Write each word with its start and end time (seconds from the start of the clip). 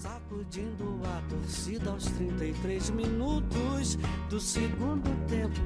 Sacudindo 0.00 0.98
a 1.04 1.20
torcida 1.28 1.90
aos 1.90 2.06
33 2.06 2.88
minutos 2.88 3.98
do 4.30 4.40
segundo 4.40 5.10
tempo. 5.26 5.60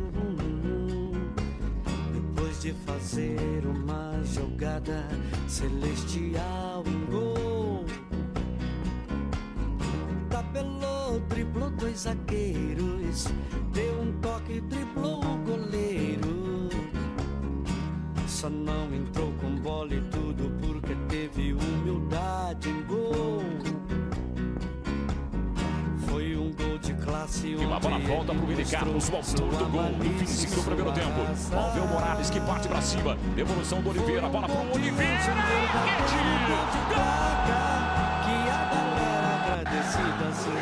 Depois 2.12 2.60
de 2.60 2.72
fazer 2.84 3.64
uma 3.64 4.20
jogada 4.24 5.06
celestial 5.46 6.82
em 6.84 7.06
gol. 7.12 7.84
Tabelou, 10.28 11.20
driblou 11.28 11.70
dois 11.70 12.00
zagueiros. 12.00 13.28
Deu 13.72 14.00
um 14.00 14.12
toque, 14.20 14.60
driblou 14.62 15.24
o 15.24 15.38
goleiro. 15.44 16.68
Só 18.26 18.50
não 18.50 18.92
entrou 18.92 19.32
com 19.34 19.54
bola 19.60 19.94
e 19.94 20.00
tudo 20.10 20.50
porque 20.60 20.96
teve 21.08 21.52
humildade 21.52 22.68
em 22.68 22.82
gol. 22.82 23.53
E 27.42 27.56
uma 27.56 27.80
bola 27.80 27.98
volta 27.98 28.32
ele 28.32 28.40
pro 28.40 28.48
Willi 28.48 28.64
Carlos, 28.64 29.08
o 29.08 29.16
autor 29.16 29.56
do 29.56 29.64
gol. 29.66 29.90
No 29.90 30.04
fim 30.26 30.46
do 30.54 30.62
primeiro 30.62 30.92
tempo. 30.92 31.26
Alveu 31.56 31.86
Morales 31.86 32.30
que 32.30 32.40
parte 32.40 32.68
pra 32.68 32.80
cima. 32.80 33.16
Devolução 33.34 33.80
do 33.82 33.90
Oliveira. 33.90 34.28
Bola 34.28 34.46
pro 34.46 34.74
Oliveira. 34.74 35.14
Rede. 35.14 35.32
Que 38.24 38.30
a 38.50 38.70
galera 38.72 39.28
agradecida 39.52 40.32
se 40.32 40.48
um 40.48 40.52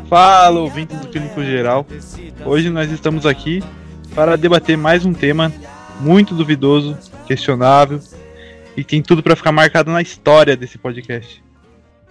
um. 0.00 0.06
Fala, 0.08 0.60
ouvintes 0.60 0.98
do 0.98 1.08
Clínico 1.08 1.42
Geral. 1.42 1.86
Hoje 2.44 2.70
nós 2.70 2.90
estamos 2.90 3.24
aqui 3.24 3.62
para 4.14 4.36
debater 4.36 4.76
mais 4.76 5.06
um 5.06 5.14
tema 5.14 5.52
muito 6.00 6.34
duvidoso, 6.34 6.98
questionável 7.26 8.00
e 8.76 8.82
tem 8.82 9.00
tudo 9.00 9.22
para 9.22 9.36
ficar 9.36 9.52
marcado 9.52 9.90
na 9.90 10.02
história 10.02 10.56
desse 10.56 10.76
podcast. 10.76 11.42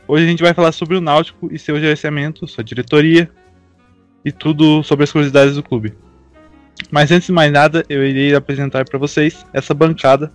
Hoje 0.07 0.25
a 0.25 0.27
gente 0.27 0.43
vai 0.43 0.53
falar 0.53 0.71
sobre 0.71 0.97
o 0.97 1.01
Náutico 1.01 1.49
e 1.51 1.57
seu 1.59 1.79
gerenciamento, 1.79 2.47
sua 2.47 2.63
diretoria 2.63 3.29
e 4.25 4.31
tudo 4.31 4.83
sobre 4.83 5.03
as 5.03 5.11
curiosidades 5.11 5.55
do 5.55 5.63
clube. 5.63 5.93
Mas 6.89 7.11
antes 7.11 7.27
de 7.27 7.31
mais 7.31 7.51
nada, 7.51 7.83
eu 7.87 8.05
irei 8.05 8.35
apresentar 8.35 8.83
para 8.85 8.99
vocês 8.99 9.45
essa 9.53 9.73
bancada, 9.73 10.31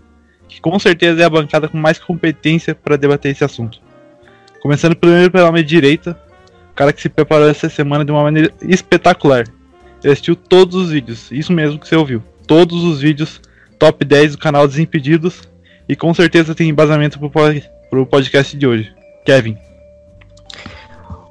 que 0.48 0.60
com 0.60 0.78
certeza 0.78 1.22
é 1.22 1.24
a 1.24 1.30
bancada 1.30 1.68
com 1.68 1.76
mais 1.76 1.98
competência 1.98 2.74
para 2.74 2.96
debater 2.96 3.32
esse 3.32 3.44
assunto. 3.44 3.80
Começando 4.62 4.96
primeiro 4.96 5.30
pela 5.30 5.50
minha 5.52 5.64
direita, 5.64 6.18
o 6.72 6.74
cara 6.74 6.92
que 6.92 7.02
se 7.02 7.08
preparou 7.08 7.48
essa 7.48 7.68
semana 7.68 8.04
de 8.04 8.10
uma 8.12 8.22
maneira 8.22 8.52
espetacular. 8.62 9.44
Ele 10.02 10.12
assistiu 10.12 10.36
todos 10.36 10.76
os 10.76 10.90
vídeos, 10.90 11.30
isso 11.32 11.52
mesmo 11.52 11.78
que 11.78 11.88
você 11.88 11.96
ouviu. 11.96 12.22
Todos 12.46 12.84
os 12.84 13.00
vídeos 13.00 13.40
top 13.78 14.04
10 14.04 14.32
do 14.32 14.38
canal 14.38 14.66
Desimpedidos 14.66 15.42
e 15.88 15.96
com 15.96 16.14
certeza 16.14 16.54
tem 16.54 16.68
embasamento 16.68 17.18
po- 17.18 17.30
pro 17.90 18.06
podcast 18.06 18.56
de 18.56 18.66
hoje. 18.66 18.94
Kevin. 19.26 19.58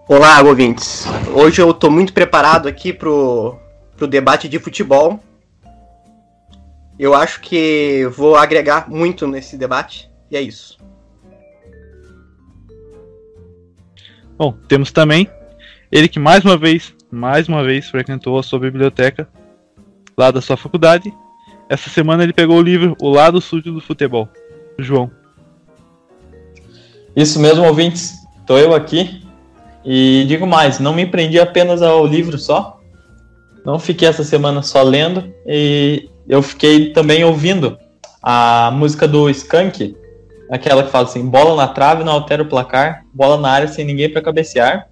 Olá, 0.05 0.41
ouvintes. 0.41 1.05
Hoje 1.33 1.61
eu 1.61 1.73
tô 1.73 1.89
muito 1.89 2.11
preparado 2.11 2.67
aqui 2.67 2.91
pro, 2.91 3.57
pro 3.95 4.05
debate 4.05 4.49
de 4.49 4.59
futebol. 4.59 5.17
Eu 6.99 7.13
acho 7.13 7.39
que 7.39 8.05
vou 8.13 8.35
agregar 8.35 8.89
muito 8.89 9.25
nesse 9.25 9.57
debate. 9.57 10.11
E 10.29 10.35
é 10.35 10.41
isso. 10.41 10.77
Bom, 14.37 14.51
temos 14.67 14.91
também 14.91 15.29
ele 15.89 16.09
que 16.09 16.19
mais 16.19 16.43
uma 16.43 16.57
vez, 16.57 16.93
mais 17.09 17.47
uma 17.47 17.63
vez 17.63 17.89
frequentou 17.89 18.37
a 18.37 18.43
sua 18.43 18.59
biblioteca 18.59 19.25
lá 20.17 20.31
da 20.31 20.41
sua 20.41 20.57
faculdade. 20.57 21.13
Essa 21.69 21.89
semana 21.89 22.23
ele 22.23 22.33
pegou 22.33 22.57
o 22.57 22.61
livro 22.61 22.93
O 22.99 23.09
Lado 23.09 23.39
Sujo 23.39 23.71
do 23.71 23.79
Futebol. 23.79 24.27
João. 24.77 25.09
Isso 27.15 27.39
mesmo, 27.39 27.65
ouvintes. 27.65 28.25
Tô 28.45 28.57
eu 28.57 28.73
aqui. 28.73 29.23
E 29.83 30.25
digo 30.27 30.45
mais, 30.45 30.79
não 30.79 30.93
me 30.93 31.05
prendi 31.05 31.39
apenas 31.39 31.81
ao 31.81 32.05
livro 32.05 32.37
só. 32.37 32.79
Não 33.65 33.79
fiquei 33.79 34.07
essa 34.07 34.23
semana 34.23 34.61
só 34.61 34.81
lendo. 34.81 35.33
E 35.45 36.09
eu 36.27 36.41
fiquei 36.41 36.91
também 36.91 37.23
ouvindo 37.23 37.77
a 38.21 38.71
música 38.71 39.07
do 39.07 39.29
Skank. 39.29 39.95
Aquela 40.51 40.83
que 40.83 40.91
fala 40.91 41.05
assim, 41.05 41.25
bola 41.25 41.55
na 41.55 41.67
trave, 41.67 42.03
não 42.03 42.13
altera 42.13 42.43
o 42.43 42.47
placar. 42.47 43.05
Bola 43.13 43.37
na 43.37 43.49
área 43.49 43.67
sem 43.67 43.85
ninguém 43.85 44.11
para 44.11 44.21
cabecear. 44.21 44.87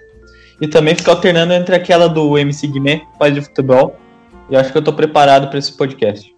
E 0.61 0.67
também 0.67 0.95
fica 0.95 1.11
alternando 1.11 1.53
entre 1.53 1.75
aquela 1.75 2.07
do 2.07 2.37
MC 2.37 2.67
Guimê, 2.67 3.01
pai 3.19 3.31
de 3.31 3.41
futebol. 3.41 3.95
E 4.49 4.55
acho 4.55 4.71
que 4.71 4.77
eu 4.77 4.83
tô 4.83 4.93
preparado 4.93 5.49
para 5.49 5.59
esse 5.59 5.75
podcast. 5.75 6.33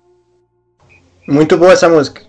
Muito 1.27 1.57
boa 1.57 1.73
essa 1.73 1.89
música. 1.89 2.21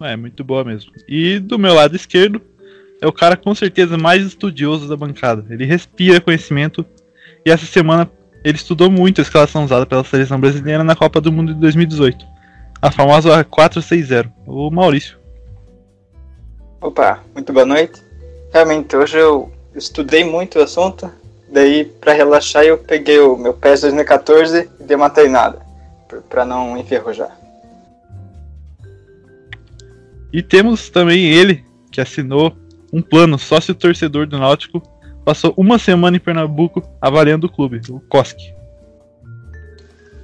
É, 0.00 0.16
muito 0.16 0.42
boa 0.42 0.64
mesmo. 0.64 0.92
E 1.06 1.38
do 1.38 1.58
meu 1.58 1.74
lado 1.74 1.94
esquerdo 1.94 2.40
é 3.00 3.06
o 3.06 3.12
cara 3.12 3.36
com 3.36 3.54
certeza 3.54 3.98
mais 3.98 4.24
estudioso 4.24 4.88
da 4.88 4.96
bancada. 4.96 5.44
Ele 5.50 5.64
respira 5.64 6.20
conhecimento 6.20 6.84
e 7.44 7.50
essa 7.50 7.66
semana 7.66 8.10
ele 8.44 8.56
estudou 8.56 8.90
muito 8.90 9.20
a 9.20 9.22
escalação 9.22 9.64
usada 9.64 9.84
pela 9.84 10.04
seleção 10.04 10.40
brasileira 10.40 10.82
na 10.82 10.96
Copa 10.96 11.20
do 11.20 11.30
Mundo 11.30 11.54
de 11.54 11.60
2018. 11.60 12.24
A 12.80 12.90
famosa 12.90 13.44
4-6-0. 13.44 14.30
O 14.46 14.70
Maurício. 14.70 15.18
Opa, 16.80 17.22
muito 17.34 17.52
boa 17.52 17.66
noite. 17.66 18.02
Realmente, 18.52 18.96
hoje 18.96 19.18
eu 19.18 19.52
estudei 19.74 20.24
muito 20.24 20.58
o 20.58 20.62
assunto, 20.62 21.10
daí 21.48 21.84
para 21.84 22.14
relaxar 22.14 22.64
eu 22.64 22.78
peguei 22.78 23.18
o 23.20 23.36
meu 23.36 23.52
PES 23.52 23.82
2014 23.82 24.68
e 24.80 24.84
dei 24.84 24.96
uma 24.96 25.10
treinada, 25.10 25.60
para 26.28 26.44
não 26.44 26.76
enferrujar. 26.76 27.39
E 30.32 30.42
temos 30.42 30.90
também 30.90 31.24
ele, 31.24 31.64
que 31.90 32.00
assinou 32.00 32.56
um 32.92 33.02
plano 33.02 33.38
sócio 33.38 33.74
torcedor 33.74 34.26
do 34.26 34.38
Náutico, 34.38 34.82
passou 35.24 35.52
uma 35.56 35.78
semana 35.78 36.16
em 36.16 36.20
Pernambuco 36.20 36.82
avaliando 37.00 37.46
o 37.46 37.52
clube, 37.52 37.80
o 37.88 38.00
Koski. 38.00 38.54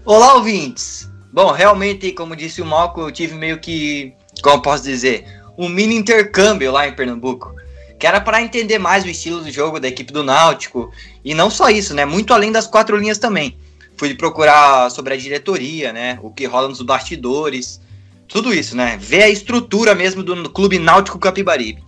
Olá, 0.04 0.34
ouvintes! 0.34 1.10
Bom, 1.32 1.50
realmente, 1.50 2.12
como 2.12 2.36
disse 2.36 2.62
o 2.62 2.64
Malco, 2.64 3.00
eu 3.00 3.10
tive 3.10 3.34
meio 3.34 3.58
que, 3.58 4.14
como 4.42 4.62
posso 4.62 4.84
dizer, 4.84 5.26
um 5.58 5.68
mini 5.68 5.96
intercâmbio 5.96 6.70
lá 6.70 6.86
em 6.86 6.94
Pernambuco. 6.94 7.54
Que 7.98 8.06
era 8.06 8.20
para 8.20 8.40
entender 8.42 8.78
mais 8.78 9.04
o 9.04 9.08
estilo 9.08 9.40
do 9.40 9.50
jogo 9.50 9.80
da 9.80 9.88
equipe 9.88 10.12
do 10.12 10.22
Náutico. 10.22 10.90
E 11.24 11.34
não 11.34 11.50
só 11.50 11.68
isso, 11.68 11.94
né? 11.94 12.04
Muito 12.04 12.32
além 12.32 12.52
das 12.52 12.66
quatro 12.66 12.96
linhas 12.96 13.18
também. 13.18 13.56
Fui 13.96 14.14
procurar 14.14 14.90
sobre 14.90 15.14
a 15.14 15.16
diretoria, 15.16 15.92
né? 15.92 16.18
O 16.22 16.30
que 16.30 16.46
rola 16.46 16.68
nos 16.68 16.82
bastidores. 16.82 17.80
Tudo 18.28 18.52
isso, 18.52 18.76
né? 18.76 18.96
Ver 19.00 19.22
a 19.22 19.28
estrutura 19.28 19.94
mesmo 19.94 20.22
do 20.22 20.50
Clube 20.50 20.78
Náutico 20.78 21.18
Capibaribe. 21.18 21.82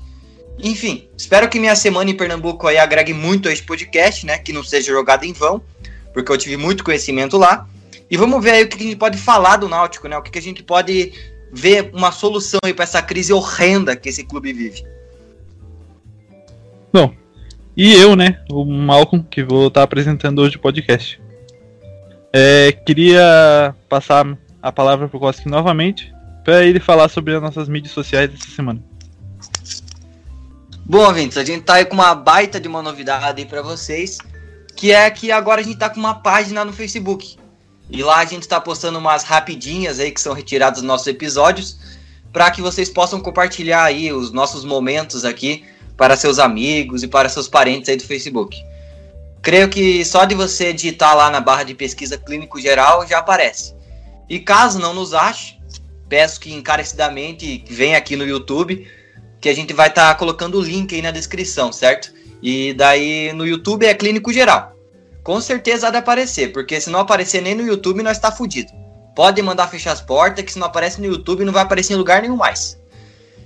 Enfim, 0.61 1.09
espero 1.17 1.49
que 1.49 1.59
minha 1.59 1.77
semana 1.77 2.11
em 2.11 2.17
Pernambuco 2.17 2.67
aí 2.67 2.79
agregue 2.79 3.13
muito 3.13 3.49
a 3.49 3.53
este 3.53 3.65
podcast, 3.65 4.27
né? 4.27 4.39
Que 4.39 4.53
não 4.53 4.65
seja 4.65 4.93
jogado 4.93 5.25
em 5.25 5.33
vão, 5.33 5.63
porque 6.13 6.31
eu 6.31 6.39
tive 6.39 6.57
muito 6.57 6.85
conhecimento 6.85 7.37
lá. 7.37 7.69
E 8.11 8.17
vamos 8.17 8.43
ver 8.43 8.53
aí 8.53 8.65
o 8.65 8.69
que 8.69 8.77
a 8.77 8.87
gente 8.87 8.97
pode 8.97 9.19
falar 9.19 9.57
do 9.57 9.69
Náutico, 9.69 10.09
né? 10.09 10.17
O 10.17 10.23
que 10.23 10.39
a 10.39 10.43
gente 10.43 10.63
pode 10.63 11.13
ver 11.53 11.91
uma 11.93 12.13
solução 12.13 12.59
aí 12.65 12.75
para 12.75 12.85
essa 12.85 13.03
crise 13.03 13.33
horrenda 13.33 13.97
que 13.97 14.09
esse 14.09 14.25
clube 14.25 14.53
vive. 14.53 14.85
Bom, 16.93 17.15
e 17.77 17.95
eu, 17.95 18.17
né, 18.17 18.41
o 18.51 18.65
Malcolm, 18.65 19.25
que 19.31 19.43
vou 19.43 19.69
estar 19.69 19.83
apresentando 19.83 20.41
hoje 20.41 20.57
o 20.57 20.61
podcast. 20.61 21.21
É, 22.33 22.73
queria 22.73 23.75
passar 23.89 24.27
a 24.61 24.73
palavra 24.73 25.09
pro 25.09 25.21
Koski 25.21 25.49
novamente, 25.49 26.13
para 26.49 26.65
ele 26.65 26.81
falar 26.81 27.11
sobre 27.11 27.35
as 27.35 27.43
nossas 27.43 27.69
mídias 27.69 27.93
sociais 27.93 28.31
dessa 28.31 28.51
semana. 28.51 28.83
Bom, 30.83 31.05
ouvintes, 31.05 31.37
a 31.37 31.45
gente 31.45 31.65
tá 31.65 31.75
aí 31.75 31.85
com 31.85 31.93
uma 31.93 32.15
baita 32.15 32.59
de 32.59 32.67
uma 32.67 32.81
novidade 32.81 33.43
aí 33.43 33.47
pra 33.47 33.61
vocês, 33.61 34.17
que 34.75 34.91
é 34.91 35.11
que 35.11 35.31
agora 35.31 35.61
a 35.61 35.63
gente 35.63 35.77
tá 35.77 35.91
com 35.91 36.01
uma 36.01 36.15
página 36.15 36.65
no 36.65 36.73
Facebook. 36.73 37.37
E 37.91 38.03
lá 38.03 38.21
a 38.21 38.25
gente 38.25 38.49
tá 38.49 38.59
postando 38.59 38.99
umas 38.99 39.25
rapidinhas 39.25 40.01
aí 40.01 40.11
que 40.11 40.23
são 40.23 40.33
retiradas 40.33 40.79
dos 40.79 40.89
nossos 40.89 41.07
episódios, 41.07 41.79
para 42.33 42.51
que 42.51 42.63
vocês 42.63 42.89
possam 42.89 43.21
compartilhar 43.21 43.85
aí 43.85 44.11
os 44.11 44.33
nossos 44.33 44.65
momentos 44.65 45.27
aqui 45.27 45.67
para 45.99 46.17
seus 46.17 46.39
amigos 46.39 47.03
e 47.03 47.09
para 47.09 47.29
seus 47.29 47.47
parentes 47.47 47.91
aí 47.91 47.97
do 47.99 48.05
Facebook. 48.05 48.57
Creio 49.43 49.69
que 49.69 50.03
só 50.03 50.25
de 50.25 50.35
você 50.35 50.73
digitar 50.73 51.15
lá 51.15 51.29
na 51.29 51.43
barra 51.43 51.65
de 51.65 51.75
pesquisa 51.75 52.17
clínico 52.17 52.59
geral 52.59 53.07
já 53.07 53.19
aparece. 53.19 53.75
E 54.31 54.41
caso 54.41 54.79
não 54.79 54.95
nos 54.95 55.13
ache, 55.13 55.58
peço 56.09 56.41
que 56.41 56.53
encarecidamente 56.53 57.65
venha 57.69 57.99
aqui 57.99 58.17
no 58.17 58.25
YouTube, 58.25 58.87
que 59.41 59.49
a 59.49 59.55
gente 59.55 59.73
vai 59.73 59.89
estar 59.89 60.15
colocando 60.17 60.59
o 60.59 60.63
link 60.63 60.95
aí 60.95 61.03
na 61.03 61.11
descrição, 61.11 61.73
certo? 61.73 62.13
E 62.43 62.73
daí 62.75 63.33
no 63.33 63.47
YouTube 63.47 63.87
é 63.87 63.95
clínico 63.95 64.33
geral. 64.33 64.73
Com 65.23 65.41
certeza 65.41 65.89
há 65.89 65.91
de 65.91 65.99
aparecer, 65.99 66.53
porque 66.53 66.81
se 66.81 66.91
não 66.91 67.01
aparecer 67.01 67.43
nem 67.43 67.55
no 67.55 67.67
YouTube, 67.67 68.03
nós 68.03 68.17
está 68.17 68.33
fudido. 68.33 68.73
Pode 69.15 69.43
mandar 69.43 69.69
fechar 69.69 69.93
as 69.93 70.01
portas, 70.01 70.45
que 70.45 70.53
se 70.53 70.59
não 70.59 70.69
aparece 70.69 71.01
no 71.01 71.07
YouTube, 71.07 71.45
não 71.45 71.53
vai 71.53 71.63
aparecer 71.63 71.93
em 71.93 71.97
lugar 71.97 72.23
nenhum 72.23 72.37
mais. 72.37 72.81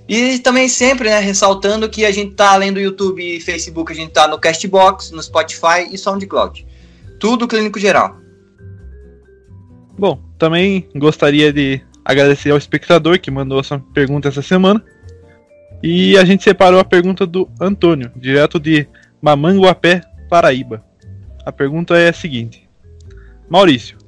E 0.09 0.39
também 0.41 0.69
sempre, 0.69 1.09
né, 1.09 1.19
ressaltando 1.19 1.89
que 1.89 2.05
a 2.05 2.13
gente 2.13 2.35
tá 2.35 2.53
além 2.53 2.73
do 2.73 2.81
YouTube 2.81 3.23
e 3.23 3.41
Facebook, 3.41 3.91
a 3.91 3.95
gente 3.95 4.13
tá 4.13 4.29
no 4.29 4.39
Castbox, 4.39 5.11
no 5.11 5.23
Spotify 5.23 5.89
e 5.91 5.97
SoundCloud. 5.97 6.67
Tudo 7.19 7.49
clínico 7.49 7.79
geral. 7.79 8.17
Bom, 9.99 10.21
também 10.39 10.89
gostaria 10.95 11.53
de 11.53 11.81
agradecer 12.05 12.51
ao 12.51 12.59
espectador 12.59 13.19
que 13.19 13.31
mandou 13.31 13.61
essa 13.61 13.79
pergunta 13.79 14.29
essa 14.29 14.43
semana. 14.43 14.83
E 15.83 16.17
a 16.17 16.25
gente 16.25 16.45
separou 16.45 16.79
a 16.79 16.85
pergunta 16.85 17.27
do 17.27 17.49
Antônio, 17.61 18.11
direto 18.17 18.61
de 18.61 18.87
Mamanguapé, 19.21 20.03
Paraíba. 20.29 20.85
A 21.45 21.51
pergunta 21.51 21.97
é 21.99 22.09
a 22.09 22.13
seguinte: 22.13 22.69
Maurício, 23.49 23.99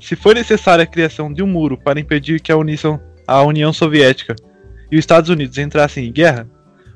se 0.00 0.16
foi 0.16 0.34
necessária 0.34 0.82
a 0.82 0.86
criação 0.86 1.32
de 1.32 1.42
um 1.42 1.46
muro 1.46 1.78
para 1.78 2.00
impedir 2.00 2.40
que 2.40 2.50
a 2.50 2.56
União, 2.56 3.00
a 3.26 3.42
União 3.42 3.72
Soviética 3.72 4.34
e 4.90 4.96
os 4.96 5.00
Estados 5.00 5.30
Unidos 5.30 5.58
entrassem 5.58 6.06
em 6.06 6.12
guerra, 6.12 6.48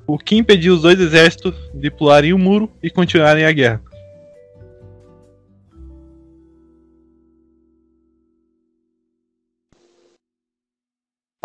o 0.07 0.19
que 0.19 0.37
impediu 0.37 0.75
os 0.75 0.83
dois 0.83 1.01
exércitos 1.01 1.55
de 1.73 1.91
pularem 1.91 2.33
o 2.33 2.39
muro 2.39 2.71
e 2.83 2.91
continuarem 2.91 3.45
a 3.45 3.53
guerra? 3.53 3.81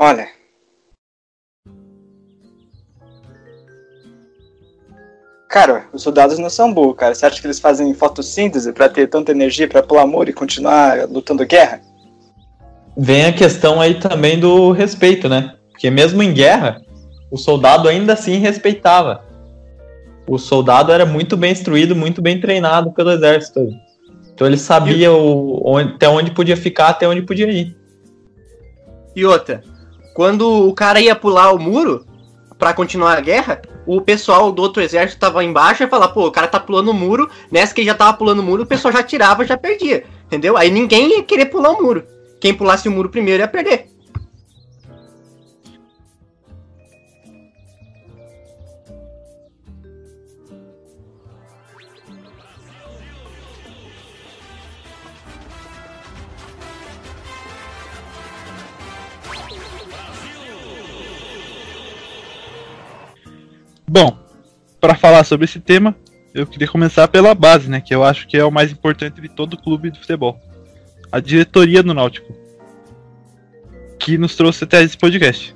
Olha. 0.02 0.28
Cara, 5.48 5.86
os 5.94 6.02
soldados 6.02 6.40
não 6.40 6.50
são 6.50 6.74
burros, 6.74 6.96
cara. 6.98 7.14
Você 7.14 7.24
acha 7.24 7.40
que 7.40 7.46
eles 7.46 7.60
fazem 7.60 7.94
fotossíntese 7.94 8.74
pra 8.74 8.90
ter 8.90 9.08
tanta 9.08 9.32
energia 9.32 9.68
pra 9.68 9.84
pular 9.84 10.08
muro 10.08 10.28
e 10.28 10.34
continuar 10.34 11.08
lutando 11.08 11.46
guerra? 11.46 11.82
Vem 12.98 13.26
a 13.26 13.34
questão 13.34 13.80
aí 13.80 14.00
também 14.00 14.40
do 14.40 14.72
respeito, 14.72 15.30
né? 15.30 15.54
Porque 15.70 15.92
mesmo 15.92 16.24
em 16.24 16.34
guerra, 16.34 16.82
o 17.30 17.38
soldado 17.38 17.88
ainda 17.88 18.14
assim 18.14 18.40
respeitava. 18.40 19.24
O 20.28 20.40
soldado 20.40 20.92
era 20.92 21.06
muito 21.06 21.38
bem 21.38 21.52
instruído, 21.52 21.96
muito 21.96 22.24
bem 22.24 22.42
treinado 22.42 22.92
pelo 22.92 23.12
exército. 23.12 23.70
Então 24.34 24.48
ele 24.48 24.58
sabia 24.58 25.12
o, 25.12 25.62
onde, 25.64 25.94
até 25.94 26.10
onde 26.10 26.32
podia 26.32 26.58
ficar, 26.58 26.88
até 26.88 27.08
onde 27.08 27.22
podia 27.22 27.52
ir. 27.52 27.78
E 29.16 29.26
outra, 29.26 29.62
quando 30.14 30.68
o 30.68 30.74
cara 30.74 31.00
ia 31.00 31.16
pular 31.16 31.54
o 31.54 31.60
muro 31.60 32.06
pra 32.58 32.74
continuar 32.74 33.18
a 33.18 33.22
guerra, 33.22 33.62
o 33.86 34.02
pessoal 34.02 34.52
do 34.52 34.62
outro 34.62 34.82
exército 34.82 35.20
tava 35.20 35.44
embaixo 35.44 35.84
e 35.84 35.88
falava, 35.88 36.14
pô, 36.14 36.28
o 36.28 36.32
cara 36.32 36.48
tá 36.48 36.60
pulando 36.60 36.92
o 36.92 36.94
muro, 36.94 37.30
nessa 37.52 37.74
que 37.74 37.84
já 37.84 37.96
tava 37.96 38.16
pulando 38.18 38.40
o 38.40 38.44
muro, 38.44 38.64
o 38.64 38.68
pessoal 38.68 38.92
já 38.92 39.02
tirava, 39.02 39.46
já 39.46 39.58
perdia, 39.58 40.04
entendeu? 40.26 40.56
Aí 40.56 40.70
ninguém 40.70 41.18
ia 41.18 41.24
querer 41.24 41.46
pular 41.46 41.72
o 41.72 41.82
muro. 41.82 42.04
Quem 42.40 42.54
pulasse 42.54 42.88
o 42.88 42.92
muro 42.92 43.10
primeiro 43.10 43.42
ia 43.42 43.48
perder. 43.48 43.91
Bom, 63.94 64.18
para 64.80 64.96
falar 64.96 65.26
sobre 65.26 65.44
esse 65.44 65.60
tema, 65.60 65.94
eu 66.34 66.48
queria 66.48 66.66
começar 66.66 67.10
pela 67.10 67.36
base, 67.36 67.70
né, 67.70 67.82
que 67.82 67.94
eu 67.94 68.06
acho 68.06 68.26
que 68.26 68.38
é 68.38 68.46
o 68.46 68.50
mais 68.50 68.72
importante 68.72 69.20
de 69.20 69.28
todo 69.28 69.58
clube 69.58 69.92
de 69.92 70.00
futebol. 70.00 70.40
A 71.12 71.20
diretoria 71.20 71.84
do 71.84 71.94
Náutico, 71.94 72.34
que 74.00 74.18
nos 74.18 74.34
trouxe 74.38 74.64
até 74.64 74.82
esse 74.82 74.98
podcast. 74.98 75.54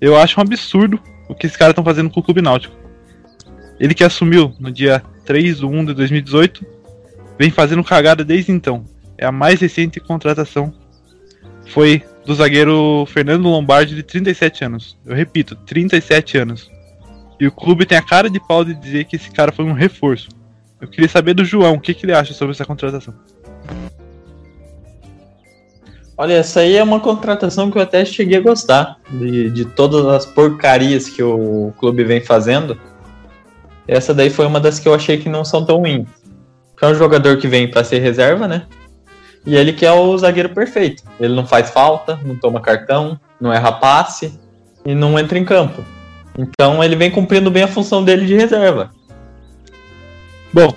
Eu 0.00 0.16
acho 0.18 0.40
um 0.40 0.42
absurdo 0.42 1.00
o 1.28 1.34
que 1.36 1.46
esses 1.46 1.56
caras 1.56 1.70
estão 1.70 1.84
fazendo 1.84 2.10
com 2.10 2.18
o 2.18 2.22
Clube 2.24 2.42
Náutico. 2.42 2.74
Ele 3.78 3.94
que 3.94 4.02
assumiu 4.02 4.52
no 4.58 4.72
dia 4.72 5.00
3 5.24 5.58
de 5.58 5.64
1 5.64 5.84
de 5.84 5.94
2018, 5.94 6.66
vem 7.38 7.52
fazendo 7.52 7.84
cagada 7.84 8.24
desde 8.24 8.50
então. 8.50 8.84
É 9.16 9.24
a 9.24 9.30
mais 9.30 9.60
recente 9.60 10.00
contratação. 10.00 10.74
Foi 11.68 12.02
do 12.26 12.34
zagueiro 12.34 13.06
Fernando 13.06 13.44
Lombardi, 13.44 13.94
de 13.94 14.02
37 14.02 14.64
anos. 14.64 14.98
Eu 15.06 15.14
repito, 15.14 15.54
37 15.54 16.36
anos. 16.36 16.79
E 17.40 17.46
o 17.46 17.52
clube 17.52 17.86
tem 17.86 17.96
a 17.96 18.02
cara 18.02 18.28
de 18.28 18.38
pau 18.38 18.62
de 18.62 18.74
dizer 18.74 19.06
que 19.06 19.16
esse 19.16 19.30
cara 19.30 19.50
foi 19.50 19.64
um 19.64 19.72
reforço. 19.72 20.28
Eu 20.78 20.86
queria 20.86 21.08
saber 21.08 21.32
do 21.32 21.42
João, 21.42 21.74
o 21.74 21.80
que, 21.80 21.94
que 21.94 22.04
ele 22.04 22.12
acha 22.12 22.34
sobre 22.34 22.52
essa 22.52 22.66
contratação. 22.66 23.14
Olha, 26.18 26.34
essa 26.34 26.60
aí 26.60 26.76
é 26.76 26.82
uma 26.82 27.00
contratação 27.00 27.70
que 27.70 27.78
eu 27.78 27.82
até 27.82 28.04
cheguei 28.04 28.36
a 28.36 28.42
gostar. 28.42 28.98
De, 29.10 29.48
de 29.48 29.64
todas 29.64 30.04
as 30.04 30.26
porcarias 30.26 31.08
que 31.08 31.22
o 31.22 31.72
clube 31.78 32.04
vem 32.04 32.20
fazendo. 32.20 32.78
Essa 33.88 34.12
daí 34.12 34.28
foi 34.28 34.44
uma 34.44 34.60
das 34.60 34.78
que 34.78 34.86
eu 34.86 34.94
achei 34.94 35.16
que 35.16 35.30
não 35.30 35.42
são 35.42 35.64
tão 35.64 35.78
ruins. 35.78 36.06
Porque 36.72 36.84
é 36.84 36.88
um 36.88 36.94
jogador 36.94 37.38
que 37.38 37.48
vem 37.48 37.70
para 37.70 37.82
ser 37.82 38.00
reserva, 38.00 38.46
né? 38.46 38.66
E 39.46 39.56
ele 39.56 39.72
que 39.72 39.86
é 39.86 39.92
o 39.92 40.16
zagueiro 40.18 40.50
perfeito. 40.50 41.02
Ele 41.18 41.34
não 41.34 41.46
faz 41.46 41.70
falta, 41.70 42.20
não 42.22 42.36
toma 42.36 42.60
cartão, 42.60 43.18
não 43.40 43.50
erra 43.50 43.72
passe 43.72 44.38
e 44.84 44.94
não 44.94 45.18
entra 45.18 45.38
em 45.38 45.44
campo. 45.44 45.82
Então 46.40 46.82
ele 46.82 46.96
vem 46.96 47.10
cumprindo 47.10 47.50
bem 47.50 47.64
a 47.64 47.68
função 47.68 48.02
dele 48.02 48.24
de 48.24 48.34
reserva. 48.34 48.90
Bom, 50.52 50.74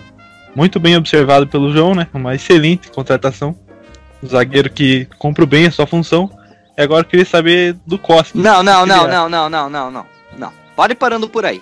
muito 0.54 0.80
bem 0.80 0.98
observado 0.98 1.48
pelo 1.48 1.71
João, 1.71 1.95
né? 1.95 2.07
Uma 2.13 2.36
excelente 2.36 2.92
contratação. 2.92 3.57
Um 4.21 4.27
zagueiro 4.27 4.69
que 4.69 5.06
cumpre 5.18 5.45
bem 5.45 5.68
a 5.68 5.71
sua 5.71 5.88
função. 5.88 6.30
E 6.77 6.81
agora 6.81 7.01
eu 7.01 7.10
queria 7.10 7.25
saber 7.25 7.75
do 7.86 7.98
Costa. 7.98 8.38
Não, 8.38 8.62
não, 8.62 8.86
não, 8.86 9.07
não, 9.07 9.30
não, 9.30 9.50
não, 9.50 9.69
não, 9.69 9.92
não, 9.92 10.06
não. 10.38 10.54
Pare 10.75 10.95
parando 10.95 11.30
por 11.30 11.45
aí. 11.45 11.62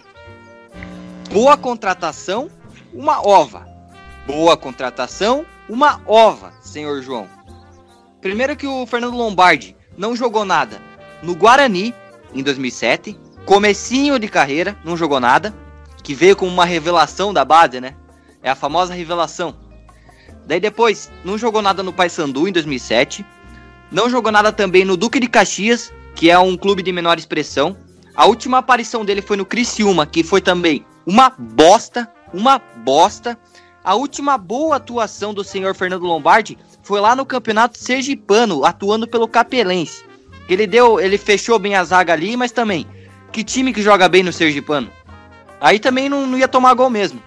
Boa 1.32 1.56
contratação, 1.56 2.50
uma 2.94 3.26
ova. 3.26 3.68
Boa 4.26 4.58
contratação, 4.58 5.46
uma 5.70 6.02
ova, 6.06 6.54
senhor 6.62 7.02
João. 7.02 7.28
Primeiro 8.20 8.56
que 8.56 8.68
o 8.68 8.86
Fernando 8.86 9.16
Lombardi 9.16 9.76
não 9.98 10.16
jogou 10.16 10.46
nada 10.46 10.80
no 11.22 11.36
Guarani 11.36 11.94
em 12.34 12.44
2007, 12.44 13.18
comecinho 13.46 14.20
de 14.20 14.28
carreira, 14.28 14.78
não 14.84 14.96
jogou 14.96 15.20
nada, 15.20 15.54
que 16.04 16.14
veio 16.14 16.36
como 16.36 16.52
uma 16.52 16.66
revelação 16.66 17.34
da 17.34 17.46
base, 17.46 17.80
né? 17.80 17.96
É 18.42 18.50
a 18.50 18.56
famosa 18.56 18.94
revelação. 18.94 19.56
Daí 20.46 20.60
depois, 20.60 21.12
não 21.24 21.38
jogou 21.38 21.62
nada 21.62 21.84
no 21.84 21.94
Paysandu 21.94 22.48
em 22.48 22.52
2007, 22.52 23.26
não 23.92 24.10
jogou 24.10 24.32
nada 24.32 24.52
também 24.52 24.86
no 24.86 24.98
Duque 24.98 25.20
de 25.20 25.28
Caxias, 25.28 25.94
que 26.16 26.30
é 26.30 26.38
um 26.40 26.58
clube 26.58 26.82
de 26.82 26.92
menor 26.92 27.18
expressão. 27.18 27.78
A 28.16 28.26
última 28.26 28.58
aparição 28.58 29.06
dele 29.06 29.22
foi 29.22 29.38
no 29.38 29.46
Criciúma, 29.46 30.06
que 30.06 30.24
foi 30.24 30.42
também 30.42 30.86
uma 31.06 31.30
bosta, 31.30 32.12
uma 32.34 32.60
bosta. 32.60 33.38
A 33.84 33.96
última 33.96 34.38
boa 34.38 34.76
atuação 34.78 35.34
do 35.34 35.44
senhor 35.44 35.76
Fernando 35.76 36.04
Lombardi 36.04 36.58
foi 36.84 37.00
lá 37.00 37.16
no 37.16 37.26
Campeonato 37.26 37.78
Sergipano, 37.78 38.66
atuando 38.66 39.08
pelo 39.08 39.28
Capelense. 39.28 40.04
Ele 40.50 40.68
deu, 40.68 41.00
ele 41.00 41.18
fechou 41.18 41.58
bem 41.58 41.76
a 41.76 41.84
zaga 41.84 42.14
ali, 42.14 42.36
mas 42.36 42.52
também 42.52 42.86
que 43.32 43.44
time 43.44 43.74
que 43.74 43.82
joga 43.82 44.08
bem 44.10 44.24
no 44.24 44.34
Sergipano? 44.34 44.90
Aí 45.60 45.80
também 45.80 46.10
não, 46.10 46.26
não 46.28 46.38
ia 46.38 46.48
tomar 46.48 46.74
gol 46.74 46.90
mesmo. 46.90 47.22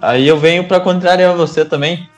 Aí 0.00 0.28
eu 0.28 0.38
venho 0.38 0.68
para 0.68 0.80
contrariar 0.80 1.34
você 1.34 1.64
também, 1.64 2.08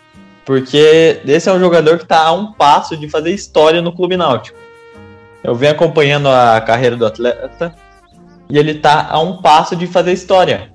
porque 0.45 1.21
esse 1.25 1.49
é 1.49 1.53
um 1.53 1.61
jogador 1.61 1.99
que 1.99 2.05
está 2.05 2.23
a 2.23 2.33
um 2.33 2.53
passo 2.53 2.97
de 2.97 3.09
fazer 3.09 3.33
história 3.33 3.81
no 3.81 3.93
Clube 3.93 4.17
Náutico. 4.17 4.59
Eu 5.43 5.55
venho 5.55 5.73
acompanhando 5.73 6.29
a 6.29 6.61
carreira 6.61 6.97
do 6.97 7.07
atleta 7.07 7.75
e 8.49 8.59
ele 8.59 8.73
está 8.73 9.09
a 9.09 9.21
um 9.21 9.41
passo 9.41 9.77
de 9.77 9.87
fazer 9.87 10.13
história. 10.13 10.73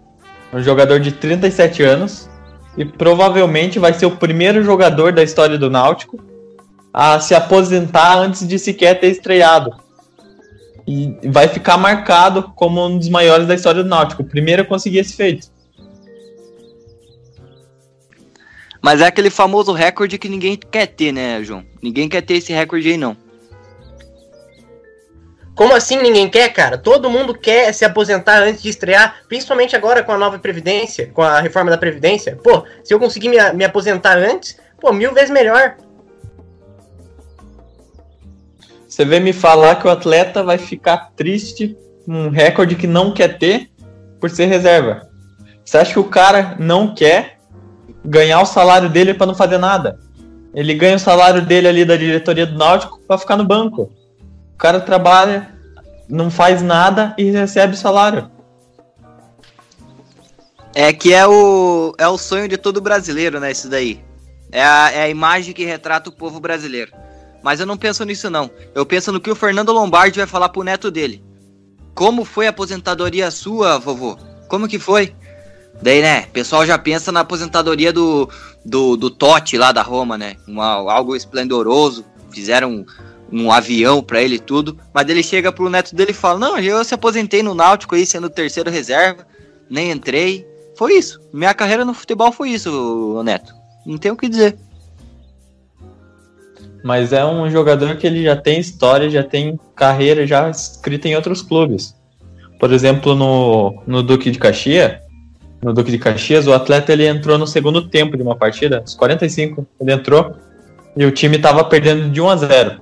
Um 0.53 0.61
jogador 0.61 0.99
de 0.99 1.11
37 1.11 1.83
anos 1.83 2.29
e 2.77 2.85
provavelmente 2.85 3.79
vai 3.79 3.93
ser 3.93 4.05
o 4.05 4.11
primeiro 4.11 4.63
jogador 4.63 5.11
da 5.11 5.23
história 5.23 5.57
do 5.57 5.69
Náutico 5.69 6.19
a 6.93 7.19
se 7.19 7.33
aposentar 7.35 8.17
antes 8.17 8.47
de 8.47 8.57
sequer 8.57 8.99
ter 8.99 9.07
estreado. 9.07 9.71
E 10.87 11.17
vai 11.29 11.47
ficar 11.47 11.77
marcado 11.77 12.51
como 12.55 12.85
um 12.85 12.97
dos 12.97 13.09
maiores 13.09 13.47
da 13.47 13.55
história 13.55 13.83
do 13.83 13.89
Náutico, 13.89 14.23
o 14.23 14.25
primeiro 14.25 14.63
a 14.63 14.65
conseguir 14.65 14.99
esse 14.99 15.15
feito. 15.15 15.47
Mas 18.81 18.99
é 18.99 19.05
aquele 19.05 19.29
famoso 19.29 19.71
recorde 19.71 20.17
que 20.17 20.27
ninguém 20.27 20.57
quer 20.57 20.87
ter, 20.87 21.11
né, 21.11 21.43
João? 21.43 21.63
Ninguém 21.81 22.09
quer 22.09 22.21
ter 22.21 22.35
esse 22.35 22.51
recorde 22.51 22.89
aí, 22.89 22.97
não. 22.97 23.15
Como 25.53 25.75
assim 25.75 25.97
ninguém 26.01 26.27
quer, 26.27 26.51
cara? 26.51 26.77
Todo 26.77 27.09
mundo 27.09 27.35
quer 27.35 27.71
se 27.73 27.85
aposentar 27.85 28.41
antes 28.41 28.63
de 28.63 28.69
estrear, 28.69 29.21
principalmente 29.27 29.75
agora 29.75 30.01
com 30.01 30.11
a 30.11 30.17
nova 30.17 30.39
Previdência, 30.39 31.11
com 31.13 31.21
a 31.21 31.39
reforma 31.39 31.69
da 31.69 31.77
Previdência. 31.77 32.39
Pô, 32.41 32.65
se 32.83 32.91
eu 32.91 32.99
conseguir 32.99 33.29
me, 33.29 33.37
me 33.53 33.63
aposentar 33.63 34.17
antes, 34.17 34.57
pô, 34.79 34.91
mil 34.91 35.13
vezes 35.13 35.29
melhor. 35.29 35.75
Você 38.91 39.05
vem 39.05 39.21
me 39.21 39.31
falar 39.31 39.75
que 39.75 39.87
o 39.87 39.89
atleta 39.89 40.43
vai 40.43 40.57
ficar 40.57 41.13
triste, 41.15 41.77
um 42.05 42.27
recorde 42.27 42.75
que 42.75 42.85
não 42.85 43.13
quer 43.13 43.37
ter, 43.37 43.71
por 44.19 44.29
ser 44.29 44.47
reserva. 44.47 45.07
Você 45.63 45.77
acha 45.77 45.93
que 45.93 45.99
o 45.99 46.09
cara 46.09 46.57
não 46.59 46.93
quer 46.93 47.39
ganhar 48.03 48.41
o 48.41 48.45
salário 48.45 48.89
dele 48.89 49.13
para 49.13 49.27
não 49.27 49.33
fazer 49.33 49.57
nada? 49.57 49.97
Ele 50.53 50.73
ganha 50.73 50.97
o 50.97 50.99
salário 50.99 51.41
dele 51.41 51.69
ali 51.69 51.85
da 51.85 51.95
diretoria 51.95 52.45
do 52.45 52.57
Náutico 52.57 52.99
para 53.07 53.17
ficar 53.17 53.37
no 53.37 53.45
banco. 53.45 53.89
O 54.53 54.57
cara 54.57 54.81
trabalha, 54.81 55.55
não 56.09 56.29
faz 56.29 56.61
nada 56.61 57.15
e 57.17 57.31
recebe 57.31 57.75
o 57.75 57.77
salário. 57.77 58.29
É 60.75 60.91
que 60.91 61.13
é 61.13 61.25
o, 61.25 61.95
é 61.97 62.09
o 62.09 62.17
sonho 62.17 62.49
de 62.49 62.57
todo 62.57 62.81
brasileiro, 62.81 63.39
né? 63.39 63.51
Isso 63.51 63.69
daí. 63.69 64.03
É 64.51 64.61
a, 64.61 64.91
é 64.91 65.03
a 65.03 65.09
imagem 65.09 65.53
que 65.53 65.63
retrata 65.63 66.09
o 66.09 66.13
povo 66.13 66.41
brasileiro. 66.41 66.91
Mas 67.43 67.59
eu 67.59 67.65
não 67.65 67.77
penso 67.77 68.03
nisso, 68.03 68.29
não. 68.29 68.49
Eu 68.73 68.85
penso 68.85 69.11
no 69.11 69.19
que 69.19 69.31
o 69.31 69.35
Fernando 69.35 69.71
Lombardi 69.71 70.19
vai 70.19 70.27
falar 70.27 70.49
pro 70.49 70.63
neto 70.63 70.91
dele. 70.91 71.23
Como 71.93 72.23
foi 72.23 72.47
a 72.47 72.51
aposentadoria 72.51 73.31
sua, 73.31 73.77
vovô? 73.77 74.17
Como 74.47 74.67
que 74.67 74.79
foi? 74.79 75.15
Daí, 75.81 76.01
né, 76.01 76.23
pessoal 76.33 76.65
já 76.65 76.77
pensa 76.77 77.11
na 77.11 77.21
aposentadoria 77.21 77.91
do, 77.91 78.29
do, 78.63 78.95
do 78.95 79.09
Totti 79.09 79.57
lá 79.57 79.71
da 79.71 79.81
Roma, 79.81 80.17
né? 80.17 80.35
Uma, 80.47 80.65
algo 80.91 81.15
esplendoroso. 81.15 82.05
Fizeram 82.31 82.69
um, 82.69 82.85
um 83.31 83.51
avião 83.51 84.03
para 84.03 84.21
ele 84.21 84.35
e 84.35 84.39
tudo. 84.39 84.77
Mas 84.93 85.09
ele 85.09 85.23
chega 85.23 85.51
pro 85.51 85.69
neto 85.69 85.95
dele 85.95 86.11
e 86.11 86.15
fala: 86.15 86.39
Não, 86.39 86.59
eu 86.59 86.83
se 86.83 86.93
aposentei 86.93 87.41
no 87.41 87.55
Náutico 87.55 87.95
aí, 87.95 88.05
sendo 88.05 88.29
terceiro 88.29 88.69
reserva. 88.69 89.25
Nem 89.69 89.91
entrei. 89.91 90.47
Foi 90.77 90.93
isso. 90.93 91.19
Minha 91.33 91.53
carreira 91.53 91.83
no 91.83 91.93
futebol 91.93 92.31
foi 92.31 92.49
isso, 92.49 93.21
Neto. 93.23 93.53
Não 93.85 93.97
tem 93.97 94.11
o 94.11 94.17
que 94.17 94.29
dizer. 94.29 94.57
Mas 96.83 97.13
é 97.13 97.23
um 97.25 97.49
jogador 97.49 97.95
que 97.97 98.07
ele 98.07 98.23
já 98.23 98.35
tem 98.35 98.59
história, 98.59 99.09
já 99.09 99.23
tem 99.23 99.59
carreira 99.75 100.25
já 100.25 100.49
escrita 100.49 101.07
em 101.07 101.15
outros 101.15 101.41
clubes. 101.41 101.95
Por 102.59 102.71
exemplo, 102.71 103.15
no, 103.15 103.83
no 103.85 104.03
Duque 104.03 104.31
de 104.31 104.39
Caxias, 104.39 104.99
no 105.63 105.73
Duque 105.73 105.91
de 105.91 105.99
Caxias, 105.99 106.47
o 106.47 106.53
atleta 106.53 106.91
ele 106.91 107.07
entrou 107.07 107.37
no 107.37 107.45
segundo 107.45 107.87
tempo 107.87 108.17
de 108.17 108.23
uma 108.23 108.35
partida, 108.35 108.83
os 108.85 108.95
45, 108.95 109.65
ele 109.79 109.91
entrou 109.91 110.35
e 110.97 111.05
o 111.05 111.11
time 111.11 111.37
estava 111.37 111.63
perdendo 111.63 112.09
de 112.09 112.19
1 112.19 112.29
a 112.29 112.35
0. 112.35 112.81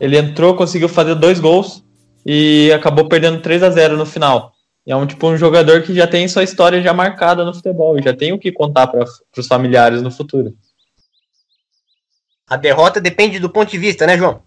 Ele 0.00 0.18
entrou, 0.18 0.54
conseguiu 0.54 0.88
fazer 0.88 1.14
dois 1.14 1.40
gols 1.40 1.84
e 2.26 2.72
acabou 2.72 3.08
perdendo 3.08 3.40
3 3.40 3.62
a 3.62 3.70
0 3.70 3.96
no 3.96 4.06
final. 4.06 4.52
É 4.86 4.96
um 4.96 5.06
tipo 5.06 5.28
um 5.28 5.36
jogador 5.36 5.82
que 5.82 5.94
já 5.94 6.06
tem 6.06 6.26
sua 6.28 6.42
história 6.42 6.80
já 6.80 6.94
marcada 6.94 7.44
no 7.44 7.54
futebol 7.54 7.98
e 7.98 8.02
já 8.02 8.14
tem 8.14 8.32
o 8.32 8.38
que 8.38 8.50
contar 8.50 8.86
para 8.86 9.04
os 9.36 9.46
familiares 9.46 10.02
no 10.02 10.10
futuro. 10.10 10.54
A 12.48 12.56
derrota 12.56 13.00
depende 13.00 13.38
do 13.38 13.50
ponto 13.50 13.70
de 13.70 13.78
vista, 13.78 14.06
né, 14.06 14.16
João? 14.16 14.42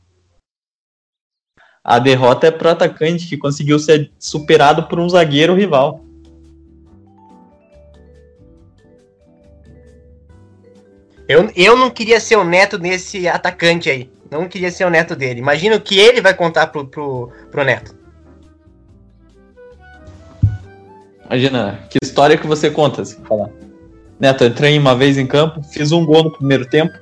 A 1.83 1.99
derrota 1.99 2.47
é 2.47 2.51
pro 2.51 2.69
atacante 2.69 3.27
que 3.27 3.37
conseguiu 3.37 3.79
ser 3.79 4.11
superado 4.19 4.87
por 4.87 4.99
um 4.99 5.09
zagueiro 5.09 5.55
rival. 5.55 6.03
Eu, 11.27 11.49
eu 11.55 11.77
não 11.77 11.89
queria 11.89 12.19
ser 12.19 12.35
o 12.35 12.43
neto 12.43 12.77
desse 12.77 13.27
atacante 13.27 13.89
aí. 13.89 14.11
Não 14.29 14.47
queria 14.47 14.71
ser 14.71 14.85
o 14.85 14.89
neto 14.89 15.15
dele. 15.15 15.39
Imagina 15.39 15.75
o 15.75 15.81
que 15.81 15.99
ele 15.99 16.21
vai 16.21 16.33
contar 16.33 16.67
pro, 16.67 16.85
pro, 16.87 17.31
pro 17.49 17.63
neto. 17.63 17.95
Imagina, 21.25 21.79
que 21.89 21.97
história 22.01 22.37
que 22.37 22.45
você 22.45 22.69
conta, 22.69 23.05
se 23.05 23.15
falar. 23.21 23.49
Neto, 24.19 24.43
entrei 24.43 24.77
uma 24.77 24.95
vez 24.95 25.17
em 25.17 25.25
campo, 25.25 25.63
fiz 25.63 25.91
um 25.91 26.05
gol 26.05 26.25
no 26.25 26.31
primeiro 26.31 26.65
tempo, 26.65 26.93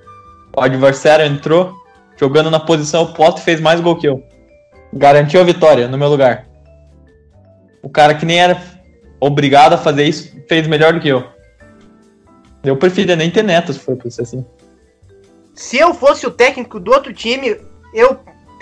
o 0.60 0.62
adversário 0.62 1.26
entrou, 1.26 1.74
jogando 2.18 2.52
na 2.52 2.60
posição 2.60 3.04
oposta 3.04 3.40
e 3.40 3.44
fez 3.44 3.62
mais 3.62 3.80
gol 3.80 3.96
que 3.96 4.08
eu. 4.08 4.24
Garantiu 4.94 5.40
a 5.40 5.44
vitória 5.44 5.88
no 5.88 5.98
meu 5.98 6.10
lugar. 6.10 6.46
O 7.82 7.90
cara 7.90 8.14
que 8.14 8.26
nem 8.26 8.40
era 8.40 8.62
obrigado 9.20 9.74
a 9.74 9.78
fazer 9.78 10.04
isso 10.04 10.36
fez 10.48 10.68
melhor 10.68 10.94
do 10.94 11.00
que 11.00 11.08
eu. 11.08 11.24
Eu 12.64 12.76
preferia 12.76 13.16
nem 13.16 13.32
ter 13.32 13.44
neto 13.44 13.72
se 13.72 13.80
for 13.80 13.98
isso 14.06 14.22
assim. 14.22 14.46
Se 15.56 15.78
eu 15.78 15.94
fosse 15.94 16.28
o 16.28 16.32
técnico 16.32 16.80
do 16.80 16.92
outro 16.92 17.14
time, 17.14 17.58
eu 17.94 18.20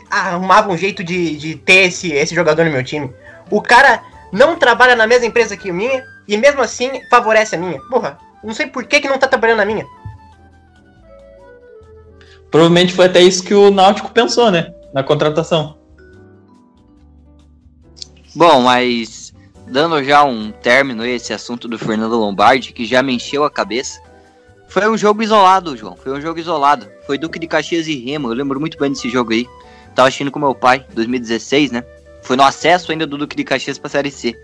arrumava 0.10 0.72
um 0.72 0.78
jeito 0.78 1.04
de, 1.04 1.36
de 1.38 1.56
ter 1.56 1.88
esse, 1.88 2.12
esse 2.12 2.36
jogador 2.36 2.64
no 2.66 2.72
meu 2.72 2.84
time. 2.84 3.12
O 3.50 3.62
cara 3.62 4.04
não 4.32 4.56
trabalha 4.56 4.96
na 4.96 5.08
mesma 5.08 5.26
empresa 5.26 5.58
que 5.58 5.70
a 5.70 5.74
minha 5.74 6.04
e 6.28 6.38
mesmo 6.38 6.62
assim 6.62 7.02
favorece 7.10 7.56
a 7.56 7.60
minha. 7.60 7.80
Porra, 7.90 8.20
não 8.44 8.54
sei 8.54 8.68
por 8.68 8.86
que, 8.86 9.00
que 9.00 9.10
não 9.10 9.18
tá 9.18 9.28
trabalhando 9.28 9.58
na 9.58 9.66
minha. 9.66 9.86
Provavelmente 12.50 12.94
foi 12.94 13.06
até 13.06 13.22
isso 13.22 13.44
que 13.44 13.54
o 13.54 13.72
Náutico 13.72 14.12
pensou, 14.12 14.50
né? 14.52 14.74
Na 14.94 15.04
contratação. 15.04 15.78
Bom, 18.36 18.62
mas 18.62 19.34
dando 19.68 20.04
já 20.04 20.24
um 20.24 20.52
término 20.52 21.04
a 21.04 21.08
esse 21.08 21.34
assunto 21.34 21.68
do 21.68 21.78
Fernando 21.78 22.18
Lombardi, 22.18 22.72
que 22.72 22.86
já 22.86 23.04
me 23.04 23.14
encheu 23.14 23.44
a 23.44 23.52
cabeça. 23.52 24.00
Foi 24.68 24.88
um 24.90 24.98
jogo 24.98 25.24
isolado, 25.24 25.76
João. 25.76 25.96
Foi 25.96 26.12
um 26.12 26.22
jogo 26.22 26.40
isolado. 26.40 26.88
Foi 27.06 27.18
Duque 27.18 27.40
de 27.40 27.48
Caxias 27.48 27.88
e 27.88 27.96
Remo. 27.96 28.30
Eu 28.30 28.36
lembro 28.36 28.60
muito 28.60 28.78
bem 28.78 28.92
desse 28.92 29.10
jogo 29.10 29.34
aí. 29.34 29.48
Tava 29.96 30.08
assistindo 30.08 30.32
com 30.32 30.40
meu 30.40 30.54
pai, 30.54 30.86
2016, 30.94 31.72
né? 31.72 31.84
Foi 32.22 32.36
no 32.36 32.44
acesso 32.44 32.92
ainda 32.92 33.08
do 33.08 33.18
Duque 33.18 33.36
de 33.36 33.44
Caxias 33.44 33.78
pra 33.78 33.90
Série 33.90 34.12
C. 34.12 34.38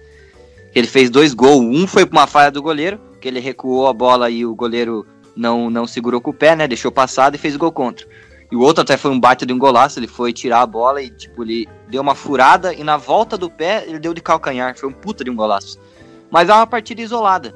Ele 0.74 0.88
fez 0.88 1.10
dois 1.10 1.34
gols. 1.34 1.64
Um 1.64 1.86
foi 1.86 2.06
pra 2.06 2.20
uma 2.20 2.28
falha 2.28 2.50
do 2.50 2.62
goleiro, 2.62 3.00
que 3.22 3.28
ele 3.28 3.40
recuou 3.40 3.88
a 3.88 3.94
bola 3.94 4.30
e 4.30 4.46
o 4.46 4.56
goleiro 4.56 5.06
não, 5.36 5.70
não 5.70 5.88
segurou 5.88 6.22
com 6.22 6.32
o 6.32 6.34
pé, 6.34 6.56
né? 6.56 6.68
Deixou 6.68 6.92
passado 6.92 7.36
e 7.36 7.38
fez 7.38 7.56
gol 7.56 7.72
contra. 7.72 8.06
E 8.52 8.56
o 8.56 8.62
outro 8.62 8.84
até 8.84 8.98
foi 8.98 9.10
um 9.10 9.20
bate 9.20 9.46
de 9.46 9.54
um 9.54 9.58
golaço, 9.58 9.98
ele 9.98 10.08
foi 10.08 10.32
tirar 10.32 10.62
a 10.62 10.66
bola 10.66 11.02
e, 11.02 11.10
tipo, 11.10 11.44
ele 11.44 11.68
deu 11.88 12.02
uma 12.02 12.14
furada 12.14 12.74
e 12.74 12.84
na 12.84 12.98
volta 12.98 13.38
do 13.38 13.50
pé 13.50 13.84
ele 13.88 13.98
deu 13.98 14.14
de 14.14 14.22
calcanhar. 14.22 14.78
Foi 14.78 14.88
um 14.88 14.94
puta 14.94 15.24
de 15.24 15.30
um 15.32 15.36
golaço. 15.36 15.80
Mas 16.30 16.50
é 16.50 16.54
uma 16.54 16.68
partida 16.68 17.02
isolada. 17.02 17.56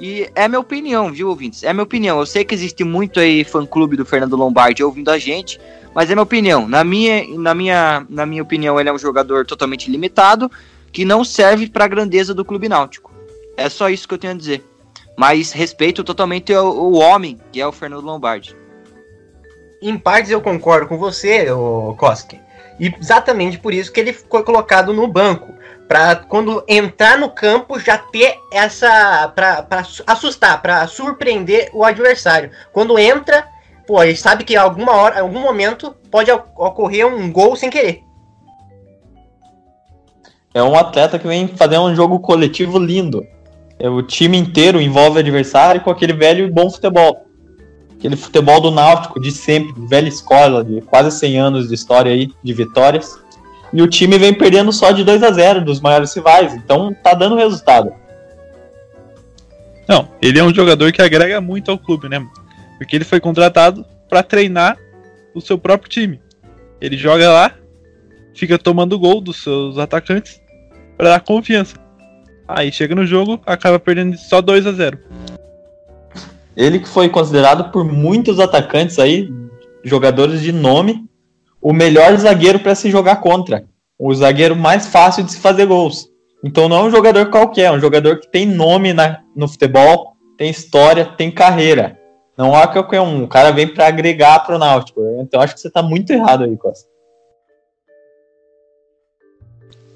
E 0.00 0.28
é 0.34 0.46
minha 0.48 0.60
opinião, 0.60 1.10
viu, 1.10 1.28
ouvintes? 1.28 1.62
É 1.62 1.72
minha 1.72 1.84
opinião. 1.84 2.18
Eu 2.18 2.26
sei 2.26 2.44
que 2.44 2.54
existe 2.54 2.84
muito 2.84 3.20
aí 3.20 3.42
fã-clube 3.42 3.96
do 3.96 4.04
Fernando 4.04 4.36
Lombardi 4.36 4.82
ouvindo 4.82 5.10
a 5.10 5.18
gente, 5.18 5.58
mas 5.94 6.10
é 6.10 6.14
minha 6.14 6.22
opinião. 6.22 6.68
Na 6.68 6.84
minha, 6.84 7.24
na 7.38 7.54
minha, 7.54 8.06
na 8.10 8.26
minha 8.26 8.42
opinião, 8.42 8.78
ele 8.78 8.88
é 8.88 8.92
um 8.92 8.98
jogador 8.98 9.46
totalmente 9.46 9.90
limitado 9.90 10.50
que 10.92 11.04
não 11.04 11.24
serve 11.24 11.68
para 11.68 11.86
a 11.86 11.88
grandeza 11.88 12.34
do 12.34 12.44
clube 12.44 12.68
náutico. 12.68 13.12
É 13.56 13.68
só 13.68 13.88
isso 13.88 14.06
que 14.06 14.14
eu 14.14 14.18
tenho 14.18 14.34
a 14.34 14.36
dizer 14.36 14.73
mas 15.16 15.52
respeito 15.52 16.02
totalmente 16.02 16.52
o, 16.52 16.64
o 16.64 16.98
homem, 16.98 17.38
que 17.52 17.60
é 17.60 17.66
o 17.66 17.72
Fernando 17.72 18.04
Lombardi. 18.04 18.56
Em 19.80 19.98
partes 19.98 20.30
eu 20.30 20.40
concordo 20.40 20.86
com 20.86 20.96
você, 20.96 21.50
o 21.50 21.94
Koski. 21.98 22.40
E 22.80 22.92
exatamente 22.98 23.58
por 23.58 23.72
isso 23.72 23.92
que 23.92 24.00
ele 24.00 24.12
foi 24.12 24.42
colocado 24.42 24.92
no 24.92 25.06
banco. 25.06 25.52
Pra 25.86 26.16
quando 26.16 26.64
entrar 26.66 27.18
no 27.18 27.28
campo 27.28 27.78
já 27.78 27.98
ter 27.98 28.36
essa. 28.50 29.28
Pra 29.28 29.66
assustar, 30.06 30.60
pra 30.62 30.86
surpreender 30.86 31.70
o 31.74 31.84
adversário. 31.84 32.50
Quando 32.72 32.98
entra, 32.98 33.46
pô, 33.86 34.02
ele 34.02 34.16
sabe 34.16 34.44
que 34.44 34.54
em 34.54 34.56
alguma 34.56 34.92
hora, 34.92 35.18
em 35.18 35.20
algum 35.20 35.40
momento, 35.40 35.94
pode 36.10 36.30
ocorrer 36.32 37.06
um 37.06 37.30
gol 37.30 37.54
sem 37.54 37.68
querer. 37.68 38.02
É 40.54 40.62
um 40.62 40.74
atleta 40.76 41.18
que 41.18 41.26
vem 41.26 41.48
fazer 41.48 41.78
um 41.78 41.94
jogo 41.94 42.20
coletivo 42.20 42.78
lindo. 42.78 43.26
É, 43.78 43.88
o 43.88 44.02
time 44.02 44.36
inteiro 44.36 44.80
envolve 44.80 45.16
o 45.16 45.20
adversário 45.20 45.80
com 45.80 45.90
aquele 45.90 46.12
velho 46.12 46.46
e 46.46 46.50
bom 46.50 46.70
futebol. 46.70 47.26
Aquele 47.98 48.16
futebol 48.16 48.60
do 48.60 48.70
Náutico 48.70 49.20
de 49.20 49.30
sempre, 49.30 49.74
velha 49.88 50.08
escola, 50.08 50.62
de 50.62 50.80
quase 50.82 51.10
100 51.18 51.38
anos 51.38 51.68
de 51.68 51.74
história 51.74 52.12
aí, 52.12 52.30
de 52.42 52.52
vitórias. 52.52 53.18
E 53.72 53.82
o 53.82 53.88
time 53.88 54.18
vem 54.18 54.32
perdendo 54.32 54.72
só 54.72 54.92
de 54.92 55.02
2 55.02 55.22
a 55.22 55.30
0 55.30 55.64
dos 55.64 55.80
maiores 55.80 56.14
rivais, 56.14 56.54
então 56.54 56.94
tá 57.02 57.14
dando 57.14 57.34
resultado. 57.34 57.92
Não, 59.88 60.08
ele 60.22 60.38
é 60.38 60.44
um 60.44 60.54
jogador 60.54 60.92
que 60.92 61.02
agrega 61.02 61.40
muito 61.40 61.70
ao 61.70 61.78
clube, 61.78 62.08
né? 62.08 62.26
Porque 62.78 62.96
ele 62.96 63.04
foi 63.04 63.20
contratado 63.20 63.84
para 64.08 64.22
treinar 64.22 64.78
o 65.34 65.40
seu 65.40 65.58
próprio 65.58 65.90
time. 65.90 66.20
Ele 66.80 66.96
joga 66.96 67.30
lá, 67.30 67.52
fica 68.34 68.58
tomando 68.58 68.98
gol 68.98 69.20
dos 69.20 69.42
seus 69.42 69.78
atacantes 69.78 70.40
para 70.96 71.10
dar 71.10 71.20
confiança. 71.20 71.83
Aí 72.46 72.70
chega 72.70 72.94
no 72.94 73.06
jogo, 73.06 73.40
acaba 73.46 73.78
perdendo 73.78 74.16
só 74.18 74.40
2 74.40 74.66
a 74.66 74.72
0 74.72 74.98
Ele 76.56 76.78
que 76.78 76.88
foi 76.88 77.08
considerado 77.08 77.70
por 77.70 77.84
muitos 77.84 78.38
atacantes 78.38 78.98
aí, 78.98 79.32
jogadores 79.82 80.40
de 80.40 80.52
nome, 80.52 81.04
o 81.60 81.72
melhor 81.72 82.16
zagueiro 82.16 82.60
para 82.60 82.74
se 82.74 82.90
jogar 82.90 83.16
contra. 83.16 83.64
O 83.98 84.14
zagueiro 84.14 84.54
mais 84.54 84.86
fácil 84.86 85.24
de 85.24 85.32
se 85.32 85.40
fazer 85.40 85.66
gols. 85.66 86.08
Então 86.44 86.68
não 86.68 86.76
é 86.76 86.82
um 86.82 86.90
jogador 86.90 87.30
qualquer, 87.30 87.64
é 87.64 87.72
um 87.72 87.80
jogador 87.80 88.20
que 88.20 88.30
tem 88.30 88.44
nome 88.44 88.92
na, 88.92 89.20
no 89.34 89.48
futebol, 89.48 90.14
tem 90.36 90.50
história, 90.50 91.06
tem 91.06 91.30
carreira. 91.30 91.98
Não 92.36 92.54
é 92.54 92.66
qualquer 92.66 93.00
um. 93.00 93.24
O 93.24 93.28
cara 93.28 93.50
vem 93.50 93.66
para 93.66 93.86
agregar 93.86 94.40
pro 94.40 94.58
Náutico. 94.58 95.00
Então 95.20 95.40
acho 95.40 95.54
que 95.54 95.60
você 95.60 95.70
tá 95.70 95.82
muito 95.82 96.10
errado 96.10 96.44
aí, 96.44 96.56
Costa. 96.56 96.86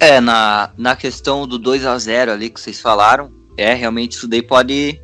É, 0.00 0.20
na, 0.20 0.70
na 0.76 0.94
questão 0.94 1.46
do 1.46 1.58
2 1.58 1.84
a 1.84 1.98
0 1.98 2.32
ali 2.32 2.50
que 2.50 2.60
vocês 2.60 2.80
falaram, 2.80 3.32
é, 3.56 3.74
realmente 3.74 4.12
isso 4.12 4.28
daí 4.28 4.42
pode, 4.42 5.00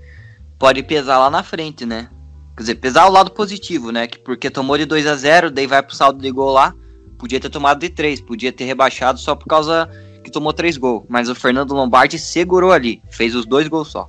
pode 0.58 0.82
pesar 0.84 1.18
lá 1.18 1.28
na 1.28 1.42
frente, 1.42 1.84
né? 1.84 2.08
Quer 2.56 2.62
dizer, 2.62 2.74
pesar 2.76 3.06
o 3.06 3.12
lado 3.12 3.32
positivo, 3.32 3.90
né? 3.90 4.06
Que 4.06 4.18
porque 4.18 4.48
tomou 4.48 4.78
de 4.78 4.84
2 4.84 5.06
a 5.08 5.16
0 5.16 5.50
daí 5.50 5.66
vai 5.66 5.82
pro 5.82 5.96
saldo 5.96 6.22
de 6.22 6.30
gol 6.30 6.52
lá, 6.52 6.72
podia 7.18 7.40
ter 7.40 7.50
tomado 7.50 7.80
de 7.80 7.88
3, 7.88 8.20
podia 8.20 8.52
ter 8.52 8.64
rebaixado 8.64 9.18
só 9.18 9.34
por 9.34 9.46
causa 9.46 9.90
que 10.22 10.30
tomou 10.30 10.52
3 10.52 10.76
gols. 10.76 11.04
Mas 11.08 11.28
o 11.28 11.34
Fernando 11.34 11.74
Lombardi 11.74 12.16
segurou 12.16 12.70
ali, 12.70 13.02
fez 13.10 13.34
os 13.34 13.44
dois 13.44 13.66
gols 13.66 13.88
só. 13.88 14.08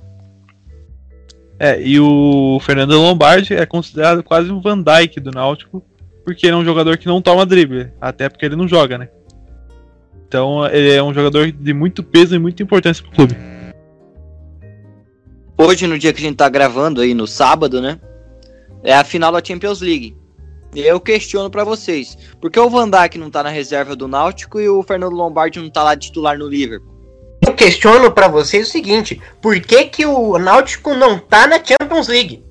É, 1.58 1.80
e 1.82 1.98
o 1.98 2.60
Fernando 2.60 2.92
Lombardi 2.92 3.54
é 3.54 3.66
considerado 3.66 4.22
quase 4.22 4.52
um 4.52 4.60
Van 4.60 4.80
Dyke 4.80 5.18
do 5.18 5.32
Náutico, 5.32 5.82
porque 6.24 6.46
ele 6.46 6.54
é 6.54 6.58
um 6.58 6.64
jogador 6.64 6.96
que 6.98 7.06
não 7.06 7.20
toma 7.20 7.46
drible, 7.46 7.90
até 8.00 8.28
porque 8.28 8.44
ele 8.44 8.56
não 8.56 8.68
joga, 8.68 8.98
né? 8.98 9.08
Então 10.28 10.66
ele 10.66 10.92
é 10.92 11.02
um 11.02 11.14
jogador 11.14 11.50
de 11.50 11.72
muito 11.72 12.02
peso 12.02 12.34
e 12.34 12.38
muita 12.38 12.62
importância 12.62 13.02
pro 13.02 13.12
clube. 13.12 13.36
Hoje, 15.58 15.86
no 15.86 15.98
dia 15.98 16.12
que 16.12 16.20
a 16.20 16.22
gente 16.22 16.36
tá 16.36 16.48
gravando 16.48 17.00
aí, 17.00 17.14
no 17.14 17.26
sábado, 17.26 17.80
né? 17.80 17.98
É 18.82 18.94
a 18.94 19.04
final 19.04 19.32
da 19.32 19.42
Champions 19.42 19.80
League. 19.80 20.16
eu 20.74 21.00
questiono 21.00 21.48
pra 21.48 21.64
vocês. 21.64 22.16
Por 22.40 22.50
que 22.50 22.60
o 22.60 22.68
Van 22.68 22.90
Dijk 22.90 23.16
não 23.16 23.30
tá 23.30 23.42
na 23.42 23.48
reserva 23.48 23.96
do 23.96 24.06
Náutico 24.06 24.60
e 24.60 24.68
o 24.68 24.82
Fernando 24.82 25.14
Lombardi 25.14 25.60
não 25.60 25.70
tá 25.70 25.82
lá 25.82 25.96
titular 25.96 26.38
no 26.38 26.48
Liverpool? 26.48 26.94
Eu 27.46 27.54
questiono 27.54 28.10
pra 28.10 28.28
vocês 28.28 28.68
o 28.68 28.70
seguinte: 28.70 29.20
por 29.40 29.58
que, 29.60 29.84
que 29.84 30.04
o 30.04 30.38
Náutico 30.38 30.94
não 30.94 31.18
tá 31.18 31.46
na 31.46 31.60
Champions 31.62 32.08
League? 32.08 32.44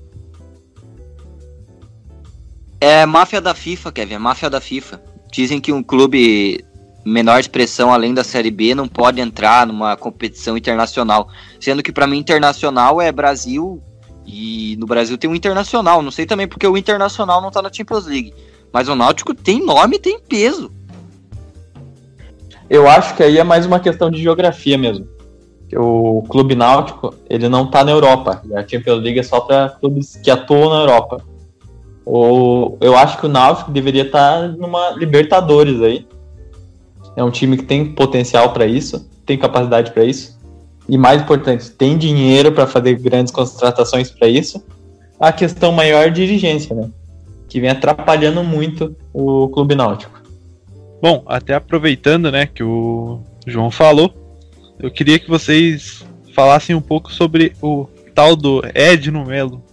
É 2.80 3.06
máfia 3.06 3.42
da 3.42 3.54
FIFA, 3.54 3.92
Kevin, 3.92 4.14
é 4.16 4.20
máfia 4.20 4.50
da 4.50 4.62
FIFA. 4.62 5.02
Dizem 5.32 5.60
que 5.60 5.72
um 5.72 5.84
clube 5.84 6.64
menor 7.06 7.40
expressão 7.40 7.94
além 7.94 8.14
da 8.14 8.24
Série 8.24 8.50
B 8.50 8.74
não 8.74 8.88
pode 8.88 9.22
entrar 9.22 9.68
numa 9.68 9.96
competição 9.96 10.58
internacional. 10.58 11.30
Sendo 11.60 11.84
que 11.84 11.92
pra 11.92 12.08
mim 12.08 12.18
internacional 12.18 13.02
é 13.02 13.12
Brasil 13.12 13.82
e 14.26 14.76
no 14.80 14.88
Brasil 14.88 15.18
tem 15.18 15.30
um 15.30 15.36
internacional. 15.36 16.02
Não 16.02 16.12
sei 16.12 16.26
também 16.26 16.48
porque 16.48 16.68
o 16.68 16.78
internacional 16.78 17.42
não 17.42 17.52
tá 17.52 17.62
na 17.62 17.72
Champions 17.72 18.08
League. 18.08 18.34
Mas 18.74 18.90
o 18.90 18.96
Náutico 18.96 19.34
tem 19.34 19.64
nome 19.64 19.98
e 19.98 20.00
tem 20.00 20.20
peso. 20.20 20.72
Eu 22.70 22.90
acho 22.90 23.16
que 23.16 23.22
aí 23.22 23.38
é 23.38 23.44
mais 23.44 23.66
uma 23.66 23.80
questão 23.80 24.10
de 24.10 24.22
geografia 24.22 24.78
mesmo. 24.78 25.08
O 25.74 26.24
clube 26.24 26.56
náutico, 26.56 27.14
ele 27.30 27.50
não 27.50 27.70
tá 27.70 27.84
na 27.84 27.92
Europa. 27.92 28.42
A 28.56 28.68
Champions 28.68 29.04
League 29.04 29.20
é 29.20 29.24
só 29.24 29.40
para 29.40 29.70
clubes 29.70 30.16
que 30.16 30.32
atuam 30.32 30.70
na 30.70 30.80
Europa. 30.82 31.22
Ou 32.06 32.78
eu 32.82 32.96
acho 32.96 33.18
que 33.18 33.26
o 33.26 33.30
Náutico 33.30 33.72
deveria 33.72 34.04
estar 34.04 34.42
tá 34.42 34.48
numa 34.48 34.92
Libertadores 34.92 35.82
aí. 35.82 36.08
É 37.16 37.24
um 37.24 37.32
time 37.32 37.58
que 37.58 37.64
tem 37.64 37.94
potencial 37.94 38.52
para 38.52 38.66
isso, 38.66 39.10
tem 39.26 39.38
capacidade 39.38 39.92
para 39.92 40.04
isso. 40.04 40.38
E 40.88 40.98
mais 40.98 41.22
importante, 41.22 41.72
tem 41.72 41.98
dinheiro 41.98 42.52
para 42.52 42.68
fazer 42.68 42.96
grandes 43.00 43.32
contratações 43.32 44.12
para 44.12 44.28
isso. 44.28 44.64
A 45.20 45.32
questão 45.32 45.72
maior 45.72 46.08
é 46.08 46.10
dirigência, 46.10 46.76
né? 46.76 46.90
Que 47.48 47.60
vem 47.60 47.70
atrapalhando 47.70 48.44
muito 48.44 48.96
o 49.14 49.48
clube 49.50 49.74
náutico. 49.74 50.22
Bom, 51.02 51.24
até 51.26 51.54
aproveitando, 51.56 52.32
né, 52.32 52.46
que 52.48 52.64
o 52.64 53.20
João 53.46 53.70
falou, 53.70 54.14
eu 54.80 54.92
queria 54.92 55.20
que 55.20 55.30
vocês 55.30 56.06
falassem 56.34 56.76
um 56.76 56.82
pouco 56.82 57.12
sobre 57.12 57.54
o 57.62 57.88
tal 58.14 58.36
do 58.36 58.62
Edno 58.74 59.26
Melo, 59.26 59.64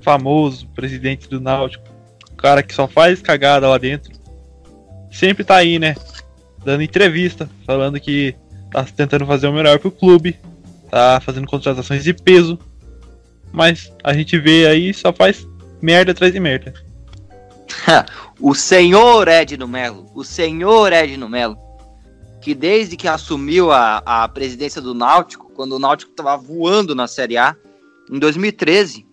famoso 0.00 0.66
presidente 0.68 1.28
do 1.28 1.40
Náutico, 1.40 1.84
o 2.32 2.36
cara 2.36 2.62
que 2.62 2.74
só 2.74 2.88
faz 2.88 3.20
cagada 3.20 3.68
lá 3.68 3.76
dentro. 3.76 4.12
Sempre 5.10 5.44
tá 5.44 5.56
aí, 5.56 5.78
né, 5.78 5.94
dando 6.64 6.82
entrevista, 6.82 7.48
falando 7.66 8.00
que 8.00 8.34
tá 8.70 8.84
tentando 8.84 9.26
fazer 9.26 9.46
o 9.46 9.52
melhor 9.52 9.78
pro 9.78 9.90
clube, 9.90 10.38
tá 10.90 11.20
fazendo 11.20 11.46
contratações 11.46 12.04
de 12.04 12.12
peso, 12.12 12.58
mas 13.52 13.92
a 14.04 14.12
gente 14.12 14.38
vê 14.38 14.66
aí 14.66 14.92
só 14.92 15.12
faz 15.12 15.46
merda 15.80 16.12
atrás 16.12 16.32
de 16.32 16.40
merda. 16.40 16.74
o 18.40 18.54
senhor 18.54 19.28
Edno 19.28 19.68
Melo, 19.68 20.06
o 20.14 20.24
senhor 20.24 20.92
Edno 20.92 21.28
Melo, 21.28 21.56
que 22.40 22.54
desde 22.54 22.96
que 22.96 23.08
assumiu 23.08 23.70
a, 23.70 24.02
a 24.04 24.28
presidência 24.28 24.80
do 24.80 24.94
Náutico, 24.94 25.50
quando 25.54 25.72
o 25.72 25.78
Náutico 25.78 26.10
estava 26.10 26.36
voando 26.36 26.94
na 26.94 27.06
Série 27.06 27.36
A, 27.36 27.56
em 28.10 28.18
2013. 28.18 29.06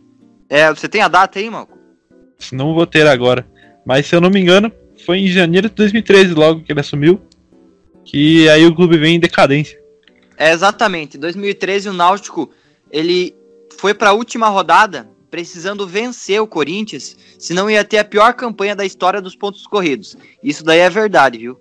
É, 0.50 0.70
você 0.70 0.88
tem 0.88 1.02
a 1.02 1.08
data 1.08 1.40
aí, 1.40 1.50
Malco? 1.50 1.78
Não 2.52 2.74
vou 2.74 2.86
ter 2.86 3.08
agora. 3.08 3.46
Mas 3.86 4.06
se 4.06 4.16
eu 4.16 4.22
não 4.22 4.30
me 4.30 4.40
engano, 4.40 4.72
foi 5.06 5.20
em 5.20 5.28
janeiro 5.28 5.70
de 5.70 5.76
2013 5.76 6.34
logo 6.34 6.62
que 6.62 6.72
ele 6.72 6.80
assumiu. 6.80 7.22
Que 8.06 8.48
aí 8.50 8.66
o 8.66 8.76
clube 8.76 8.98
vem 8.98 9.16
em 9.16 9.20
decadência. 9.20 9.78
É, 10.38 10.52
exatamente. 10.52 11.18
Em 11.18 11.20
2013 11.20 11.90
o 11.90 11.94
Náutico 11.94 12.50
ele 12.92 13.36
foi 13.78 13.94
para 13.94 14.12
a 14.12 14.14
última 14.14 14.48
rodada 14.48 15.10
precisando 15.30 15.86
vencer 15.86 16.42
o 16.42 16.48
Corinthians, 16.48 17.18
senão 17.38 17.70
ia 17.70 17.84
ter 17.84 17.98
a 17.98 18.06
pior 18.06 18.34
campanha 18.34 18.74
da 18.74 18.86
história 18.86 19.22
dos 19.22 19.36
pontos 19.36 19.68
corridos. 19.68 20.16
Isso 20.42 20.64
daí 20.64 20.80
é 20.80 20.90
verdade, 20.90 21.40
viu? 21.40 21.60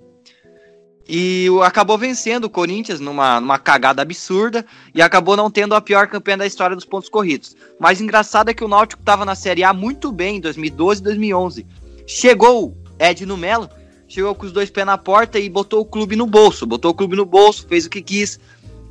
E 1.09 1.49
acabou 1.63 1.99
vencendo 1.99 2.45
o 2.45 2.51
Corinthians 2.51 3.01
numa, 3.01 3.41
numa 3.41 3.59
cagada 3.59 4.01
absurda 4.01 4.65
e 4.95 5.02
acabou 5.02 5.37
não 5.37 5.50
tendo 5.50 5.75
a 5.75 5.80
pior 5.80 6.07
campanha 6.07 6.39
da 6.39 6.47
história 6.47 6.76
dos 6.76 6.85
pontos 6.85 7.09
corridos. 7.09 7.57
Mas 7.78 8.00
engraçado 8.00 8.49
é 8.49 8.54
que 8.54 8.65
o 8.65 8.69
Náutico 8.69 9.02
estava 9.02 9.25
na 9.25 9.35
Série 9.35 9.65
A 9.65 9.75
muito 9.75 10.13
bem 10.13 10.37
em 10.37 10.41
2012 10.41 11.00
e 11.00 11.04
2011. 11.04 11.67
Chegou 12.07 12.76
Ed 12.99 13.26
no 13.26 13.37
Melo, 13.37 13.69
chegou 14.15 14.33
com 14.35 14.47
os 14.47 14.53
dois 14.53 14.71
pés 14.71 14.87
na 14.87 14.97
porta 14.97 15.41
e 15.41 15.49
botou 15.49 15.81
o 15.81 15.85
clube 15.85 16.15
no 16.15 16.27
bolso. 16.27 16.65
Botou 16.65 16.93
o 16.93 16.95
clube 16.95 17.17
no 17.17 17.27
bolso, 17.27 17.67
fez 17.69 17.85
o 17.85 17.91
que 17.91 18.00
quis, 18.00 18.39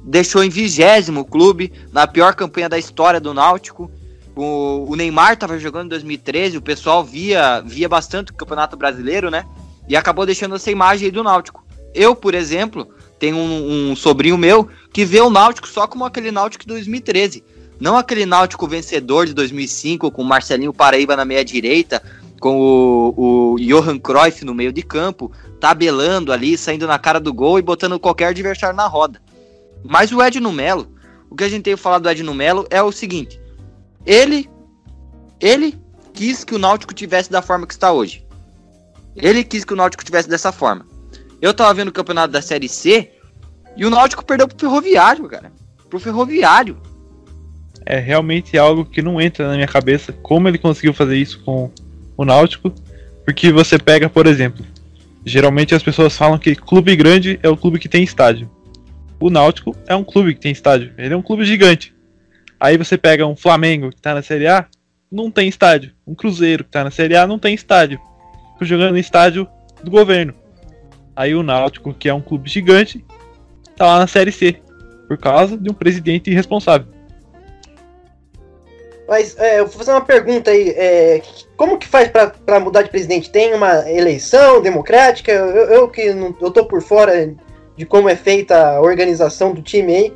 deixou 0.04 0.44
em 0.44 0.50
vigésimo 0.50 1.22
o 1.22 1.26
clube, 1.26 1.72
na 1.94 2.06
pior 2.06 2.36
campanha 2.36 2.68
da 2.68 2.78
história 2.78 3.22
do 3.22 3.34
Náutico. 3.34 3.90
O, 4.36 4.86
o 4.90 4.96
Neymar 4.96 5.34
estava 5.34 5.58
jogando 5.58 5.86
em 5.86 5.90
2013, 5.90 6.58
o 6.58 6.62
pessoal 6.62 7.06
via, 7.06 7.62
via 7.62 7.88
bastante 7.88 8.32
o 8.32 8.36
Campeonato 8.36 8.76
Brasileiro, 8.76 9.32
né? 9.32 9.46
E 9.88 9.96
acabou 9.96 10.26
deixando 10.26 10.56
essa 10.56 10.70
imagem 10.70 11.06
aí 11.06 11.12
do 11.12 11.24
Náutico. 11.24 11.64
Eu, 11.94 12.16
por 12.16 12.34
exemplo, 12.34 12.90
tenho 13.18 13.38
um, 13.38 13.92
um 13.92 13.96
sobrinho 13.96 14.38
meu 14.38 14.68
que 14.92 15.06
vê 15.06 15.22
o 15.22 15.30
Náutico 15.30 15.68
só 15.68 15.88
como 15.88 16.04
aquele 16.04 16.32
Náutico 16.32 16.66
de 16.66 16.74
2013. 16.74 17.44
Não 17.80 17.98
aquele 17.98 18.26
Náutico 18.26 18.68
vencedor 18.68 19.26
de 19.26 19.34
2005, 19.34 20.12
com 20.12 20.24
Marcelinho 20.24 20.74
Paraíba 20.74 21.16
na 21.16 21.24
meia 21.24 21.46
direita, 21.46 22.02
com 22.44 22.60
o, 22.60 23.54
o 23.54 23.56
Johan 23.58 23.98
Cruyff 23.98 24.44
no 24.44 24.54
meio 24.54 24.74
de 24.74 24.84
campo, 24.84 25.32
tabelando 25.62 26.34
ali, 26.34 26.58
saindo 26.58 26.86
na 26.86 27.00
cara 27.00 27.18
do 27.18 27.34
gol 27.34 27.58
e 27.58 27.62
botando 27.62 27.98
qualquer 27.98 28.28
adversário 28.28 28.76
na 28.76 28.86
roda. 28.86 29.22
Mas 29.82 30.12
o 30.12 30.22
Edno 30.22 30.52
Melo, 30.52 30.92
o 31.30 31.38
que 31.38 31.46
a 31.46 31.48
gente 31.48 31.64
tem 31.64 31.78
falado 31.78 32.04
do 32.04 32.10
Edno 32.10 32.34
Melo 32.34 32.68
é 32.70 32.84
o 32.84 32.92
seguinte: 32.92 33.40
ele, 34.06 34.50
ele 35.40 35.80
quis 36.12 36.44
que 36.44 36.54
o 36.54 36.60
Náutico 36.60 36.94
tivesse 36.94 37.32
da 37.32 37.42
forma 37.42 37.66
que 37.66 37.74
está 37.74 37.94
hoje. 37.94 38.26
Ele 39.16 39.42
quis 39.46 39.64
que 39.64 39.72
o 39.72 39.78
Náutico 39.78 40.04
tivesse 40.04 40.28
dessa 40.28 40.52
forma. 40.52 40.86
Eu 41.42 41.54
tava 41.54 41.74
vendo 41.74 41.88
o 41.88 41.94
campeonato 41.94 42.34
da 42.34 42.42
Série 42.42 42.68
C 42.68 43.10
e 43.78 43.86
o 43.86 43.90
Náutico 43.90 44.26
perdeu 44.26 44.50
pro 44.50 44.60
Ferroviário, 44.60 45.30
cara. 45.30 45.50
Pro 45.90 45.98
Ferroviário. 45.98 46.76
É 47.86 48.00
realmente 48.00 48.58
algo 48.58 48.84
que 48.84 49.02
não 49.02 49.22
entra 49.22 49.48
na 49.48 49.54
minha 49.56 49.68
cabeça 49.68 50.12
como 50.12 50.50
ele 50.50 50.58
conseguiu 50.58 50.94
fazer 50.94 51.16
isso 51.16 51.42
com 51.46 51.72
o 52.18 52.26
Náutico. 52.26 52.74
Porque 53.26 53.52
você 53.52 53.80
pega, 53.80 54.10
por 54.10 54.28
exemplo, 54.28 54.66
geralmente 55.26 55.74
as 55.74 55.84
pessoas 55.84 56.16
falam 56.18 56.38
que 56.38 56.56
clube 56.56 56.96
grande 56.96 57.40
é 57.42 57.50
o 57.50 57.58
clube 57.58 57.80
que 57.80 57.88
tem 57.88 58.04
estádio. 58.04 58.50
O 59.20 59.30
Náutico 59.30 59.76
é 59.88 59.96
um 59.96 60.04
clube 60.04 60.34
que 60.34 60.42
tem 60.42 60.52
estádio. 60.52 60.92
Ele 60.98 61.14
é 61.14 61.18
um 61.18 61.22
clube 61.22 61.46
gigante. 61.46 61.94
Aí 62.60 62.78
você 62.78 62.98
pega 62.98 63.26
um 63.26 63.36
Flamengo 63.36 63.90
que 63.90 64.02
tá 64.02 64.14
na 64.14 64.22
Série 64.22 64.48
A, 64.48 64.66
não 65.12 65.32
tem 65.32 65.48
estádio. 65.48 65.92
Um 66.06 66.16
Cruzeiro 66.16 66.64
que 66.64 66.72
tá 66.72 66.84
na 66.84 66.92
Série 66.92 67.16
A, 67.16 67.26
não 67.26 67.40
tem 67.40 67.54
estádio. 67.54 68.00
Fico 68.54 68.66
jogando 68.66 68.92
no 68.92 68.98
estádio 68.98 69.48
do 69.84 69.90
governo. 69.90 70.34
Aí 71.16 71.36
o 71.36 71.44
Náutico, 71.44 71.94
que 71.94 72.10
é 72.10 72.14
um 72.14 72.22
clube 72.22 72.50
gigante, 72.50 73.06
tá 73.76 73.86
lá 73.86 74.00
na 74.00 74.08
Série 74.08 74.32
C. 74.32 74.62
Por 75.08 75.18
causa 75.18 75.58
de 75.58 75.70
um 75.70 75.74
presidente 75.74 76.30
irresponsável. 76.30 76.88
Mas 79.14 79.38
é, 79.38 79.60
eu 79.60 79.68
vou 79.68 79.78
fazer 79.78 79.92
uma 79.92 80.02
pergunta 80.02 80.50
aí. 80.50 80.70
É, 80.70 81.22
como 81.56 81.78
que 81.78 81.88
faz 81.88 82.10
para 82.10 82.60
mudar 82.60 82.82
de 82.82 82.90
presidente? 82.90 83.30
Tem 83.30 83.54
uma 83.54 83.88
eleição 83.88 84.60
democrática? 84.60 85.32
Eu, 85.32 85.46
eu 85.46 85.88
que 85.88 86.12
não, 86.16 86.36
eu 86.42 86.50
tô 86.50 86.66
por 86.66 86.82
fora 86.82 87.32
de 87.78 87.86
como 87.86 88.10
é 88.10 88.16
feita 88.16 88.70
a 88.70 88.82
organização 88.82 89.54
do 89.54 89.62
time 89.62 89.96
aí. 89.96 90.14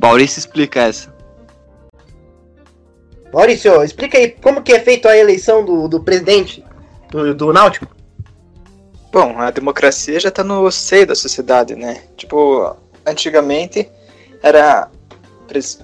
Maurício 0.00 0.38
explica 0.38 0.84
essa. 0.84 1.14
Maurício, 3.34 3.84
explica 3.84 4.16
aí 4.16 4.30
como 4.30 4.62
que 4.62 4.72
é 4.72 4.80
feita 4.80 5.10
a 5.10 5.18
eleição 5.18 5.66
do, 5.66 5.86
do 5.86 6.02
presidente 6.02 6.64
do, 7.10 7.34
do 7.34 7.52
Náutico. 7.52 7.94
Bom, 9.12 9.38
a 9.38 9.50
democracia 9.50 10.18
já 10.18 10.30
está 10.30 10.42
no 10.42 10.72
seio 10.72 11.08
da 11.08 11.14
sociedade, 11.14 11.74
né? 11.74 12.04
Tipo, 12.16 12.74
antigamente 13.04 13.90
era 14.46 14.88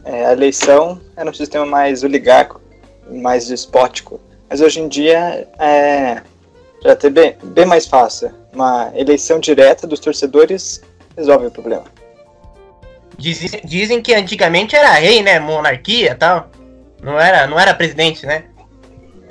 é, 0.04 0.26
a 0.26 0.32
eleição 0.32 1.00
era 1.16 1.28
um 1.28 1.34
sistema 1.34 1.66
mais 1.66 2.02
oligarco, 2.04 2.60
mais 3.10 3.46
despótico. 3.46 4.20
Mas 4.48 4.60
hoje 4.60 4.80
em 4.80 4.88
dia 4.88 5.48
é 5.58 6.22
já 6.84 6.98
é 7.00 7.10
bem, 7.10 7.36
bem 7.42 7.64
mais 7.64 7.86
fácil. 7.86 8.32
Uma 8.52 8.92
eleição 8.94 9.38
direta 9.38 9.86
dos 9.86 10.00
torcedores 10.00 10.82
resolve 11.16 11.46
o 11.46 11.50
problema. 11.50 11.84
Dizem, 13.16 13.60
dizem 13.64 14.02
que 14.02 14.12
antigamente 14.12 14.74
era 14.74 14.92
rei, 14.94 15.22
né? 15.22 15.38
Monarquia 15.38 16.10
e 16.10 16.14
tal. 16.14 16.50
Não 17.00 17.18
era, 17.18 17.46
não 17.46 17.58
era 17.58 17.72
presidente, 17.72 18.26
né? 18.26 18.44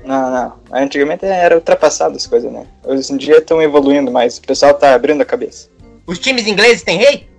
Não, 0.04 0.32
não. 0.32 0.54
Antigamente 0.72 1.26
era 1.26 1.56
ultrapassado 1.56 2.15
as 2.15 2.26
coisas, 2.26 2.52
né? 2.52 2.65
Hoje 2.84 3.12
em 3.12 3.17
dia 3.17 3.38
estão 3.38 3.62
evoluindo, 3.62 4.10
mas 4.12 4.38
o 4.38 4.41
pessoal 4.41 4.74
tá 4.74 4.94
abrindo 4.94 5.22
a 5.22 5.26
cabeça. 5.26 5.70
Os 6.08 6.20
times 6.20 6.48
ingleses 6.48 6.84
têm 6.84 6.98
rei? 6.98 7.30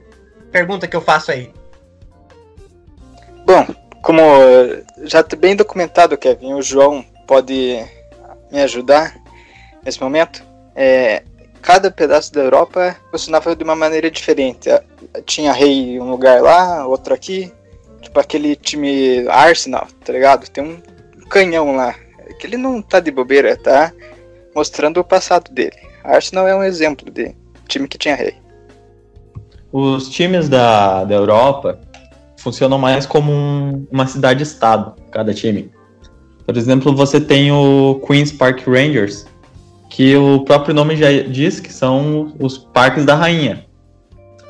Pergunta 0.51 0.87
que 0.87 0.95
eu 0.95 1.01
faço 1.01 1.33
aí. 1.33 1.51
Bom, 3.53 3.67
como 4.01 4.23
já 5.03 5.21
está 5.21 5.37
bem 5.37 5.55
documentado, 5.55 6.17
Kevin, 6.17 6.55
o 6.55 6.63
João 6.63 7.05
pode 7.27 7.85
me 8.51 8.63
ajudar 8.63 9.15
nesse 9.85 10.01
momento. 10.01 10.43
É, 10.75 11.23
cada 11.61 11.91
pedaço 11.91 12.33
da 12.33 12.41
Europa 12.41 12.97
funcionava 13.11 13.55
de 13.55 13.63
uma 13.63 13.77
maneira 13.77 14.11
diferente. 14.11 14.71
Tinha 15.27 15.53
rei 15.53 16.01
um 16.01 16.11
lugar 16.11 16.41
lá, 16.41 16.87
outro 16.87 17.13
aqui. 17.13 17.53
Tipo 18.01 18.21
aquele 18.21 18.57
time 18.57 19.29
Arsenal, 19.29 19.87
tá 20.03 20.15
ligado? 20.15 20.49
Tem 20.49 20.65
um 20.65 20.81
canhão 21.29 21.77
lá. 21.77 21.95
Que 22.41 22.47
ele 22.47 22.57
não 22.57 22.81
tá 22.81 23.01
de 23.01 23.11
bobeira, 23.11 23.55
tá 23.55 23.93
mostrando 24.55 24.99
o 24.99 25.05
passado 25.05 25.53
dele. 25.53 25.77
Arsenal 26.03 26.49
é 26.49 26.57
um 26.57 26.65
exemplo 26.65 27.11
de 27.11 27.37
time 27.69 27.87
que 27.87 27.99
tinha 27.99 28.15
rei. 28.15 28.35
Os 29.71 30.09
times 30.09 30.49
da, 30.49 31.05
da 31.05 31.15
Europa 31.15 31.79
funcionam 32.43 32.77
mais 32.77 33.07
como 33.07 33.31
um- 33.31 33.87
uma 33.91 34.07
cidade-estado, 34.07 34.95
cada 35.13 35.33
time. 35.33 35.71
Por 36.45 36.57
exemplo, 36.57 36.95
você 36.95 37.21
tem 37.21 37.53
o 37.53 38.01
Queen's 38.05 38.33
Park 38.33 38.67
Rangers, 38.67 39.25
que 39.89 40.17
o 40.17 40.41
próprio 40.45 40.75
nome 40.75 40.97
já 40.97 41.11
diz 41.23 41.61
que 41.61 41.73
são 41.73 42.35
os 42.41 42.59
parques 42.59 43.05
da 43.05 43.15
rainha. 43.15 43.65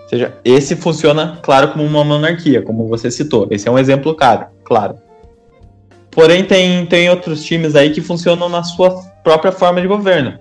Ou 0.05 0.09
seja, 0.09 0.35
esse 0.45 0.75
funciona, 0.75 1.39
claro, 1.43 1.69
como 1.73 1.85
uma 1.85 2.03
monarquia, 2.03 2.63
como 2.63 2.89
você 2.89 3.11
citou. 3.11 3.47
Esse 3.51 3.69
é 3.69 3.71
um 3.71 3.79
exemplo 3.79 4.15
claro, 4.15 4.47
claro. 4.65 4.95
Porém, 6.11 6.45
tem, 6.45 6.87
tem 6.87 7.11
outros 7.11 7.43
times 7.45 7.75
aí 7.75 7.91
que 7.91 8.01
funcionam 8.01 8.49
na 8.49 8.63
sua 8.63 9.03
própria 9.23 9.53
forma 9.53 9.81
de 9.81 9.87
governo. 9.87 10.39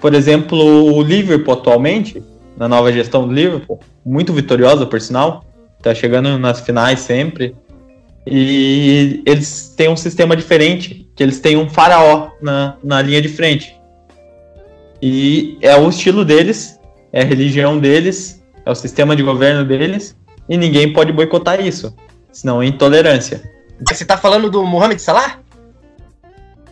Por 0.00 0.14
exemplo, 0.14 0.58
o 0.58 1.02
Liverpool 1.02 1.54
atualmente, 1.54 2.22
na 2.56 2.68
nova 2.68 2.92
gestão 2.92 3.26
do 3.26 3.32
Liverpool, 3.32 3.80
muito 4.04 4.32
vitoriosa 4.32 4.86
por 4.86 5.00
sinal, 5.00 5.44
tá 5.82 5.94
chegando 5.94 6.38
nas 6.38 6.60
finais 6.60 7.00
sempre. 7.00 7.54
E 8.26 9.22
eles 9.24 9.72
têm 9.76 9.88
um 9.88 9.96
sistema 9.96 10.36
diferente, 10.36 11.08
que 11.16 11.22
eles 11.22 11.40
têm 11.40 11.56
um 11.56 11.68
faraó 11.68 12.30
na, 12.42 12.76
na 12.82 13.00
linha 13.00 13.22
de 13.22 13.28
frente. 13.28 13.78
E 15.00 15.56
é 15.62 15.74
o 15.76 15.88
estilo 15.88 16.24
deles, 16.24 16.78
é 17.12 17.22
a 17.22 17.24
religião 17.24 17.78
deles, 17.78 18.44
é 18.66 18.70
o 18.70 18.74
sistema 18.74 19.16
de 19.16 19.22
governo 19.22 19.64
deles, 19.64 20.16
e 20.48 20.56
ninguém 20.56 20.92
pode 20.92 21.12
boicotar 21.12 21.64
isso, 21.64 21.94
senão 22.32 22.60
é 22.60 22.66
intolerância. 22.66 23.42
Você 23.88 24.04
tá 24.04 24.16
falando 24.18 24.50
do 24.50 24.64
Mohamed 24.66 25.00
Salah? 25.00 25.38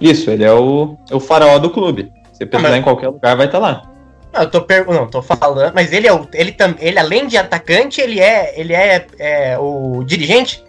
Isso, 0.00 0.30
ele 0.30 0.44
é 0.44 0.52
o, 0.52 0.96
é 1.10 1.14
o 1.14 1.20
faraó 1.20 1.58
do 1.58 1.70
clube. 1.70 2.10
Se 2.32 2.44
precisar 2.44 2.70
mas- 2.70 2.80
em 2.80 2.82
qualquer 2.82 3.08
lugar, 3.08 3.36
vai 3.36 3.46
estar 3.46 3.58
lá. 3.58 3.90
Não, 4.36 4.42
eu 4.42 4.50
tô 4.50 4.60
per... 4.60 4.86
não, 4.86 5.06
tô 5.06 5.22
falando, 5.22 5.72
mas 5.74 5.92
ele 5.92 6.06
é 6.06 6.12
o 6.12 6.28
ele 6.34 6.52
tam... 6.52 6.74
ele 6.78 6.98
além 6.98 7.26
de 7.26 7.38
atacante, 7.38 8.02
ele 8.02 8.20
é 8.20 8.52
ele 8.58 8.74
é, 8.74 9.06
é 9.18 9.58
o 9.58 10.04
dirigente? 10.04 10.62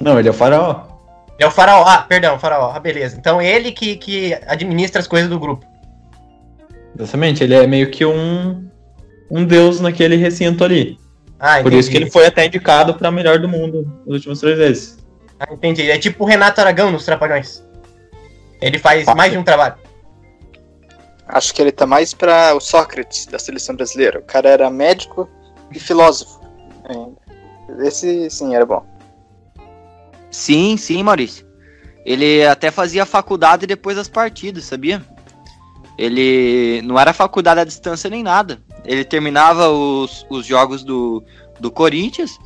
Não, 0.00 0.18
ele 0.18 0.26
é 0.26 0.30
o 0.30 0.34
faraó. 0.34 0.82
Ele 1.38 1.44
é 1.44 1.46
o 1.46 1.50
faraó. 1.50 1.84
Ah, 1.86 1.98
perdão, 1.98 2.38
faraó. 2.38 2.72
Ah, 2.74 2.80
beleza. 2.80 3.16
Então 3.16 3.40
ele 3.40 3.70
que, 3.70 3.96
que 3.96 4.34
administra 4.46 5.00
as 5.00 5.06
coisas 5.06 5.30
do 5.30 5.38
grupo. 5.38 5.64
Exatamente, 6.98 7.44
ele 7.44 7.54
é 7.54 7.66
meio 7.66 7.90
que 7.90 8.04
um, 8.04 8.68
um 9.30 9.44
deus 9.44 9.80
naquele 9.80 10.16
recinto 10.16 10.64
ali. 10.64 10.98
Ah, 11.38 11.60
Por 11.62 11.72
isso 11.72 11.90
que 11.90 11.96
ele 11.96 12.10
foi 12.10 12.26
até 12.26 12.46
indicado 12.46 12.94
para 12.94 13.10
melhor 13.10 13.38
do 13.38 13.48
mundo 13.48 13.86
nas 14.06 14.16
últimas 14.16 14.40
três 14.40 14.58
vezes. 14.58 14.98
Ah, 15.38 15.52
entendi. 15.52 15.88
É 15.90 15.98
tipo 15.98 16.24
o 16.24 16.26
Renato 16.26 16.60
Aragão 16.60 16.90
nos 16.90 17.04
Trapalhões. 17.04 17.62
Ele 18.60 18.78
faz 18.78 19.06
mais 19.14 19.30
de 19.30 19.38
um 19.38 19.44
trabalho. 19.44 19.85
Acho 21.28 21.52
que 21.54 21.60
ele 21.60 21.72
tá 21.72 21.86
mais 21.86 22.14
pra 22.14 22.54
o 22.54 22.60
Sócrates 22.60 23.26
da 23.26 23.38
seleção 23.38 23.74
brasileira. 23.74 24.20
O 24.20 24.22
cara 24.22 24.48
era 24.48 24.70
médico 24.70 25.28
e 25.72 25.78
filósofo. 25.78 26.40
ainda. 26.88 27.86
Esse 27.86 28.30
sim 28.30 28.54
era 28.54 28.64
bom. 28.64 28.86
Sim, 30.30 30.76
sim, 30.76 31.02
Maurício. 31.02 31.46
Ele 32.04 32.46
até 32.46 32.70
fazia 32.70 33.04
faculdade 33.04 33.66
depois 33.66 33.96
das 33.96 34.08
partidas, 34.08 34.64
sabia? 34.64 35.04
Ele 35.98 36.80
não 36.82 36.98
era 36.98 37.12
faculdade 37.12 37.60
à 37.60 37.64
distância 37.64 38.08
nem 38.08 38.22
nada. 38.22 38.60
Ele 38.84 39.04
terminava 39.04 39.68
os, 39.68 40.24
os 40.30 40.46
jogos 40.46 40.84
do, 40.84 41.24
do 41.58 41.70
Corinthians 41.70 42.38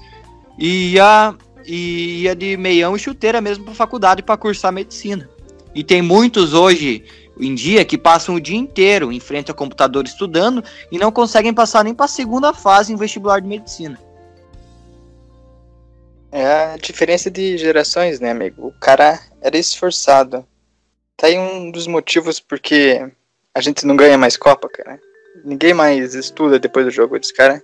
e 0.58 0.92
ia, 0.94 1.34
e 1.66 2.22
ia 2.22 2.34
de 2.34 2.56
meião 2.56 2.96
e 2.96 2.98
chuteira 2.98 3.40
mesmo 3.40 3.64
pra 3.64 3.74
faculdade 3.74 4.22
para 4.22 4.36
cursar 4.38 4.72
medicina. 4.72 5.28
E 5.74 5.84
tem 5.84 6.00
muitos 6.00 6.54
hoje 6.54 7.04
em 7.42 7.54
dia 7.54 7.84
que 7.84 7.98
passam 7.98 8.34
o 8.34 8.40
dia 8.40 8.56
inteiro 8.56 9.12
em 9.12 9.20
frente 9.20 9.50
ao 9.50 9.56
computador 9.56 10.04
estudando 10.04 10.62
e 10.90 10.98
não 10.98 11.10
conseguem 11.10 11.54
passar 11.54 11.84
nem 11.84 11.94
para 11.94 12.04
a 12.04 12.08
segunda 12.08 12.52
fase 12.52 12.92
em 12.92 12.96
vestibular 12.96 13.40
de 13.40 13.48
medicina. 13.48 13.98
É 16.32 16.74
a 16.74 16.76
diferença 16.76 17.30
de 17.30 17.58
gerações, 17.58 18.20
né, 18.20 18.30
amigo? 18.30 18.68
O 18.68 18.72
cara 18.72 19.18
era 19.40 19.58
esforçado. 19.58 20.46
Tá 21.16 21.26
aí 21.26 21.36
um 21.36 21.70
dos 21.70 21.86
motivos 21.86 22.38
porque 22.38 23.04
a 23.54 23.60
gente 23.60 23.84
não 23.84 23.96
ganha 23.96 24.16
mais 24.16 24.36
Copa, 24.36 24.68
cara. 24.68 25.00
Ninguém 25.44 25.74
mais 25.74 26.14
estuda 26.14 26.58
depois 26.58 26.86
do 26.86 26.90
jogo. 26.90 27.18
Os 27.18 27.32
caras 27.32 27.60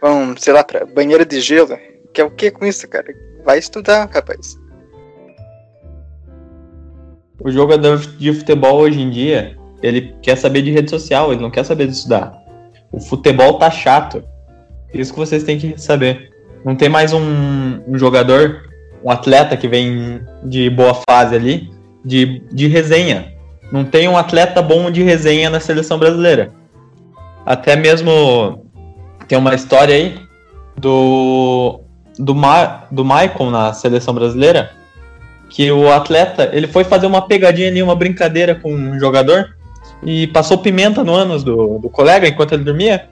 vão, 0.00 0.36
sei 0.36 0.52
lá, 0.52 0.62
pra 0.62 0.86
banheira 0.86 1.24
de 1.24 1.40
gelo. 1.40 1.76
Que 2.12 2.20
é 2.20 2.24
o 2.24 2.30
que 2.30 2.50
com 2.50 2.64
isso, 2.64 2.86
cara? 2.88 3.12
Vai 3.44 3.58
estudar, 3.58 4.08
rapaz. 4.08 4.56
O 7.40 7.50
jogador 7.50 7.98
de 7.98 8.32
futebol 8.32 8.78
hoje 8.78 9.00
em 9.00 9.10
dia, 9.10 9.56
ele 9.82 10.14
quer 10.22 10.36
saber 10.36 10.62
de 10.62 10.70
rede 10.70 10.90
social, 10.90 11.32
ele 11.32 11.40
não 11.40 11.50
quer 11.50 11.64
saber 11.64 11.86
de 11.86 11.92
estudar. 11.92 12.32
O 12.90 13.00
futebol 13.00 13.54
tá 13.54 13.70
chato. 13.70 14.22
Isso 14.92 15.12
que 15.12 15.18
vocês 15.18 15.44
têm 15.44 15.58
que 15.58 15.80
saber. 15.80 16.30
Não 16.64 16.74
tem 16.74 16.88
mais 16.88 17.12
um, 17.12 17.80
um 17.86 17.96
jogador, 17.98 18.68
um 19.04 19.10
atleta 19.10 19.56
que 19.56 19.68
vem 19.68 20.20
de 20.42 20.68
boa 20.70 20.94
fase 21.08 21.34
ali, 21.34 21.70
de, 22.04 22.42
de 22.52 22.66
resenha. 22.66 23.32
Não 23.70 23.84
tem 23.84 24.08
um 24.08 24.16
atleta 24.16 24.60
bom 24.60 24.90
de 24.90 25.02
resenha 25.02 25.50
na 25.50 25.60
seleção 25.60 25.98
brasileira. 25.98 26.52
Até 27.46 27.76
mesmo 27.76 28.64
tem 29.28 29.38
uma 29.38 29.54
história 29.54 29.94
aí 29.94 30.18
do 30.76 31.80
do, 32.18 32.34
Ma, 32.34 32.84
do 32.90 33.04
Maicon 33.04 33.50
na 33.50 33.72
seleção 33.72 34.12
brasileira, 34.12 34.72
que 35.48 35.70
o 35.70 35.90
atleta 35.90 36.50
ele 36.52 36.66
foi 36.66 36.84
fazer 36.84 37.06
uma 37.06 37.22
pegadinha 37.22 37.68
ali, 37.68 37.82
uma 37.82 37.96
brincadeira 37.96 38.54
com 38.54 38.72
um 38.72 38.98
jogador 38.98 39.56
e 40.02 40.26
passou 40.28 40.58
pimenta 40.58 41.02
no 41.02 41.14
ânus 41.14 41.42
do, 41.42 41.78
do 41.78 41.88
colega 41.88 42.28
enquanto 42.28 42.52
ele 42.52 42.64
dormia 42.64 43.08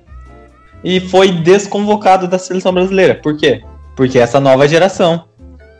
e 0.84 1.00
foi 1.00 1.32
desconvocado 1.32 2.28
da 2.28 2.38
seleção 2.38 2.72
brasileira. 2.72 3.14
Por 3.14 3.36
quê? 3.36 3.62
Porque 3.96 4.18
essa 4.18 4.38
nova 4.38 4.68
geração, 4.68 5.24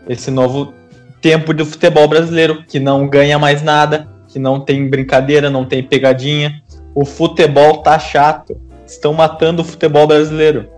esse 0.08 0.30
novo 0.30 0.72
tempo 1.20 1.52
do 1.52 1.64
futebol 1.66 2.08
brasileiro 2.08 2.64
que 2.66 2.80
não 2.80 3.06
ganha 3.06 3.38
mais 3.38 3.62
nada, 3.62 4.08
que 4.28 4.38
não 4.38 4.60
tem 4.60 4.88
brincadeira, 4.88 5.50
não 5.50 5.64
tem 5.64 5.82
pegadinha, 5.82 6.62
o 6.94 7.04
futebol 7.04 7.78
tá 7.78 7.98
chato. 7.98 8.56
Estão 8.86 9.12
matando 9.12 9.62
o 9.62 9.64
futebol 9.64 10.06
brasileiro. 10.06 10.68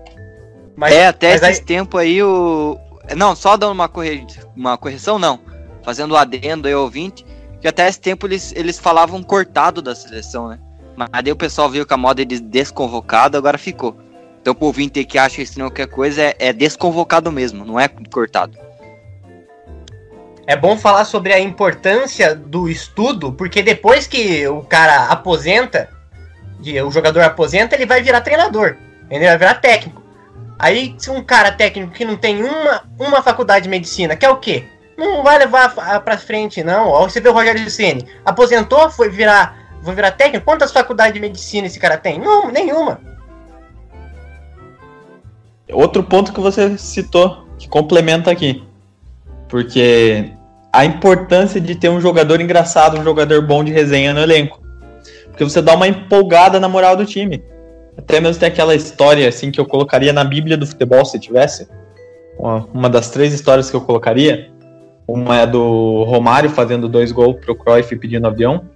Mas, 0.75 0.95
é, 0.95 1.07
até 1.09 1.33
mas 1.33 1.43
esses 1.43 1.59
aí- 1.59 1.65
tempos 1.65 2.01
aí 2.01 2.23
o. 2.23 2.79
Não, 3.17 3.37
só 3.37 3.57
dando 3.57 3.73
uma, 3.73 3.89
corre... 3.89 4.27
uma 4.57 4.77
correção, 4.79 5.19
não. 5.19 5.39
Fazendo 5.89 6.13
o 6.13 6.17
adendo 6.19 6.69
aí, 6.69 6.75
ao 6.75 6.83
ouvinte, 6.83 7.25
que 7.63 7.67
até 7.67 7.89
esse 7.89 7.99
tempo 7.99 8.27
eles, 8.27 8.53
eles 8.55 8.79
falavam 8.79 9.23
cortado 9.23 9.81
da 9.81 9.95
seleção, 9.95 10.47
né? 10.47 10.59
Mas 10.95 11.09
daí 11.11 11.33
o 11.33 11.37
pessoal 11.37 11.71
viu 11.71 11.87
que 11.87 11.95
a 11.95 11.97
moda 11.97 12.27
de 12.27 12.39
desconvocado, 12.39 13.39
agora 13.39 13.57
ficou. 13.57 13.97
Então, 14.39 14.55
pro 14.55 14.67
ouvinte 14.67 15.03
que 15.03 15.17
acha 15.17 15.41
estranho 15.41 15.71
qualquer 15.71 15.87
coisa, 15.87 16.21
é, 16.21 16.37
é 16.41 16.53
desconvocado 16.53 17.33
mesmo, 17.33 17.65
não 17.65 17.81
é 17.81 17.89
cortado. 17.89 18.59
É 20.47 20.55
bom 20.55 20.77
falar 20.77 21.07
sobre 21.07 21.33
a 21.33 21.41
importância 21.41 22.35
do 22.35 22.69
estudo, 22.69 23.33
porque 23.33 23.63
depois 23.63 24.07
que 24.07 24.47
o 24.47 24.61
cara 24.61 25.07
aposenta, 25.07 25.89
o 26.87 26.91
jogador 26.91 27.23
aposenta, 27.23 27.75
ele 27.75 27.87
vai 27.87 28.03
virar 28.03 28.21
treinador. 28.21 28.77
Ele 29.11 29.25
vai 29.25 29.39
virar 29.39 29.55
técnico. 29.55 30.03
Aí, 30.59 30.95
se 30.99 31.09
um 31.09 31.25
cara 31.25 31.51
técnico 31.51 31.95
que 31.95 32.05
não 32.05 32.19
tem 32.19 32.45
uma, 32.45 32.85
uma 32.99 33.23
faculdade 33.23 33.63
de 33.63 33.71
medicina, 33.71 34.15
que 34.15 34.27
é 34.27 34.29
o 34.29 34.37
quê? 34.37 34.67
Não 34.99 35.23
vai 35.23 35.39
levar 35.39 35.73
a- 35.77 36.01
pra 36.01 36.19
frente, 36.19 36.65
não. 36.65 36.89
Ó, 36.89 37.09
você 37.09 37.21
vê 37.21 37.29
o 37.29 37.33
Rogério 37.33 37.71
Ceni 37.71 38.05
aposentou, 38.25 38.91
foi 38.91 39.09
virar, 39.09 39.57
foi 39.81 39.95
virar 39.95 40.11
técnico. 40.11 40.45
Quantas 40.45 40.73
faculdades 40.73 41.15
de 41.15 41.21
medicina 41.21 41.69
esse 41.69 41.79
cara 41.79 41.97
tem? 41.97 42.19
Não, 42.19 42.51
nenhuma. 42.51 43.01
Outro 45.73 46.03
ponto 46.03 46.33
que 46.33 46.41
você 46.41 46.77
citou, 46.77 47.47
que 47.59 47.69
complementa 47.69 48.31
aqui. 48.31 48.67
Porque 49.49 50.33
a 50.73 50.85
importância 50.85 51.61
de 51.61 51.77
ter 51.77 51.89
um 51.89 52.01
jogador 52.01 52.41
engraçado, 52.41 52.99
um 52.99 53.05
jogador 53.05 53.41
bom 53.47 53.63
de 53.63 53.71
resenha 53.71 54.13
no 54.13 54.21
elenco. 54.21 54.61
Porque 55.27 55.45
você 55.45 55.63
dá 55.63 55.75
uma 55.75 55.87
empolgada 55.87 56.59
na 56.59 56.69
moral 56.69 56.97
do 56.97 57.07
time. 57.07 57.43
Até 57.97 58.21
mesmo 58.21 58.41
tem 58.41 58.49
aquela 58.49 58.75
história 58.75 59.29
assim 59.29 59.51
que 59.53 59.61
eu 59.61 59.67
colocaria 59.67 60.13
na 60.13 60.25
Bíblia 60.25 60.57
do 60.57 60.67
futebol 60.67 61.05
se 61.05 61.21
tivesse. 61.21 61.69
Uma, 62.37 62.69
uma 62.73 62.91
das 62.91 63.11
três 63.11 63.33
histórias 63.33 63.71
que 63.71 63.77
eu 63.77 63.81
colocaria. 63.81 64.51
Uma 65.09 65.39
é 65.39 65.47
do 65.47 66.05
Romário 66.05 66.51
fazendo 66.51 66.87
dois 66.87 67.11
gols 67.11 67.37
pro 67.41 67.55
Cruyff 67.55 67.97
pedindo 67.97 68.27
avião. 68.27 68.67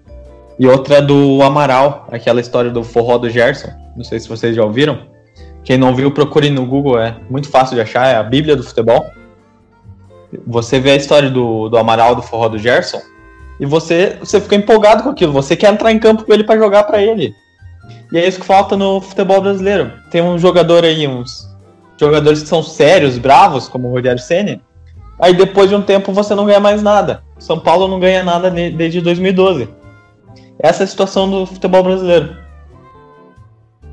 E 0.59 0.67
outra 0.67 0.97
é 0.97 1.03
do 1.03 1.43
Amaral, 1.43 2.07
aquela 2.11 2.41
história 2.41 2.71
do 2.71 2.83
forró 2.83 3.19
do 3.19 3.29
Gerson. 3.29 3.69
Não 3.95 4.03
sei 4.03 4.19
se 4.19 4.29
vocês 4.29 4.57
já 4.57 4.65
ouviram. 4.65 5.01
Quem 5.63 5.77
não 5.77 5.95
viu, 5.95 6.11
procure 6.11 6.51
no 6.51 6.65
Google, 6.67 6.99
é 6.99 7.17
muito 7.29 7.49
fácil 7.51 7.77
de 7.77 7.83
achar, 7.83 8.07
é 8.07 8.17
a 8.17 8.23
Bíblia 8.23 8.57
do 8.57 8.63
futebol. 8.63 9.05
Você 10.47 10.81
vê 10.81 10.93
a 10.93 10.97
história 10.97 11.31
do, 11.31 11.69
do 11.69 11.77
Amaral, 11.77 12.15
do 12.15 12.23
forró 12.23 12.49
do 12.49 12.59
Gerson, 12.59 13.01
e 13.61 13.67
você, 13.67 14.17
você 14.19 14.41
fica 14.41 14.57
empolgado 14.57 15.03
com 15.03 15.11
aquilo, 15.11 15.33
você 15.33 15.55
quer 15.55 15.73
entrar 15.73 15.93
em 15.93 15.99
campo 15.99 16.25
com 16.25 16.33
ele 16.33 16.43
para 16.43 16.59
jogar 16.59 16.85
para 16.85 17.01
ele. 17.01 17.35
E 18.11 18.19
é 18.19 18.27
isso 18.27 18.41
que 18.41 18.47
falta 18.47 18.77
no 18.77 19.01
futebol 19.01 19.41
brasileiro. 19.41 19.93
Tem 20.11 20.23
um 20.23 20.39
jogador 20.39 20.85
aí, 20.85 21.07
uns 21.07 21.49
jogadores 22.01 22.43
que 22.43 22.49
são 22.49 22.63
sérios, 22.63 23.19
bravos, 23.19 23.69
como 23.69 23.89
o 23.89 23.93
Rogério 23.93 24.21
Ceni. 24.21 24.61
Aí 25.23 25.33
depois 25.33 25.69
de 25.71 25.77
um 25.77 25.83
tempo 25.83 26.13
você 26.13 26.35
não 26.35 26.45
ganha 26.45 26.59
mais 26.59 26.83
nada. 26.83 27.23
São 27.39 27.59
Paulo 27.61 27.87
não 27.87 28.01
ganha 28.01 28.25
nada 28.25 28.51
desde 28.51 29.01
2012. 29.01 29.69
Essa 30.59 30.83
é 30.83 30.85
a 30.85 30.89
situação 30.89 31.31
do 31.31 31.47
futebol 31.47 31.83
brasileiro. 31.85 32.37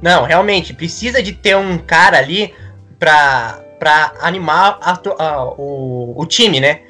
Não, 0.02 0.24
realmente, 0.24 0.74
precisa 0.74 1.22
de 1.22 1.34
ter 1.34 1.56
um 1.56 1.78
cara 1.78 2.18
ali 2.18 2.54
pra, 2.98 3.60
pra 3.80 4.14
animar 4.22 4.80
a 4.82 5.00
a- 5.24 5.46
o, 5.58 6.14
o 6.18 6.26
time, 6.26 6.60
né? 6.60 6.82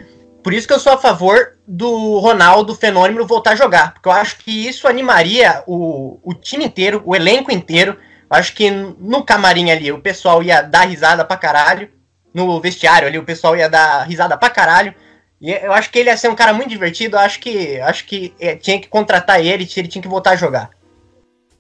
Por 0.44 0.54
isso 0.54 0.66
que 0.68 0.74
eu 0.74 0.80
sou 0.80 0.94
a 0.94 0.98
favor 0.98 1.58
do 1.68 2.18
Ronaldo 2.20 2.74
Fenômeno 2.74 3.28
voltar 3.28 3.52
a 3.52 3.56
jogar. 3.56 3.94
Porque 3.94 4.08
eu 4.08 4.14
acho 4.14 4.38
que 4.38 4.52
isso 4.68 4.88
animaria 4.88 5.64
o, 5.68 6.18
o 6.24 6.34
time 6.34 6.64
inteiro, 6.66 7.02
o 7.06 7.14
elenco 7.14 7.52
inteiro. 7.52 7.98
Eu 8.32 8.38
acho 8.38 8.54
que 8.56 8.72
no 8.72 9.22
camarim 9.24 9.70
ali 9.70 9.92
o 9.92 10.00
pessoal 10.02 10.42
ia 10.42 10.62
dar 10.62 10.88
risada 10.88 11.26
pra 11.26 11.36
caralho. 11.36 11.90
No 12.34 12.60
vestiário 12.62 13.08
ali 13.08 13.18
o 13.18 13.24
pessoal 13.24 13.56
ia 13.56 13.70
dar 13.70 14.04
risada 14.04 14.38
pra 14.38 14.50
caralho. 14.50 14.94
E 15.42 15.52
eu 15.52 15.72
acho 15.72 15.90
que 15.90 16.00
ele 16.00 16.10
ia 16.10 16.18
ser 16.18 16.30
um 16.30 16.36
cara 16.36 16.54
muito 16.54 16.70
divertido. 16.70 17.16
Eu 17.16 17.22
acho 17.22 17.40
que, 17.40 17.80
acho 17.80 18.06
que 18.06 18.34
eh, 18.40 18.56
tinha 18.56 18.80
que 18.80 18.88
contratar 18.88 19.40
ele, 19.40 19.68
ele 19.76 19.88
tinha 19.88 20.02
que 20.02 20.08
voltar 20.08 20.32
a 20.32 20.36
jogar. 20.36 20.70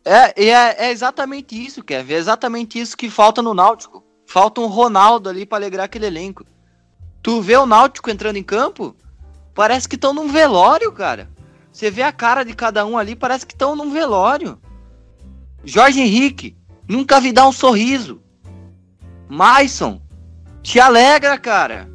É, 0.06 0.44
é, 0.46 0.88
é 0.88 0.92
exatamente 0.92 1.56
isso, 1.56 1.84
Kevin. 1.84 2.14
É 2.14 2.18
exatamente 2.18 2.80
isso 2.80 2.98
que 2.98 3.10
falta 3.10 3.42
no 3.42 3.54
Náutico. 3.54 4.04
Falta 4.26 4.62
um 4.62 4.68
Ronaldo 4.68 5.30
ali 5.30 5.46
pra 5.46 5.58
alegrar 5.58 5.86
aquele 5.86 6.06
elenco. 6.06 6.46
Tu 7.22 7.42
vê 7.42 7.58
o 7.58 7.66
Náutico 7.66 8.10
entrando 8.10 8.38
em 8.38 8.44
campo, 8.44 8.96
parece 9.54 9.88
que 9.88 9.96
estão 9.96 10.14
num 10.14 10.30
velório, 10.30 10.92
cara. 10.92 11.30
Você 11.72 11.92
vê 11.92 12.02
a 12.02 12.12
cara 12.12 12.44
de 12.44 12.54
cada 12.54 12.86
um 12.86 12.98
ali, 12.98 13.16
parece 13.16 13.46
que 13.46 13.54
estão 13.54 13.76
num 13.76 13.92
velório. 13.92 14.60
Jorge 15.64 16.00
Henrique, 16.00 16.56
nunca 16.88 17.20
vi 17.20 17.32
dar 17.32 17.48
um 17.48 17.52
sorriso. 17.52 18.22
Maison, 19.30 20.02
te 20.62 20.80
alegra, 20.80 21.38
cara. 21.38 21.90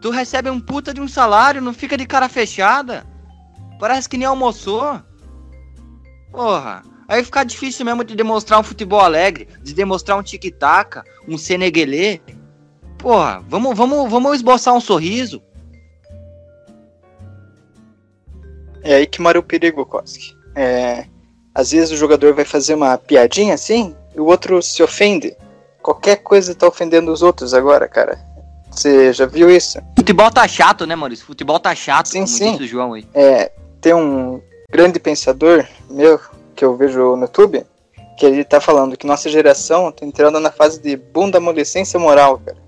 Tu 0.00 0.10
recebe 0.10 0.50
um 0.50 0.60
puta 0.60 0.92
de 0.94 1.00
um 1.00 1.08
salário, 1.08 1.60
não 1.60 1.72
fica 1.72 1.96
de 1.96 2.06
cara 2.06 2.28
fechada. 2.28 3.06
Parece 3.78 4.08
que 4.08 4.16
nem 4.16 4.26
almoçou. 4.26 5.00
Porra, 6.30 6.82
aí 7.08 7.24
fica 7.24 7.44
difícil 7.44 7.84
mesmo 7.84 8.04
de 8.04 8.14
demonstrar 8.14 8.60
um 8.60 8.62
futebol 8.62 9.00
alegre, 9.00 9.48
de 9.62 9.74
demonstrar 9.74 10.18
um 10.18 10.22
tic-tac, 10.22 11.02
um 11.28 11.36
seneguelê. 11.36 12.20
Porra, 12.98 13.42
vamos, 13.48 13.76
vamos, 13.76 14.10
vamos 14.10 14.36
esboçar 14.36 14.74
um 14.74 14.80
sorriso. 14.80 15.42
É 18.82 18.94
aí 18.94 19.06
que 19.06 19.20
mora 19.20 19.38
o 19.38 19.42
perigo, 19.42 19.84
Koski. 19.84 20.36
É, 20.54 21.06
às 21.54 21.72
vezes 21.72 21.90
o 21.90 21.96
jogador 21.96 22.34
vai 22.34 22.44
fazer 22.44 22.74
uma 22.74 22.96
piadinha 22.96 23.54
assim 23.54 23.96
e 24.14 24.20
o 24.20 24.26
outro 24.26 24.62
se 24.62 24.82
ofende. 24.82 25.36
Qualquer 25.86 26.16
coisa 26.16 26.52
tá 26.52 26.66
ofendendo 26.66 27.12
os 27.12 27.22
outros 27.22 27.54
agora, 27.54 27.86
cara. 27.86 28.18
Você 28.72 29.12
já 29.12 29.24
viu 29.24 29.48
isso? 29.48 29.78
Futebol 29.96 30.28
tá 30.32 30.48
chato, 30.48 30.84
né, 30.84 30.96
Maurício? 30.96 31.24
Futebol 31.24 31.60
tá 31.60 31.76
chato, 31.76 32.08
Sim, 32.08 32.26
sim. 32.26 32.56
o 32.56 32.66
João 32.66 32.94
aí. 32.94 33.06
É, 33.14 33.52
tem 33.80 33.94
um 33.94 34.42
grande 34.68 34.98
pensador 34.98 35.64
meu 35.88 36.18
que 36.56 36.64
eu 36.64 36.76
vejo 36.76 37.14
no 37.14 37.22
YouTube 37.22 37.64
que 38.18 38.26
ele 38.26 38.42
tá 38.42 38.60
falando 38.60 38.96
que 38.96 39.06
nossa 39.06 39.28
geração 39.30 39.92
tá 39.92 40.04
entrando 40.04 40.40
na 40.40 40.50
fase 40.50 40.82
de 40.82 40.96
bunda 40.96 41.38
amolecência 41.38 42.00
moral, 42.00 42.40
cara. 42.44 42.58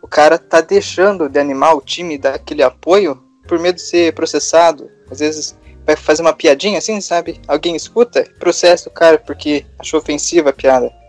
O 0.00 0.06
cara 0.06 0.38
tá 0.38 0.60
deixando 0.60 1.28
de 1.28 1.40
animar 1.40 1.74
o 1.74 1.80
time, 1.80 2.16
dar 2.16 2.36
aquele 2.36 2.62
apoio 2.62 3.20
por 3.48 3.58
medo 3.58 3.74
de 3.74 3.82
ser 3.82 4.14
processado. 4.14 4.88
Às 5.10 5.18
vezes 5.18 5.58
vai 5.84 5.96
fazer 5.96 6.22
uma 6.22 6.32
piadinha 6.32 6.78
assim, 6.78 7.00
sabe? 7.00 7.40
Alguém 7.48 7.74
escuta, 7.74 8.24
processa 8.38 8.88
o 8.88 8.92
cara 8.92 9.18
porque 9.18 9.66
achou 9.80 9.98
ofensiva 9.98 10.50
a 10.50 10.52
piada. 10.52 11.01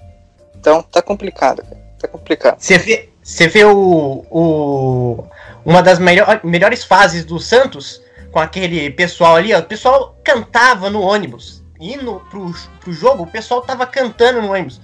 Então 0.64 0.82
tá 0.82 1.02
complicado, 1.02 1.62
cara. 1.62 1.78
Tá 2.00 2.08
complicado. 2.08 2.56
Você 2.58 2.78
vê, 2.78 3.10
você 3.22 3.50
vê 3.50 3.66
o, 3.66 4.26
o- 4.32 5.26
uma 5.66 5.84
das 5.84 6.00
melhor, 6.00 6.40
melhores 6.42 6.86
fases 6.86 7.26
do 7.26 7.38
Santos 7.38 8.02
com 8.32 8.40
aquele 8.40 8.90
pessoal 8.90 9.36
ali, 9.36 9.54
ó. 9.54 9.60
O 9.60 9.64
pessoal 9.64 10.18
cantava 10.24 10.90
no 10.90 11.02
ônibus. 11.02 11.62
Indo 11.82 12.22
pro, 12.32 12.50
pro 12.80 12.94
jogo, 12.94 13.24
o 13.24 13.28
pessoal 13.28 13.62
tava 13.62 13.86
cantando 13.86 14.42
no 14.42 14.54
ônibus. 14.54 14.80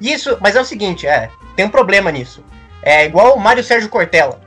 Isso, 0.00 0.38
mas 0.40 0.56
é 0.56 0.60
o 0.62 0.64
seguinte, 0.64 1.06
é, 1.06 1.28
tem 1.54 1.66
um 1.66 1.70
problema 1.70 2.10
nisso. 2.10 2.42
É 2.82 3.04
igual 3.04 3.36
o 3.36 3.38
Mário 3.40 3.62
Sérgio 3.62 3.90
Cortella. 3.90 4.40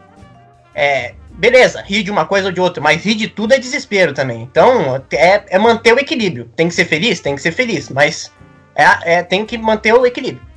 É, 0.73 1.13
beleza, 1.29 1.83
rir 1.83 2.01
de 2.01 2.09
uma 2.09 2.25
coisa 2.25 2.47
ou 2.47 2.51
de 2.51 2.59
outra, 2.59 2.81
mas 2.81 3.05
rir 3.05 3.13
de 3.13 3.27
tudo 3.27 3.53
é 3.53 3.59
desespero 3.59 4.15
também. 4.15 4.41
Então, 4.41 4.95
é, 5.11 5.43
é 5.47 5.59
manter 5.59 5.93
o 5.93 5.99
equilíbrio. 5.99 6.49
Tem 6.55 6.67
que 6.67 6.73
ser 6.73 6.85
feliz? 6.85 7.19
Tem 7.19 7.35
que 7.35 7.41
ser 7.43 7.51
feliz, 7.51 7.87
mas 7.89 8.31
é, 8.75 9.17
é, 9.17 9.23
tem 9.23 9.45
que 9.45 9.59
manter 9.59 9.93
o 9.93 10.07
equilíbrio. 10.07 10.54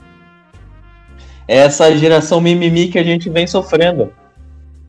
Essa 1.48 1.96
geração 1.96 2.42
mimimi 2.42 2.88
que 2.88 2.98
a 2.98 3.02
gente 3.02 3.30
vem 3.30 3.46
sofrendo. 3.46 4.12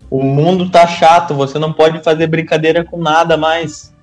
O 0.10 0.22
mundo 0.22 0.70
tá 0.70 0.86
chato, 0.86 1.34
você 1.34 1.58
não 1.58 1.72
pode 1.72 2.04
fazer 2.04 2.28
brincadeira 2.28 2.84
com 2.84 2.98
nada 2.98 3.38
mais. 3.38 3.96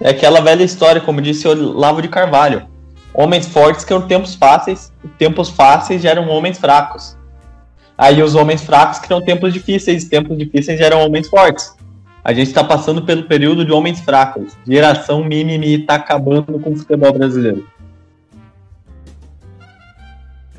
É 0.00 0.08
aquela 0.08 0.40
velha 0.40 0.64
história, 0.64 1.00
como 1.00 1.20
disse 1.20 1.46
o 1.46 1.78
Lavo 1.78 2.00
de 2.00 2.08
Carvalho. 2.08 2.66
Homens 3.12 3.46
fortes 3.46 3.84
criam 3.84 4.00
tempos 4.00 4.34
fáceis, 4.34 4.90
tempos 5.18 5.50
fáceis 5.50 6.00
geram 6.00 6.28
homens 6.28 6.56
fracos. 6.58 7.18
Aí 7.98 8.22
os 8.22 8.34
homens 8.34 8.62
fracos 8.62 8.98
criam 8.98 9.20
tempos 9.20 9.52
difíceis, 9.52 10.04
tempos 10.04 10.38
difíceis 10.38 10.78
geram 10.78 11.04
homens 11.04 11.28
fortes. 11.28 11.74
A 12.24 12.32
gente 12.32 12.52
tá 12.52 12.64
passando 12.64 13.02
pelo 13.02 13.24
período 13.24 13.62
de 13.62 13.72
homens 13.72 14.00
fracos. 14.00 14.56
Geração 14.66 15.22
mimimi 15.22 15.78
tá 15.80 15.96
acabando 15.96 16.58
com 16.60 16.70
o 16.70 16.76
futebol 16.76 17.12
brasileiro. 17.12 17.66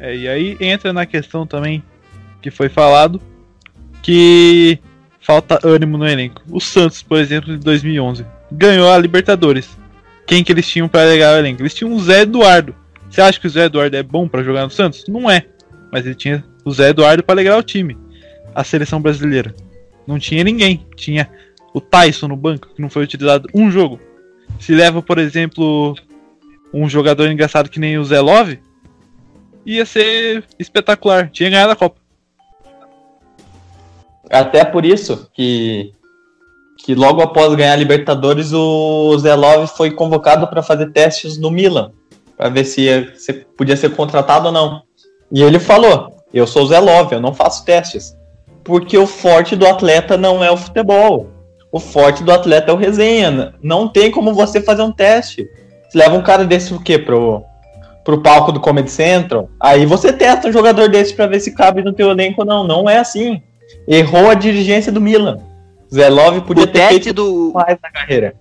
É, 0.02 0.16
e 0.16 0.28
aí 0.28 0.58
entra 0.60 0.92
na 0.92 1.06
questão 1.06 1.46
também 1.46 1.84
que 2.42 2.50
foi 2.50 2.70
falado 2.70 3.22
que 4.02 4.80
falta 5.20 5.60
ânimo 5.64 5.96
no 5.96 6.08
elenco. 6.08 6.42
O 6.50 6.60
Santos, 6.60 7.04
por 7.04 7.20
exemplo, 7.20 7.56
de 7.56 7.64
2011, 7.64 8.26
ganhou 8.52 8.92
a 8.92 8.98
Libertadores. 8.98 9.78
Quem 10.26 10.44
que 10.44 10.52
eles 10.52 10.68
tinham 10.68 10.88
para 10.88 11.04
alegar 11.04 11.36
o 11.36 11.38
elenco? 11.38 11.62
Eles 11.62 11.76
tinham 11.76 11.94
o 11.94 12.00
Zé 12.00 12.22
Eduardo. 12.22 12.76
Você 13.08 13.22
acha 13.22 13.40
que 13.40 13.46
o 13.46 13.50
Zé 13.50 13.66
Eduardo 13.66 13.96
é 13.96 14.02
bom 14.02 14.28
para 14.28 14.42
jogar 14.42 14.64
no 14.64 14.72
Santos? 14.72 15.06
Não 15.08 15.30
é. 15.30 15.46
Mas 15.92 16.04
ele 16.04 16.16
tinha 16.16 16.44
o 16.66 16.72
Zé 16.72 16.90
Eduardo 16.90 17.22
para 17.22 17.36
alegrar 17.36 17.60
o 17.60 17.64
time. 17.64 17.96
A 18.56 18.64
seleção 18.64 19.00
brasileira. 19.00 19.54
Não 20.08 20.18
tinha 20.18 20.44
ninguém. 20.44 20.84
Tinha 20.96 21.30
o 21.76 21.80
Tyson 21.80 22.28
no 22.28 22.36
banco, 22.36 22.70
que 22.76 22.82
não 22.82 22.90
foi 22.90 23.04
utilizado 23.04 23.48
um 23.54 23.70
jogo. 23.70 24.00
Se 24.60 24.74
leva, 24.74 25.00
por 25.00 25.20
exemplo, 25.20 25.96
um 26.74 26.90
jogador 26.90 27.30
engraçado 27.30 27.70
que 27.70 27.80
nem 27.80 28.00
o 28.00 28.04
Zé 28.04 28.20
Love, 28.20 28.60
ia 29.65 29.86
ser 29.86 30.43
espetacular. 30.60 31.30
Tinha 31.30 31.50
ganhado 31.50 31.71
a 31.71 31.76
Copa. 31.76 32.00
Até 34.30 34.63
por 34.63 34.86
isso 34.86 35.30
que, 35.34 35.91
que 36.78 36.95
logo 36.95 37.21
após 37.21 37.54
ganhar 37.56 37.74
a 37.74 37.78
Libertadores, 37.78 38.54
o 38.54 39.17
Zé 39.19 39.36
Love 39.36 39.67
foi 39.76 39.91
convocado 39.91 40.47
para 40.47 40.63
fazer 40.63 40.91
testes 40.91 41.38
no 41.38 41.52
Milan, 41.52 41.91
para 42.38 42.50
ver 42.50 42.63
se, 42.63 42.82
ia- 42.82 43.13
se 43.15 43.34
podia 43.34 43.76
ser 43.76 43.93
contratado 43.95 44.47
ou 44.47 44.52
não. 44.52 44.84
E 45.32 45.41
ele 45.41 45.60
falou: 45.60 46.15
Eu 46.34 46.47
sou 46.47 46.63
o 46.63 46.67
Zé 46.67 46.80
Love, 46.80 47.15
eu 47.15 47.21
não 47.21 47.34
faço 47.34 47.65
testes. 47.65 48.15
Porque 48.63 48.97
o 48.97 49.08
forte 49.08 49.56
do 49.56 49.65
atleta 49.67 50.15
não 50.17 50.43
é 50.43 50.52
o 50.52 50.58
futebol. 50.58 51.30
O 51.71 51.80
forte 51.80 52.24
do 52.24 52.32
atleta 52.32 52.69
é 52.71 52.74
o 52.74 52.78
resenha. 52.78 53.54
Não 53.62 53.88
tem 53.88 54.12
como 54.12 54.34
você 54.34 54.62
fazer 54.62 54.84
um 54.84 54.91
teste. 54.91 55.50
Você 55.89 55.97
leva 55.97 56.15
um 56.15 56.21
cara 56.21 56.45
desse 56.45 56.74
o 56.74 56.80
quê? 56.80 57.00
Pro, 57.00 57.43
pro 58.04 58.22
palco 58.22 58.52
do 58.52 58.60
Comedy 58.60 58.90
Central? 58.90 59.50
Aí 59.60 59.86
você 59.86 60.12
testa 60.12 60.48
um 60.48 60.52
jogador 60.52 60.90
desse 60.90 61.14
para 61.14 61.28
ver 61.28 61.40
se 61.40 61.54
cabe 61.54 61.84
no 61.84 61.94
teu 61.94 62.10
elenco 62.10 62.42
ou 62.42 62.48
não. 62.48 62.64
Não 62.66 62.90
é 62.90 62.98
assim. 62.98 63.42
Errou 63.88 64.30
a 64.30 64.34
dirigência 64.34 64.92
do 64.92 65.02
Milan. 65.02 65.38
Zé 65.94 66.10
Love 66.10 66.42
podia 66.42 66.64
O 66.64 66.68
ter 66.68 66.74
teste 66.74 67.04
feito 67.04 67.14
do, 67.14 67.52
mais 67.54 67.78
na 67.82 67.92
carreira. 67.92 68.36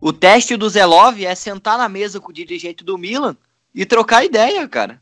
O 0.00 0.12
teste 0.12 0.56
do 0.56 0.68
Zelov 0.68 1.22
é 1.22 1.34
sentar 1.34 1.76
na 1.76 1.88
mesa 1.88 2.18
com 2.18 2.30
o 2.30 2.34
dirigente 2.34 2.82
do 2.82 2.96
Milan 2.96 3.36
e 3.74 3.84
trocar 3.84 4.24
ideia, 4.24 4.66
cara. 4.66 4.98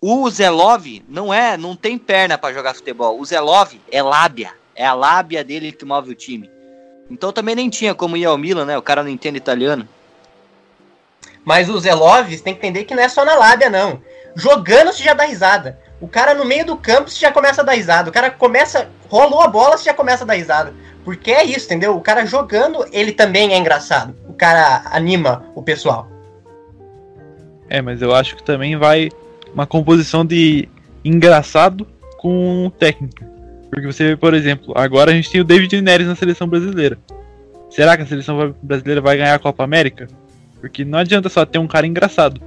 O 0.00 0.28
Zelov 0.28 1.02
não 1.08 1.32
é, 1.32 1.56
não 1.56 1.74
tem 1.74 1.96
perna 1.96 2.36
pra 2.36 2.52
jogar 2.52 2.74
futebol. 2.74 3.18
O 3.18 3.24
Zelov 3.24 3.72
é 3.90 4.02
lábia, 4.02 4.52
é 4.74 4.86
a 4.86 4.92
lábia 4.92 5.42
dele 5.42 5.72
que 5.72 5.84
move 5.86 6.10
o 6.10 6.14
time. 6.14 6.50
Então 7.10 7.32
também 7.32 7.54
nem 7.54 7.70
tinha 7.70 7.94
como 7.94 8.18
ir 8.18 8.26
ao 8.26 8.36
Milan, 8.36 8.66
né? 8.66 8.76
O 8.76 8.82
cara 8.82 9.02
não 9.02 9.08
entende 9.08 9.38
italiano. 9.38 9.88
Mas 11.46 11.70
o 11.70 11.78
Zelov, 11.78 12.28
você 12.28 12.42
tem 12.42 12.52
que 12.52 12.58
entender 12.58 12.84
que 12.84 12.94
não 12.94 13.04
é 13.04 13.08
só 13.08 13.24
na 13.24 13.36
lábia, 13.36 13.70
não. 13.70 14.02
Jogando 14.34 14.92
você 14.92 15.04
já 15.04 15.14
dá 15.14 15.24
risada. 15.24 15.78
O 16.00 16.08
cara 16.08 16.34
no 16.34 16.44
meio 16.44 16.66
do 16.66 16.76
campo 16.76 17.08
você 17.08 17.20
já 17.20 17.30
começa 17.30 17.62
a 17.62 17.64
dar 17.64 17.74
risada. 17.74 18.10
O 18.10 18.12
cara 18.12 18.32
começa, 18.32 18.88
rolou 19.08 19.40
a 19.40 19.46
bola, 19.46 19.78
você 19.78 19.84
já 19.84 19.94
começa 19.94 20.24
a 20.24 20.26
dar 20.26 20.34
risada. 20.34 20.74
Porque 21.04 21.30
é 21.30 21.44
isso, 21.44 21.66
entendeu? 21.66 21.96
O 21.96 22.00
cara 22.00 22.26
jogando, 22.26 22.84
ele 22.90 23.12
também 23.12 23.54
é 23.54 23.58
engraçado. 23.58 24.12
O 24.28 24.32
cara 24.32 24.82
anima 24.90 25.46
o 25.54 25.62
pessoal. 25.62 26.08
É, 27.68 27.80
mas 27.80 28.02
eu 28.02 28.12
acho 28.12 28.34
que 28.34 28.42
também 28.42 28.76
vai 28.76 29.08
uma 29.54 29.68
composição 29.68 30.26
de 30.26 30.68
engraçado 31.04 31.86
com 32.18 32.72
técnica. 32.76 33.24
Porque 33.70 33.86
você 33.86 34.08
vê, 34.08 34.16
por 34.16 34.34
exemplo, 34.34 34.74
agora 34.76 35.12
a 35.12 35.14
gente 35.14 35.30
tem 35.30 35.40
o 35.40 35.44
David 35.44 35.80
Neres 35.80 36.08
na 36.08 36.16
seleção 36.16 36.48
brasileira. 36.48 36.98
Será 37.70 37.96
que 37.96 38.02
a 38.02 38.06
seleção 38.06 38.52
brasileira 38.60 39.00
vai 39.00 39.16
ganhar 39.16 39.34
a 39.34 39.38
Copa 39.38 39.62
América? 39.62 40.08
Porque 40.60 40.84
não 40.84 40.98
adianta 40.98 41.28
só 41.28 41.44
ter 41.44 41.58
um 41.58 41.66
cara 41.66 41.86
engraçado. 41.86 42.40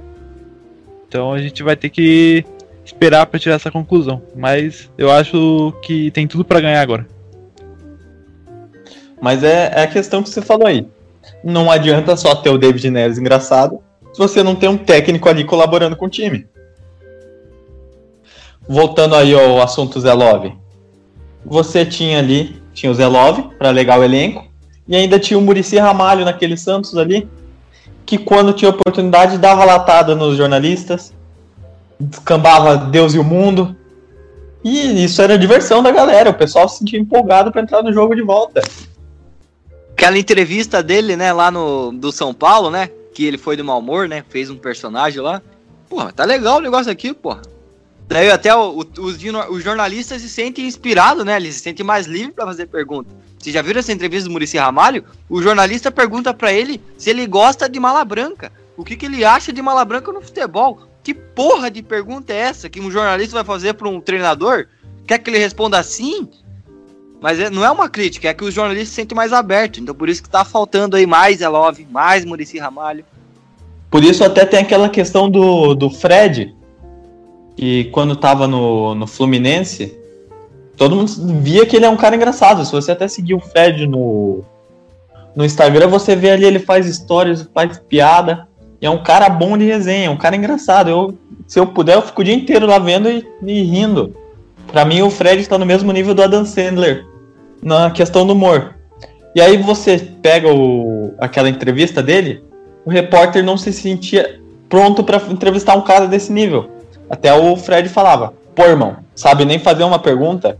Então 1.08 1.32
a 1.32 1.38
gente 1.38 1.62
vai 1.62 1.76
ter 1.76 1.90
que 1.90 2.44
esperar 2.84 3.26
para 3.26 3.40
tirar 3.40 3.56
essa 3.56 3.70
conclusão. 3.70 4.22
Mas 4.36 4.90
eu 4.96 5.10
acho 5.10 5.72
que 5.82 6.10
tem 6.10 6.26
tudo 6.26 6.44
para 6.44 6.60
ganhar 6.60 6.80
agora. 6.80 7.06
Mas 9.20 9.44
é, 9.44 9.72
é 9.74 9.82
a 9.82 9.86
questão 9.86 10.22
que 10.22 10.30
você 10.30 10.40
falou 10.40 10.66
aí. 10.66 10.86
Não 11.44 11.70
adianta 11.70 12.16
só 12.16 12.34
ter 12.34 12.50
o 12.50 12.58
David 12.58 12.90
Neres 12.90 13.18
engraçado 13.18 13.80
se 14.12 14.18
você 14.18 14.42
não 14.42 14.54
tem 14.54 14.68
um 14.68 14.76
técnico 14.76 15.28
ali 15.28 15.44
colaborando 15.44 15.96
com 15.96 16.06
o 16.06 16.10
time. 16.10 16.46
Voltando 18.68 19.14
aí 19.14 19.34
ao 19.34 19.60
assunto 19.60 20.00
Zé 20.00 20.12
Love. 20.12 20.54
Você 21.44 21.84
tinha 21.84 22.18
ali, 22.18 22.60
tinha 22.72 22.90
o 22.90 22.94
Zé 22.94 23.06
Love 23.06 23.50
para 23.58 23.70
legar 23.70 23.98
o 23.98 24.04
elenco, 24.04 24.48
e 24.86 24.96
ainda 24.96 25.18
tinha 25.18 25.38
o 25.38 25.42
Murici 25.42 25.78
Ramalho 25.78 26.24
naquele 26.24 26.56
Santos 26.56 26.96
ali, 26.96 27.28
que 28.10 28.18
quando 28.18 28.52
tinha 28.52 28.72
oportunidade 28.72 29.38
dava 29.38 29.64
latada 29.64 30.16
nos 30.16 30.36
jornalistas, 30.36 31.14
descambava 32.00 32.76
Deus 32.76 33.14
e 33.14 33.20
o 33.20 33.22
mundo. 33.24 33.76
E 34.64 35.04
isso 35.04 35.22
era 35.22 35.38
diversão 35.38 35.80
da 35.80 35.92
galera, 35.92 36.30
o 36.30 36.34
pessoal 36.34 36.68
se 36.68 36.78
sentia 36.78 36.98
empolgado 36.98 37.52
para 37.52 37.62
entrar 37.62 37.84
no 37.84 37.92
jogo 37.92 38.16
de 38.16 38.22
volta. 38.22 38.62
Aquela 39.92 40.18
entrevista 40.18 40.82
dele, 40.82 41.14
né, 41.14 41.32
lá 41.32 41.52
no 41.52 41.92
do 41.92 42.10
São 42.10 42.34
Paulo, 42.34 42.68
né? 42.68 42.90
Que 43.14 43.24
ele 43.24 43.38
foi 43.38 43.56
do 43.56 43.64
mau 43.64 43.78
humor, 43.78 44.08
né? 44.08 44.24
Fez 44.28 44.50
um 44.50 44.56
personagem 44.56 45.20
lá. 45.20 45.40
Porra, 45.88 46.10
tá 46.10 46.24
legal 46.24 46.58
o 46.58 46.60
negócio 46.60 46.90
aqui, 46.90 47.14
porra. 47.14 47.42
Daí 48.10 48.28
até 48.28 48.52
o, 48.52 48.80
o, 48.80 48.84
os, 48.98 49.16
os, 49.50 49.62
jornalistas 49.62 50.20
se 50.20 50.28
sentem 50.28 50.66
inspirados, 50.66 51.24
né? 51.24 51.36
Eles 51.36 51.54
se 51.54 51.60
sentem 51.60 51.86
mais 51.86 52.08
livres 52.08 52.34
para 52.34 52.44
fazer 52.44 52.66
perguntas. 52.66 53.12
Vocês 53.38 53.54
já 53.54 53.62
viram 53.62 53.78
essa 53.78 53.92
entrevista 53.92 54.28
do 54.28 54.32
Murici 54.32 54.58
Ramalho? 54.58 55.04
O 55.28 55.40
jornalista 55.40 55.92
pergunta 55.92 56.34
para 56.34 56.52
ele 56.52 56.82
se 56.98 57.08
ele 57.08 57.24
gosta 57.28 57.68
de 57.68 57.78
mala 57.78 58.04
branca. 58.04 58.50
O 58.76 58.82
que, 58.84 58.96
que 58.96 59.06
ele 59.06 59.24
acha 59.24 59.52
de 59.52 59.62
mala 59.62 59.84
branca 59.84 60.10
no 60.10 60.20
futebol? 60.20 60.80
Que 61.04 61.14
porra 61.14 61.70
de 61.70 61.84
pergunta 61.84 62.32
é 62.32 62.36
essa 62.38 62.68
que 62.68 62.80
um 62.80 62.90
jornalista 62.90 63.36
vai 63.36 63.44
fazer 63.44 63.74
para 63.74 63.88
um 63.88 64.00
treinador? 64.00 64.66
Quer 65.06 65.18
que 65.18 65.30
ele 65.30 65.38
responda 65.38 65.78
assim? 65.78 66.28
Mas 67.20 67.38
é, 67.38 67.48
não 67.48 67.64
é 67.64 67.70
uma 67.70 67.88
crítica, 67.88 68.28
é 68.28 68.34
que 68.34 68.42
os 68.42 68.52
jornalistas 68.52 68.88
se 68.88 68.94
sentem 68.96 69.14
mais 69.14 69.32
abertos. 69.32 69.80
Então 69.80 69.94
por 69.94 70.08
isso 70.08 70.20
que 70.20 70.28
tá 70.28 70.44
faltando 70.44 70.96
aí 70.96 71.06
mais 71.06 71.40
Elove, 71.40 71.86
mais 71.88 72.24
Murici 72.24 72.58
Ramalho. 72.58 73.04
Por 73.88 74.02
isso 74.02 74.24
até 74.24 74.44
tem 74.44 74.58
aquela 74.58 74.88
questão 74.88 75.30
do, 75.30 75.74
do 75.74 75.88
Fred, 75.90 76.56
que 77.60 77.84
quando 77.92 78.16
tava 78.16 78.48
no, 78.48 78.94
no 78.94 79.06
Fluminense, 79.06 79.94
todo 80.78 80.96
mundo 80.96 81.12
via 81.42 81.66
que 81.66 81.76
ele 81.76 81.84
é 81.84 81.90
um 81.90 81.96
cara 81.96 82.16
engraçado. 82.16 82.64
Se 82.64 82.72
você 82.72 82.92
até 82.92 83.06
seguir 83.06 83.34
o 83.34 83.38
Fred 83.38 83.86
no, 83.86 84.42
no 85.36 85.44
Instagram, 85.44 85.88
você 85.88 86.16
vê 86.16 86.30
ali, 86.30 86.46
ele 86.46 86.58
faz 86.58 86.86
histórias, 86.86 87.46
faz 87.52 87.78
piada. 87.78 88.48
É 88.80 88.88
um 88.88 89.02
cara 89.02 89.28
bom 89.28 89.58
de 89.58 89.66
resenha, 89.66 90.06
é 90.06 90.10
um 90.10 90.16
cara 90.16 90.36
engraçado. 90.36 90.88
Eu, 90.88 91.18
se 91.46 91.60
eu 91.60 91.66
puder, 91.66 91.96
eu 91.96 92.00
fico 92.00 92.22
o 92.22 92.24
dia 92.24 92.32
inteiro 92.32 92.66
lá 92.66 92.78
vendo 92.78 93.10
e, 93.10 93.28
e 93.44 93.62
rindo. 93.62 94.16
Para 94.68 94.86
mim, 94.86 95.02
o 95.02 95.10
Fred 95.10 95.42
está 95.42 95.58
no 95.58 95.66
mesmo 95.66 95.92
nível 95.92 96.14
do 96.14 96.22
Adam 96.22 96.46
Sandler 96.46 97.04
na 97.62 97.90
questão 97.90 98.26
do 98.26 98.32
humor. 98.32 98.74
E 99.34 99.40
aí 99.42 99.58
você 99.58 99.98
pega 100.22 100.50
o, 100.50 101.12
aquela 101.18 101.50
entrevista 101.50 102.02
dele, 102.02 102.42
o 102.86 102.90
repórter 102.90 103.44
não 103.44 103.58
se 103.58 103.70
sentia 103.70 104.40
pronto 104.66 105.04
para 105.04 105.18
entrevistar 105.28 105.76
um 105.76 105.82
cara 105.82 106.06
desse 106.06 106.32
nível. 106.32 106.79
Até 107.10 107.34
o 107.34 107.56
Fred 107.56 107.88
falava: 107.88 108.32
pô, 108.54 108.62
irmão, 108.62 108.98
sabe 109.16 109.44
nem 109.44 109.58
fazer 109.58 109.82
uma 109.82 109.98
pergunta? 109.98 110.56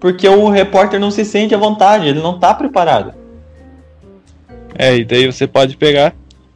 Porque 0.00 0.28
o 0.28 0.48
repórter 0.48 0.98
não 0.98 1.10
se 1.10 1.24
sente 1.24 1.54
à 1.54 1.58
vontade, 1.58 2.08
ele 2.08 2.20
não 2.20 2.38
tá 2.38 2.52
preparado. 2.52 3.14
É, 4.76 4.96
e 4.96 5.04
daí 5.04 5.26
você 5.26 5.46
pode 5.46 5.76
pegar, 5.76 6.14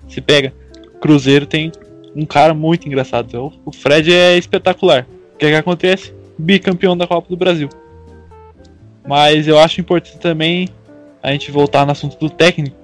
se 0.08 0.20
pega. 0.20 0.52
Cruzeiro 1.00 1.46
tem 1.46 1.72
um 2.14 2.24
cara 2.24 2.52
muito 2.52 2.86
engraçado. 2.86 3.26
Então, 3.28 3.52
o 3.64 3.72
Fred 3.72 4.12
é 4.12 4.36
espetacular. 4.36 5.06
O 5.34 5.38
que, 5.38 5.46
é 5.46 5.50
que 5.50 5.56
acontece? 5.56 6.14
Bicampeão 6.38 6.96
da 6.96 7.06
Copa 7.06 7.28
do 7.28 7.36
Brasil. 7.36 7.68
Mas 9.06 9.48
eu 9.48 9.58
acho 9.58 9.80
importante 9.80 10.18
também 10.18 10.68
a 11.22 11.32
gente 11.32 11.50
voltar 11.50 11.84
no 11.84 11.92
assunto 11.92 12.18
do 12.18 12.30
técnico. 12.30 12.76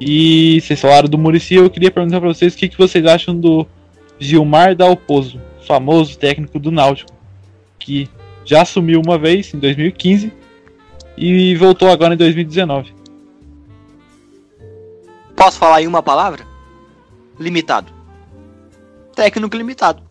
E 0.00 0.60
vocês 0.60 0.80
falaram 0.80 1.08
do 1.08 1.18
Murici, 1.18 1.54
eu 1.54 1.68
queria 1.68 1.90
perguntar 1.90 2.20
para 2.20 2.28
vocês 2.28 2.54
o 2.54 2.56
que, 2.56 2.68
que 2.68 2.78
vocês 2.78 3.04
acham 3.06 3.36
do 3.38 3.66
Gilmar 4.18 4.74
Dalpozo, 4.74 5.40
famoso 5.66 6.18
técnico 6.18 6.58
do 6.58 6.70
Náutico, 6.70 7.12
que 7.78 8.08
já 8.44 8.62
assumiu 8.62 9.00
uma 9.04 9.18
vez 9.18 9.52
em 9.54 9.58
2015 9.58 10.32
e 11.16 11.54
voltou 11.56 11.90
agora 11.90 12.14
em 12.14 12.16
2019. 12.16 12.94
Posso 15.36 15.58
falar 15.58 15.82
em 15.82 15.86
uma 15.86 16.02
palavra? 16.02 16.46
Limitado. 17.38 17.92
Técnico 19.14 19.56
limitado. 19.56 20.02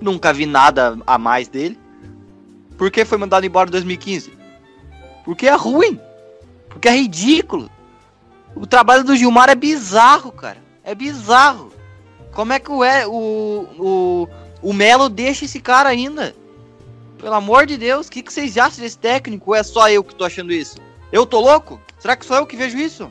Nunca 0.00 0.32
vi 0.32 0.46
nada 0.46 0.98
a 1.06 1.18
mais 1.18 1.48
dele. 1.48 1.78
Por 2.76 2.90
que 2.90 3.04
foi 3.04 3.18
mandado 3.18 3.44
embora 3.44 3.68
em 3.68 3.72
2015? 3.72 4.32
Porque 5.24 5.46
é 5.46 5.54
ruim. 5.54 5.98
Porque 6.68 6.88
é 6.88 6.92
ridículo. 6.92 7.70
O 8.54 8.66
trabalho 8.66 9.04
do 9.04 9.16
Gilmar 9.16 9.50
é 9.50 9.54
bizarro, 9.54 10.32
cara. 10.32 10.58
É 10.84 10.94
bizarro. 10.94 11.72
Como 12.32 12.52
é 12.52 12.60
que 12.60 12.70
o, 12.70 12.80
o, 12.82 13.66
o, 13.78 14.28
o 14.62 14.72
Melo 14.72 15.08
deixa 15.08 15.44
esse 15.44 15.60
cara 15.60 15.88
ainda? 15.88 16.34
Pelo 17.18 17.34
amor 17.34 17.66
de 17.66 17.76
Deus, 17.76 18.06
o 18.06 18.10
que, 18.10 18.22
que 18.22 18.32
vocês 18.32 18.56
acham 18.56 18.82
desse 18.82 18.98
técnico? 18.98 19.50
Ou 19.50 19.56
é 19.56 19.62
só 19.62 19.88
eu 19.90 20.04
que 20.04 20.14
tô 20.14 20.24
achando 20.24 20.52
isso? 20.52 20.78
Eu 21.12 21.26
tô 21.26 21.40
louco? 21.40 21.80
Será 21.98 22.16
que 22.16 22.24
sou 22.24 22.36
eu 22.36 22.46
que 22.46 22.56
vejo 22.56 22.78
isso? 22.78 23.10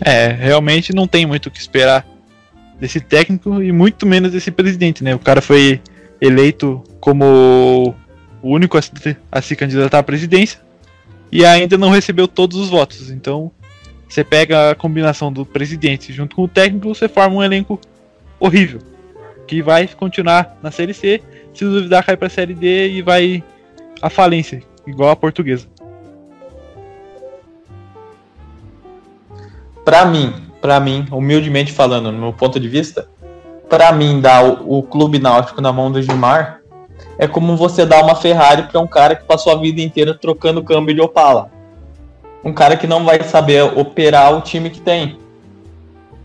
É, 0.00 0.28
realmente 0.28 0.94
não 0.94 1.06
tem 1.06 1.24
muito 1.24 1.46
o 1.46 1.50
que 1.50 1.58
esperar 1.58 2.06
desse 2.78 3.00
técnico 3.00 3.62
e 3.62 3.72
muito 3.72 4.04
menos 4.04 4.32
desse 4.32 4.50
presidente, 4.50 5.02
né? 5.02 5.14
O 5.14 5.18
cara 5.18 5.40
foi 5.40 5.80
eleito 6.20 6.82
como 7.00 7.94
o 8.42 8.50
único 8.50 8.76
a 8.76 9.40
se, 9.40 9.56
candidatar 9.56 10.00
à 10.00 10.02
presidência 10.02 10.60
e 11.30 11.44
ainda 11.44 11.78
não 11.78 11.90
recebeu 11.90 12.28
todos 12.28 12.58
os 12.58 12.68
votos. 12.68 13.10
Então, 13.10 13.50
você 14.08 14.22
pega 14.22 14.70
a 14.70 14.74
combinação 14.74 15.32
do 15.32 15.46
presidente 15.46 16.12
junto 16.12 16.36
com 16.36 16.42
o 16.42 16.48
técnico, 16.48 16.88
você 16.88 17.08
forma 17.08 17.36
um 17.36 17.42
elenco 17.42 17.80
horrível 18.38 18.80
que 19.46 19.62
vai 19.62 19.88
continuar 19.88 20.56
na 20.62 20.70
Série 20.70 20.94
C. 20.94 21.22
Se 21.52 21.64
duvidar, 21.64 22.04
cai 22.04 22.16
para 22.16 22.26
a 22.26 22.30
Série 22.30 22.54
D 22.54 22.90
e 22.90 23.02
vai 23.02 23.42
à 24.02 24.10
falência, 24.10 24.62
igual 24.86 25.10
a 25.10 25.16
portuguesa. 25.16 25.66
Para 29.84 30.04
mim, 30.06 30.32
para 30.60 30.80
mim, 30.80 31.06
humildemente 31.12 31.72
falando, 31.72 32.10
no 32.10 32.18
meu 32.18 32.32
ponto 32.32 32.58
de 32.58 32.68
vista, 32.68 33.08
para 33.68 33.92
mim 33.92 34.20
dar 34.20 34.44
o, 34.44 34.78
o 34.78 34.82
clube 34.82 35.18
náutico 35.18 35.60
na 35.60 35.72
mão 35.72 35.92
do 35.92 36.02
Gilmar 36.02 36.60
é 37.18 37.26
como 37.26 37.56
você 37.56 37.84
dar 37.84 38.02
uma 38.02 38.14
Ferrari 38.14 38.64
para 38.64 38.80
um 38.80 38.86
cara 38.86 39.14
que 39.14 39.24
passou 39.24 39.52
a 39.52 39.60
vida 39.60 39.80
inteira 39.80 40.14
trocando 40.14 40.64
câmbio 40.64 40.94
de 40.94 41.00
Opala. 41.00 41.50
Um 42.42 42.52
cara 42.52 42.76
que 42.76 42.86
não 42.86 43.04
vai 43.04 43.22
saber 43.22 43.62
operar 43.62 44.36
o 44.36 44.40
time 44.40 44.70
que 44.70 44.80
tem. 44.80 45.18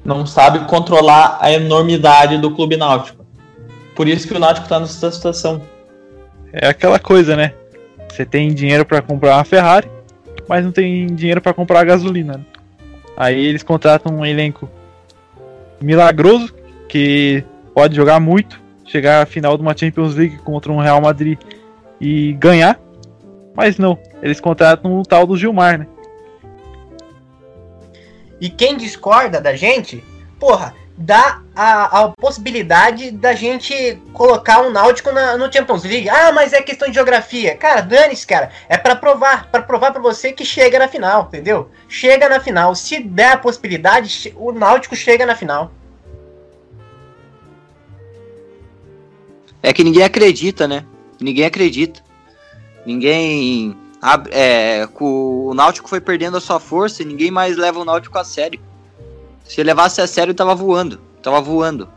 Não 0.03 0.25
sabe 0.25 0.59
controlar 0.65 1.37
a 1.41 1.51
enormidade 1.51 2.37
do 2.37 2.51
clube 2.51 2.77
náutico. 2.77 3.19
Por 3.99 4.07
isso 4.07 4.25
que 4.25 4.33
o 4.33 4.39
Náutico 4.39 4.65
está 4.65 4.79
nessa 4.79 5.11
situação. 5.11 5.61
É 6.53 6.69
aquela 6.69 6.97
coisa, 6.97 7.35
né? 7.35 7.53
Você 8.09 8.25
tem 8.25 8.53
dinheiro 8.53 8.85
para 8.85 9.01
comprar 9.01 9.35
uma 9.35 9.43
Ferrari, 9.43 9.89
mas 10.47 10.63
não 10.63 10.71
tem 10.71 11.05
dinheiro 11.07 11.41
para 11.41 11.53
comprar 11.53 11.83
gasolina. 11.83 12.37
Né? 12.37 12.45
Aí 13.17 13.45
eles 13.45 13.61
contratam 13.61 14.15
um 14.15 14.25
elenco 14.25 14.69
milagroso 15.81 16.53
que 16.87 17.43
pode 17.75 17.93
jogar 17.93 18.21
muito, 18.21 18.61
chegar 18.85 19.21
à 19.21 19.25
final 19.25 19.57
de 19.57 19.63
uma 19.63 19.75
Champions 19.75 20.15
League 20.15 20.37
contra 20.39 20.71
um 20.71 20.79
Real 20.79 21.01
Madrid 21.01 21.37
e 21.99 22.31
ganhar. 22.39 22.79
Mas 23.53 23.77
não, 23.77 23.99
eles 24.23 24.39
contratam 24.39 24.97
o 24.97 25.03
tal 25.03 25.27
do 25.27 25.35
Gilmar, 25.35 25.77
né? 25.77 25.87
E 28.39 28.49
quem 28.49 28.77
discorda 28.77 29.41
da 29.41 29.55
gente, 29.55 30.03
porra, 30.39 30.73
dá 31.01 31.41
a, 31.55 32.01
a 32.01 32.09
possibilidade 32.09 33.09
da 33.09 33.33
gente 33.33 33.97
colocar 34.11 34.61
um 34.61 34.69
Náutico 34.69 35.11
na, 35.11 35.37
no 35.37 35.51
Champions 35.51 35.83
League. 35.83 36.09
Ah, 36.09 36.31
mas 36.33 36.51
é 36.51 36.61
questão 36.61 36.89
de 36.89 36.93
geografia. 36.93 37.55
Cara, 37.55 37.79
dane-se, 37.79 38.27
cara. 38.27 38.51
É 38.67 38.77
para 38.77 38.97
provar, 38.97 39.49
para 39.49 39.61
provar 39.61 39.91
para 39.91 40.01
você 40.01 40.33
que 40.33 40.43
chega 40.43 40.77
na 40.77 40.89
final, 40.89 41.23
entendeu? 41.27 41.69
Chega 41.87 42.27
na 42.27 42.41
final. 42.41 42.75
Se 42.75 42.99
der 42.99 43.31
a 43.31 43.37
possibilidade, 43.37 44.33
o 44.35 44.51
Náutico 44.51 44.95
chega 44.95 45.25
na 45.25 45.35
final. 45.35 45.71
É 49.63 49.71
que 49.71 49.83
ninguém 49.83 50.03
acredita, 50.03 50.67
né? 50.67 50.85
Ninguém 51.19 51.45
acredita. 51.45 52.01
Ninguém. 52.85 53.75
É, 54.31 54.87
o 54.99 55.53
Náutico 55.53 55.89
foi 55.89 55.99
perdendo 55.99 56.37
a 56.37 56.41
sua 56.41 56.59
força 56.59 57.01
e 57.01 57.05
ninguém 57.05 57.31
mais 57.31 57.57
leva 57.57 57.79
o 57.79 57.85
Náutico 57.85 58.17
a 58.17 58.23
sério. 58.23 58.59
Se 59.43 59.61
levasse 59.63 60.01
a 60.01 60.07
sério, 60.07 60.33
tava 60.33 60.55
voando. 60.55 60.99
Tava 61.21 61.41
voando. 61.41 61.89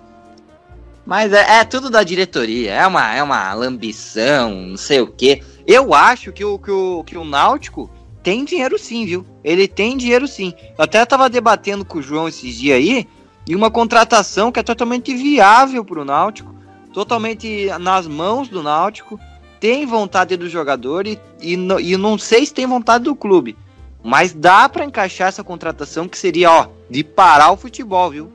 Mas 1.07 1.33
é, 1.33 1.61
é, 1.61 1.65
tudo 1.65 1.91
da 1.91 2.03
diretoria. 2.03 2.73
É 2.73 2.87
uma, 2.87 3.15
é 3.15 3.23
uma 3.23 3.53
lambição, 3.55 4.51
não 4.55 4.77
sei 4.77 5.01
o 5.01 5.07
quê. 5.07 5.43
Eu 5.67 5.95
acho 5.95 6.33
que 6.33 6.45
o, 6.45 6.59
que, 6.59 6.71
o, 6.71 7.05
que 7.05 7.17
o 7.17 7.25
Náutico 7.25 7.91
tem 8.23 8.45
dinheiro 8.45 8.79
sim, 8.79 9.05
viu? 9.05 9.27
Ele 9.45 9.69
tem 9.69 9.97
dinheiro 9.97 10.27
sim. 10.27 10.55
Eu 10.79 10.85
até 10.85 11.05
tava 11.05 11.31
debatendo 11.31 11.85
com 11.85 11.99
o 11.99 12.03
João 12.03 12.29
esses 12.29 12.57
dias 12.57 12.79
aí. 12.79 13.09
E 13.47 13.57
uma 13.57 13.71
contratação 13.71 14.53
que 14.53 14.61
é 14.61 14.63
totalmente 14.63 15.15
viável 15.15 15.85
pro 15.85 16.05
Náutico 16.05 16.53
totalmente 16.93 17.67
nas 17.81 18.07
mãos 18.07 18.49
do 18.49 18.63
Náutico, 18.63 19.19
tem 19.63 19.87
vontade 19.87 20.37
do 20.37 20.49
jogador 20.49 21.07
e, 21.07 21.17
e, 21.41 21.53
e 21.55 21.97
não 21.97 22.19
sei 22.19 22.45
se 22.45 22.53
tem 22.53 22.67
vontade 22.67 23.05
do 23.05 23.15
clube. 23.15 23.57
Mas 24.03 24.33
dá 24.33 24.69
pra 24.69 24.85
encaixar 24.85 25.29
essa 25.29 25.45
contratação 25.45 26.09
que 26.09 26.19
seria, 26.19 26.51
ó, 26.51 26.67
de 26.91 27.05
parar 27.05 27.53
o 27.53 27.57
futebol, 27.57 28.11
viu? 28.11 28.33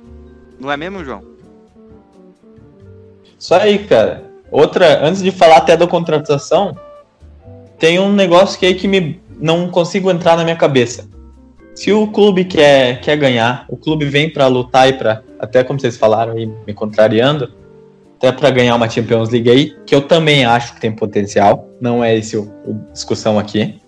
Não 0.57 0.71
é 0.71 0.77
mesmo, 0.77 1.03
João? 1.03 1.21
Isso 3.37 3.53
aí, 3.53 3.79
cara. 3.79 4.23
Outra, 4.49 5.05
antes 5.05 5.21
de 5.21 5.29
falar 5.29 5.57
até 5.57 5.75
da 5.75 5.85
contratação, 5.85 6.77
tem 7.77 7.99
um 7.99 8.13
negócio 8.13 8.57
que 8.57 8.65
aí 8.65 8.75
que 8.75 8.87
me 8.87 9.19
não 9.37 9.69
consigo 9.69 10.09
entrar 10.09 10.37
na 10.37 10.45
minha 10.45 10.55
cabeça. 10.55 11.09
Se 11.75 11.91
o 11.91 12.07
clube 12.07 12.45
quer, 12.45 13.01
quer 13.01 13.17
ganhar, 13.17 13.65
o 13.67 13.75
clube 13.75 14.05
vem 14.05 14.31
pra 14.31 14.47
lutar 14.47 14.87
e 14.87 14.93
pra, 14.93 15.21
até 15.37 15.61
como 15.61 15.77
vocês 15.77 15.97
falaram 15.97 16.37
aí, 16.37 16.49
me 16.65 16.73
contrariando, 16.73 17.51
até 18.17 18.31
pra 18.31 18.49
ganhar 18.49 18.75
uma 18.75 18.89
Champions 18.89 19.29
League 19.29 19.49
aí, 19.49 19.75
que 19.85 19.93
eu 19.93 20.01
também 20.01 20.43
acho 20.43 20.73
que 20.73 20.81
tem 20.81 20.91
potencial, 20.91 21.69
não 21.79 22.03
é 22.03 22.17
esse 22.17 22.35
o, 22.35 22.51
o 22.65 22.73
discussão 22.91 23.37
aqui. 23.37 23.79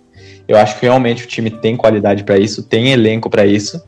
Eu 0.48 0.58
acho 0.58 0.80
que 0.80 0.86
realmente 0.86 1.24
o 1.24 1.28
time 1.28 1.50
tem 1.50 1.76
qualidade 1.76 2.24
pra 2.24 2.38
isso, 2.38 2.64
tem 2.64 2.92
elenco 2.92 3.30
pra 3.30 3.46
isso. 3.46 3.84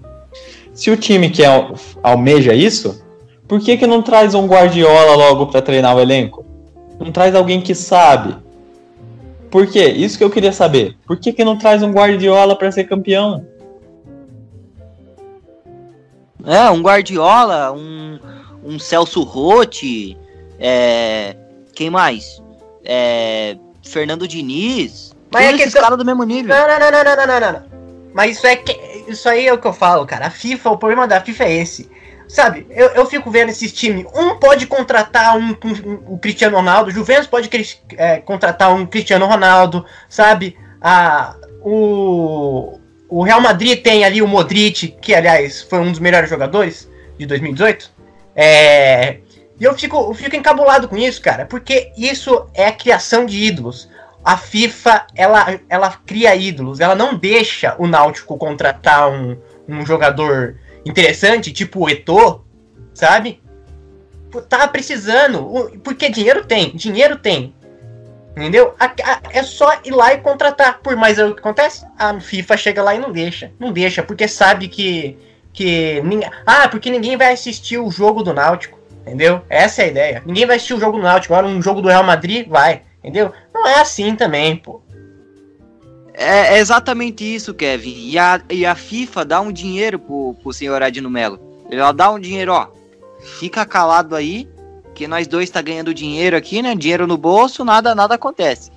Se 0.74 0.90
o 0.90 0.98
time 0.98 1.30
quer 1.30 1.46
al- 1.46 1.76
almeja 2.02 2.54
isso, 2.54 3.04
por 3.48 3.60
que, 3.60 3.78
que 3.78 3.86
não 3.86 4.02
traz 4.02 4.34
um 4.34 4.48
Guardiola 4.48 5.16
logo 5.16 5.48
pra 5.48 5.62
treinar 5.62 5.96
o 5.96 6.00
elenco? 6.00 6.46
Não 7.00 7.12
traz 7.12 7.36
alguém 7.36 7.62
que 7.62 7.76
sabe. 7.76 8.36
Por 9.50 9.68
quê? 9.68 9.86
Isso 9.86 10.18
que 10.18 10.24
eu 10.24 10.30
queria 10.30 10.54
saber. 10.54 10.96
Por 11.06 11.18
que, 11.18 11.34
que 11.34 11.44
não 11.44 11.58
traz 11.58 11.84
um 11.84 11.92
Guardiola 11.92 12.56
pra 12.56 12.72
ser 12.72 12.86
campeão? 12.86 13.46
É, 16.46 16.70
um 16.72 16.82
Guardiola, 16.82 17.72
um, 17.72 18.18
um 18.64 18.80
Celso 18.80 19.24
Rotti, 19.24 20.18
é, 20.62 21.36
quem 21.74 21.90
mais? 21.90 22.42
É, 22.86 23.58
Fernando 23.84 24.28
Diniz. 24.28 25.14
Mas 25.32 25.46
é 25.46 25.54
que 25.54 25.62
esses 25.62 25.74
tá- 25.74 25.82
caras 25.82 25.98
do 25.98 26.06
mesmo 26.06 26.24
nível. 26.24 26.56
Não, 26.56 26.68
não, 26.68 26.80
não, 26.80 26.92
não, 26.92 27.16
não, 27.16 27.40
não, 27.40 27.52
não. 27.52 27.82
Mas 28.14 28.38
isso 28.38 28.46
é 28.46 28.56
que, 28.56 28.74
isso 29.08 29.28
aí 29.28 29.48
é 29.48 29.54
o 29.54 29.58
que 29.58 29.68
eu 29.68 29.74
falo, 29.74 30.06
cara. 30.06 30.28
A 30.28 30.30
FIFA, 30.30 30.72
o 30.72 30.78
problema 30.78 31.08
da 31.08 31.20
FIFA 31.22 31.46
é 31.46 31.54
esse. 31.54 31.90
Sabe, 32.28 32.66
eu, 32.70 32.88
eu 32.90 33.06
fico 33.06 33.30
vendo 33.30 33.50
esses 33.50 33.74
times. 33.74 34.06
Um 34.16 34.38
pode 34.38 34.66
contratar 34.66 35.38
um, 35.38 35.50
um, 35.50 36.14
um, 36.14 36.18
Cristiano 36.18 36.56
Ronaldo, 36.56 36.90
o 36.90 36.94
Juventus 36.94 37.28
pode 37.28 37.50
é, 37.98 38.20
contratar 38.20 38.74
um 38.74 38.86
Cristiano 38.86 39.26
Ronaldo, 39.26 39.86
sabe? 40.08 40.58
A, 40.82 41.36
o, 41.62 42.80
o 43.10 43.22
Real 43.22 43.42
Madrid 43.42 43.82
tem 43.82 44.06
ali 44.06 44.22
o 44.22 44.28
Modric, 44.28 44.96
que 45.02 45.14
aliás 45.14 45.62
foi 45.62 45.80
um 45.80 45.92
dos 45.92 46.00
melhores 46.00 46.30
jogadores 46.30 46.90
de 47.18 47.26
2018. 47.26 47.92
É, 48.34 49.18
e 49.62 49.64
eu 49.64 49.78
fico, 49.78 49.96
eu 49.96 50.14
fico 50.16 50.36
encabulado 50.36 50.90
com 50.90 50.98
isso, 50.98 51.22
cara, 51.22 51.46
porque 51.46 51.92
isso 51.96 52.48
é 52.52 52.66
a 52.66 52.72
criação 52.72 53.28
de 53.28 53.38
ídolos. 53.44 53.88
A 54.26 54.36
FIFA, 54.36 55.06
ela, 55.16 55.60
ela 55.70 55.92
cria 56.04 56.36
ídolos, 56.36 56.80
ela 56.80 56.96
não 56.96 57.16
deixa 57.16 57.76
o 57.78 57.86
Náutico 57.86 58.36
contratar 58.40 59.12
um, 59.12 59.38
um 59.70 59.86
jogador 59.86 60.58
interessante, 60.84 61.54
tipo 61.54 61.82
o 61.82 61.90
Eto'o, 61.92 62.44
sabe? 62.92 63.40
Tava 64.50 64.68
precisando, 64.68 65.72
porque 65.84 66.10
dinheiro 66.10 66.44
tem, 66.44 66.76
dinheiro 66.76 67.20
tem. 67.20 67.54
Entendeu? 68.36 68.74
A- 68.80 68.86
a- 68.86 69.22
é 69.32 69.44
só 69.44 69.80
ir 69.86 69.92
lá 69.92 70.12
e 70.14 70.18
contratar. 70.18 70.80
Por 70.80 70.96
mais 70.96 71.20
é 71.20 71.26
o 71.26 71.36
que 71.36 71.40
acontece, 71.40 71.86
a 72.00 72.20
FIFA 72.20 72.58
chega 72.58 72.82
lá 72.82 72.96
e 72.96 73.00
não 73.00 73.12
deixa. 73.12 73.52
Não 73.60 73.72
deixa, 73.72 74.02
porque 74.02 74.28
sabe 74.28 74.68
que. 74.68 75.20
que 75.54 76.02
ninguém, 76.02 76.32
ah, 76.48 76.68
porque 76.68 76.90
ninguém 76.90 77.16
vai 77.16 77.32
assistir 77.32 77.78
o 77.78 77.92
jogo 77.92 78.24
do 78.24 78.34
Náutico. 78.34 78.81
Entendeu? 79.02 79.42
Essa 79.50 79.82
é 79.82 79.86
a 79.86 79.88
ideia. 79.88 80.24
Ninguém 80.26 80.46
vai 80.46 80.56
assistir 80.56 80.76
o 80.76 80.80
jogo 80.80 80.98
do 80.98 81.04
Náutico. 81.04 81.34
Agora, 81.34 81.52
um 81.52 81.62
jogo 81.62 81.82
do 81.82 81.88
Real 81.88 82.04
Madrid, 82.04 82.48
vai. 82.48 82.84
Entendeu? 83.00 83.32
Não 83.54 83.68
é 83.68 83.82
assim 83.82 84.16
também, 84.16 84.56
pô. 84.56 84.82
É, 86.14 86.56
é 86.56 86.60
exatamente 86.60 87.24
isso, 87.24 87.54
Kevin. 87.54 87.96
E 87.98 88.18
a, 88.18 88.42
e 88.50 88.66
a 88.66 88.76
FIFA 88.76 89.26
dá 89.26 89.42
um 89.42 89.52
dinheiro 89.52 89.98
pro, 89.98 90.36
pro 90.42 90.54
senhor 90.54 90.82
Edno 90.82 91.10
Melo. 91.10 91.40
Ela 91.70 91.92
dá 91.92 92.12
um 92.12 92.20
dinheiro, 92.20 92.54
ó. 92.54 92.68
Fica 93.40 93.66
calado 93.66 94.16
aí, 94.16 94.48
que 94.94 95.08
nós 95.08 95.28
dois 95.28 95.50
tá 95.50 95.62
ganhando 95.62 95.94
dinheiro 95.94 96.36
aqui, 96.36 96.62
né? 96.62 96.76
Dinheiro 96.76 97.08
no 97.08 97.18
bolso, 97.18 97.66
nada, 97.66 97.96
nada 97.96 98.16
acontece. 98.16 98.72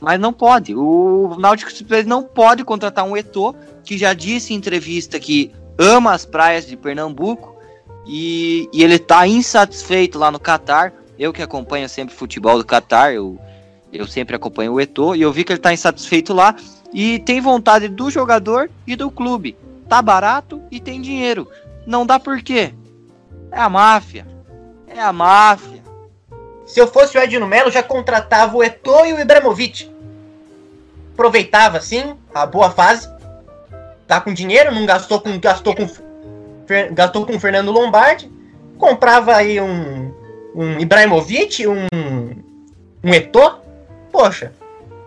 Mas 0.00 0.18
não 0.18 0.32
pode. 0.32 0.74
O 0.74 1.36
Náutico 1.38 1.70
não 2.06 2.22
pode 2.22 2.64
contratar 2.64 3.04
um 3.04 3.16
Eto'o, 3.16 3.54
que 3.84 3.96
já 3.96 4.12
disse 4.12 4.52
em 4.52 4.56
entrevista 4.56 5.20
que 5.20 5.52
ama 5.78 6.12
as 6.12 6.26
praias 6.26 6.66
de 6.66 6.76
Pernambuco 6.76 7.59
e, 8.06 8.68
e 8.72 8.82
ele 8.82 8.98
tá 8.98 9.26
insatisfeito 9.26 10.18
lá 10.18 10.30
no 10.30 10.40
Catar. 10.40 10.92
Eu 11.18 11.32
que 11.32 11.42
acompanho 11.42 11.88
sempre 11.88 12.14
futebol 12.14 12.56
do 12.56 12.64
Catar, 12.64 13.12
eu, 13.12 13.38
eu 13.92 14.06
sempre 14.06 14.36
acompanho 14.36 14.72
o 14.72 14.80
Eto'o 14.80 15.14
e 15.14 15.22
eu 15.22 15.32
vi 15.32 15.44
que 15.44 15.52
ele 15.52 15.60
tá 15.60 15.72
insatisfeito 15.72 16.32
lá 16.32 16.56
e 16.92 17.18
tem 17.20 17.40
vontade 17.40 17.88
do 17.88 18.10
jogador 18.10 18.70
e 18.86 18.96
do 18.96 19.10
clube. 19.10 19.56
Tá 19.88 20.00
barato 20.00 20.62
e 20.70 20.80
tem 20.80 21.00
dinheiro. 21.00 21.48
Não 21.86 22.06
dá 22.06 22.18
por 22.18 22.42
quê? 22.42 22.72
É 23.50 23.60
a 23.60 23.68
máfia. 23.68 24.26
É 24.86 25.00
a 25.00 25.12
máfia. 25.12 25.82
Se 26.66 26.80
eu 26.80 26.86
fosse 26.86 27.18
o 27.18 27.20
Edno 27.20 27.46
Melo, 27.46 27.70
já 27.70 27.82
contratava 27.82 28.56
o 28.56 28.62
Eto'o 28.62 29.06
e 29.06 29.12
o 29.12 29.20
Ibrahimovic. 29.20 29.90
Aproveitava, 31.12 31.78
assim, 31.78 32.14
a 32.32 32.46
boa 32.46 32.70
fase. 32.70 33.08
Tá 34.06 34.20
com 34.20 34.32
dinheiro, 34.32 34.74
não 34.74 34.86
gastou 34.86 35.20
com 35.20 35.38
gastou 35.38 35.74
com 35.74 35.88
gastou 36.92 37.26
com 37.26 37.36
o 37.36 37.40
Fernando 37.40 37.70
Lombardi. 37.70 38.30
Comprava 38.78 39.36
aí 39.36 39.60
um 39.60 40.12
um 40.54 40.80
Ibrahimovic, 40.80 41.66
um 41.66 41.86
um 43.04 43.14
Eto'o. 43.14 43.60
Poxa, 44.10 44.52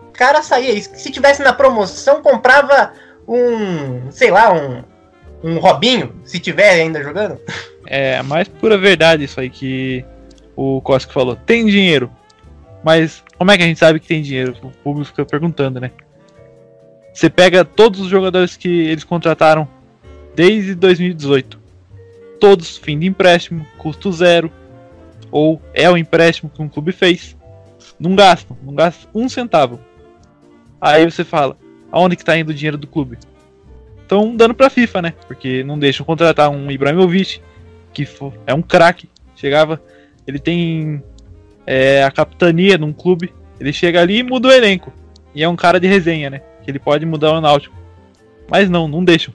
o 0.08 0.12
cara 0.12 0.42
saía. 0.42 0.80
Se 0.80 1.10
tivesse 1.10 1.42
na 1.42 1.52
promoção, 1.52 2.22
comprava 2.22 2.92
um, 3.28 4.10
sei 4.10 4.30
lá, 4.30 4.52
um 4.52 4.82
um 5.44 5.58
Robinho, 5.58 6.14
se 6.24 6.40
tiver 6.40 6.70
ainda 6.70 7.02
jogando. 7.02 7.38
É 7.86 8.22
mais 8.22 8.48
pura 8.48 8.78
verdade 8.78 9.24
isso 9.24 9.38
aí 9.38 9.50
que 9.50 10.02
o 10.56 10.80
Koski 10.80 11.12
falou. 11.12 11.36
Tem 11.36 11.66
dinheiro. 11.66 12.10
Mas 12.82 13.22
como 13.36 13.50
é 13.50 13.56
que 13.56 13.62
a 13.62 13.66
gente 13.66 13.78
sabe 13.78 14.00
que 14.00 14.08
tem 14.08 14.22
dinheiro? 14.22 14.56
O 14.62 14.70
público 14.70 15.08
fica 15.08 15.24
perguntando, 15.26 15.78
né? 15.78 15.90
Você 17.12 17.28
pega 17.28 17.64
todos 17.64 18.00
os 18.00 18.08
jogadores 18.08 18.56
que 18.56 18.68
eles 18.68 19.04
contrataram 19.04 19.68
desde 20.34 20.74
2018. 20.74 21.58
Todos 22.40 22.76
fim 22.76 22.98
de 22.98 23.06
empréstimo, 23.06 23.66
custo 23.78 24.12
zero. 24.12 24.50
Ou 25.30 25.60
é 25.72 25.88
o 25.90 25.96
empréstimo 25.96 26.50
que 26.50 26.62
um 26.62 26.68
clube 26.68 26.92
fez. 26.92 27.36
Não 27.98 28.14
gastam, 28.14 28.56
não 28.62 28.74
gastam 28.74 29.10
um 29.14 29.28
centavo. 29.28 29.80
Aí 30.80 31.04
você 31.04 31.24
fala, 31.24 31.56
aonde 31.90 32.16
que 32.16 32.24
tá 32.24 32.36
indo 32.36 32.50
o 32.50 32.54
dinheiro 32.54 32.76
do 32.76 32.86
clube? 32.86 33.18
Estão 34.02 34.36
dando 34.36 34.54
pra 34.54 34.68
FIFA, 34.68 35.02
né? 35.02 35.14
Porque 35.26 35.64
não 35.64 35.78
deixam 35.78 36.04
contratar 36.04 36.50
um 36.50 36.70
Ibrahimovic, 36.70 37.40
que 37.92 38.06
é 38.46 38.52
um 38.52 38.62
craque. 38.62 39.08
Chegava, 39.34 39.80
ele 40.26 40.38
tem 40.38 41.02
é, 41.66 42.04
a 42.04 42.10
capitania 42.10 42.76
num 42.76 42.92
clube, 42.92 43.32
ele 43.58 43.72
chega 43.72 44.00
ali 44.00 44.18
e 44.18 44.22
muda 44.22 44.48
o 44.48 44.52
elenco. 44.52 44.92
E 45.34 45.42
é 45.42 45.48
um 45.48 45.56
cara 45.56 45.80
de 45.80 45.86
resenha, 45.86 46.30
né? 46.30 46.42
Que 46.62 46.70
ele 46.70 46.78
pode 46.78 47.04
mudar 47.06 47.32
o 47.32 47.40
Náutico. 47.40 47.74
Mas 48.48 48.68
não, 48.68 48.86
não 48.86 49.02
deixam. 49.02 49.34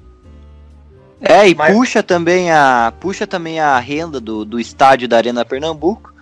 É, 1.21 1.49
e 1.49 1.55
Mas- 1.55 1.75
puxa 1.75 2.01
também 2.01 2.51
a 2.51 2.93
puxa 2.99 3.27
também 3.27 3.59
a 3.59 3.77
renda 3.79 4.19
do, 4.19 4.45
do 4.45 4.59
estádio 4.59 5.07
da 5.07 5.17
Arena 5.17 5.43
Pernambuco. 5.43 6.13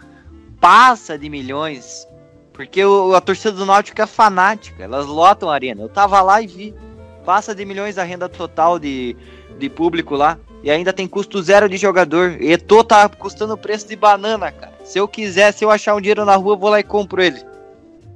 Passa 0.59 1.17
de 1.17 1.29
milhões. 1.29 2.07
Porque 2.51 2.83
o, 2.83 3.13
a 3.13 3.21
torcida 3.21 3.51
do 3.51 3.65
Náutico 3.65 4.01
é 4.01 4.07
fanática, 4.07 4.83
elas 4.83 5.05
lotam 5.05 5.49
a 5.49 5.53
arena. 5.53 5.83
Eu 5.83 5.89
tava 5.89 6.19
lá 6.21 6.41
e 6.41 6.47
vi. 6.47 6.75
Passa 7.23 7.53
de 7.53 7.63
milhões 7.63 7.99
a 7.99 8.03
renda 8.03 8.27
total 8.27 8.79
de, 8.79 9.15
de 9.59 9.69
público 9.69 10.15
lá. 10.15 10.39
E 10.63 10.71
ainda 10.71 10.91
tem 10.91 11.07
custo 11.07 11.41
zero 11.43 11.69
de 11.69 11.77
jogador. 11.77 12.41
Eto'o 12.41 12.83
tá 12.83 13.07
custando 13.07 13.53
o 13.53 13.57
preço 13.57 13.87
de 13.87 13.95
banana, 13.95 14.51
cara. 14.51 14.73
Se 14.83 14.97
eu 14.97 15.07
quiser, 15.07 15.53
se 15.53 15.63
eu 15.63 15.69
achar 15.69 15.93
um 15.93 16.01
dinheiro 16.01 16.25
na 16.25 16.35
rua, 16.35 16.53
eu 16.53 16.57
vou 16.57 16.71
lá 16.71 16.79
e 16.79 16.83
compro 16.83 17.21
ele. 17.21 17.39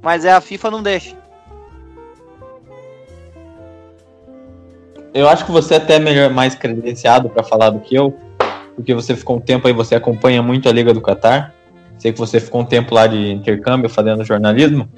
Mas 0.02 0.24
é 0.24 0.32
a 0.32 0.40
FIFA 0.40 0.70
não 0.72 0.82
deixa. 0.82 1.16
Eu 5.14 5.28
acho 5.28 5.44
que 5.44 5.52
você 5.52 5.74
é 5.74 5.76
até 5.76 5.98
melhor, 5.98 6.30
mais 6.30 6.54
credenciado 6.54 7.28
pra 7.28 7.42
falar 7.42 7.70
do 7.70 7.80
que 7.80 7.94
eu, 7.94 8.16
porque 8.74 8.94
você 8.94 9.14
ficou 9.14 9.36
um 9.36 9.40
tempo 9.40 9.66
aí, 9.68 9.74
você 9.74 9.94
acompanha 9.94 10.42
muito 10.42 10.68
a 10.68 10.72
Liga 10.72 10.94
do 10.94 11.00
Catar. 11.00 11.54
Sei 11.98 12.12
que 12.12 12.18
você 12.18 12.40
ficou 12.40 12.62
um 12.62 12.64
tempo 12.64 12.94
lá 12.94 13.06
de 13.06 13.30
intercâmbio 13.32 13.88
fazendo 13.88 14.24
jornalismo. 14.24 14.88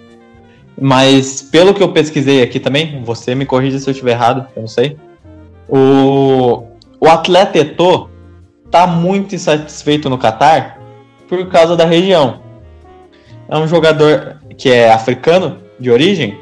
Mas 0.81 1.43
pelo 1.43 1.75
que 1.75 1.83
eu 1.83 1.93
pesquisei 1.93 2.43
aqui 2.43 2.59
também, 2.59 3.03
você 3.03 3.35
me 3.35 3.45
corrija 3.45 3.79
se 3.79 3.89
eu 3.89 3.93
estiver 3.93 4.13
errado, 4.13 4.47
eu 4.55 4.63
não 4.63 4.69
sei. 4.69 4.97
O, 5.69 6.65
o 7.01 7.09
atleta 7.09 7.59
Eto'o 7.59 8.09
tá 8.71 8.87
muito 8.87 9.35
insatisfeito 9.35 10.09
no 10.09 10.19
Catar 10.19 10.79
por 11.29 11.49
causa 11.49 11.77
da 11.77 11.85
região. 11.85 12.41
É 13.49 13.57
um 13.57 13.67
jogador 13.67 14.41
que 14.57 14.71
é 14.71 14.93
africano 14.93 15.59
de 15.79 15.91
origem 15.91 16.39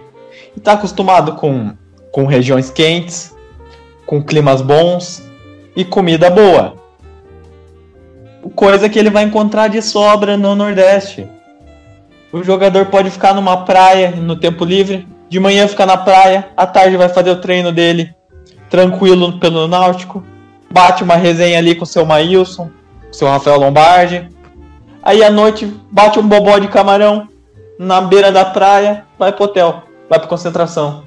e 0.57 0.61
tá 0.61 0.73
acostumado 0.73 1.35
com, 1.35 1.73
com 2.11 2.27
regiões 2.27 2.71
quentes, 2.71 3.32
com 4.13 4.23
climas 4.23 4.61
bons 4.61 5.23
e 5.75 5.87
comida 5.87 6.29
boa. 6.29 6.75
Coisa 8.55 8.87
que 8.87 8.99
ele 8.99 9.09
vai 9.09 9.23
encontrar 9.23 9.69
de 9.69 9.81
sobra 9.81 10.37
no 10.37 10.55
Nordeste. 10.55 11.27
O 12.31 12.43
jogador 12.43 12.85
pode 12.85 13.09
ficar 13.09 13.33
numa 13.33 13.65
praia 13.65 14.11
no 14.11 14.37
tempo 14.37 14.67
livre, 14.67 15.09
de 15.31 15.41
manhã 15.41 15.67
ficar 15.67 15.87
na 15.87 15.97
praia, 15.97 16.51
à 16.55 16.67
tarde 16.67 16.95
vai 16.99 17.09
fazer 17.09 17.31
o 17.31 17.41
treino 17.41 17.73
dele 17.73 18.15
tranquilo 18.69 19.39
pelo 19.39 19.67
Náutico, 19.67 20.23
bate 20.71 21.03
uma 21.03 21.17
resenha 21.17 21.57
ali 21.57 21.75
com 21.75 21.85
o 21.85 21.87
seu 21.87 22.05
Maílson, 22.05 22.65
com 23.05 23.11
o 23.11 23.15
seu 23.15 23.29
Rafael 23.29 23.61
Lombardi. 23.61 24.29
Aí 25.03 25.25
à 25.25 25.31
noite 25.31 25.75
bate 25.91 26.19
um 26.19 26.29
bobó 26.29 26.59
de 26.59 26.69
camarão 26.69 27.29
na 27.79 28.03
beira 28.03 28.31
da 28.31 28.45
praia, 28.45 29.07
vai 29.19 29.33
pro 29.33 29.45
hotel, 29.45 29.85
vai 30.07 30.19
pra 30.19 30.29
concentração. 30.29 31.03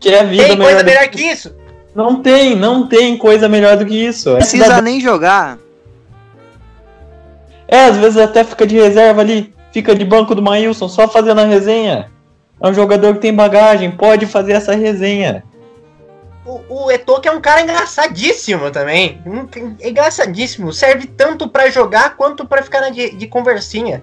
Que 0.00 0.08
é 0.08 0.24
vida 0.24 0.48
Tem 0.48 0.56
coisa 0.56 0.82
do 0.82 0.86
melhor 0.86 1.06
que 1.06 1.22
isso? 1.22 1.59
Não 1.94 2.22
tem, 2.22 2.54
não 2.54 2.86
tem 2.86 3.16
coisa 3.16 3.48
melhor 3.48 3.76
do 3.76 3.84
que 3.86 3.94
isso. 4.06 4.30
Não 4.30 4.36
É, 4.36 4.40
precisa 4.40 4.64
cidadão- 4.64 4.84
nem 4.84 5.00
jogar. 5.00 5.58
é, 7.68 7.84
às 7.86 7.96
vezes 7.96 8.16
até 8.16 8.44
fica 8.44 8.66
de 8.66 8.76
reserva 8.76 9.20
ali, 9.20 9.52
fica 9.72 9.94
de 9.94 10.04
banco 10.04 10.34
do 10.34 10.42
Maílson, 10.42 10.88
só 10.88 11.08
fazendo 11.08 11.40
a 11.40 11.44
resenha. 11.44 12.10
É 12.60 12.68
um 12.68 12.74
jogador 12.74 13.14
que 13.14 13.20
tem 13.20 13.34
bagagem, 13.34 13.90
pode 13.90 14.26
fazer 14.26 14.52
essa 14.52 14.74
resenha. 14.74 15.44
O, 16.44 16.84
o 16.86 16.90
Eto'o 16.90 17.20
que 17.20 17.28
é 17.28 17.32
um 17.32 17.40
cara 17.40 17.62
engraçadíssimo 17.62 18.70
também. 18.70 19.20
Um- 19.26 19.46
Engraçadíssimo. 19.86 20.72
Serve 20.72 21.06
tanto 21.06 21.48
pra 21.48 21.70
jogar 21.70 22.16
quanto 22.16 22.44
pra 22.46 22.62
ficar 22.62 22.80
na 22.80 22.90
de, 22.90 23.10
de 23.14 23.26
conversinha. 23.26 24.02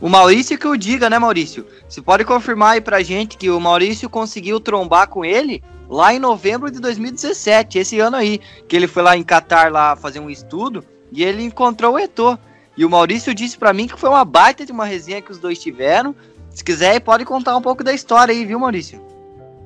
O 0.00 0.08
Maurício 0.08 0.58
que 0.58 0.66
o 0.68 0.76
diga, 0.76 1.08
né, 1.08 1.18
Maurício? 1.18 1.66
Você 1.88 2.02
pode 2.02 2.24
confirmar 2.24 2.74
aí 2.74 2.80
pra 2.80 3.02
gente 3.02 3.38
que 3.38 3.48
o 3.48 3.58
Maurício 3.60 4.10
conseguiu 4.10 4.60
trombar 4.60 5.08
com 5.08 5.24
ele 5.24 5.62
lá 5.88 6.14
em 6.14 6.18
novembro 6.18 6.70
de 6.70 6.80
2017, 6.80 7.78
esse 7.78 8.00
ano 8.00 8.16
aí, 8.16 8.40
que 8.68 8.76
ele 8.76 8.86
foi 8.86 9.02
lá 9.02 9.16
em 9.16 9.22
Catar 9.22 9.70
lá 9.70 9.96
fazer 9.96 10.20
um 10.20 10.30
estudo 10.30 10.84
e 11.12 11.22
ele 11.22 11.42
encontrou 11.42 11.94
o 11.94 11.98
Eto'o. 11.98 12.38
E 12.76 12.84
o 12.84 12.90
Maurício 12.90 13.34
disse 13.34 13.56
pra 13.56 13.72
mim 13.72 13.86
que 13.86 13.98
foi 13.98 14.10
uma 14.10 14.24
baita 14.24 14.66
de 14.66 14.72
uma 14.72 14.84
resenha 14.84 15.22
que 15.22 15.30
os 15.30 15.38
dois 15.38 15.58
tiveram. 15.58 16.14
Se 16.50 16.64
quiser, 16.64 17.00
pode 17.00 17.24
contar 17.24 17.56
um 17.56 17.62
pouco 17.62 17.84
da 17.84 17.92
história 17.92 18.34
aí, 18.34 18.44
viu, 18.44 18.58
Maurício? 18.58 19.00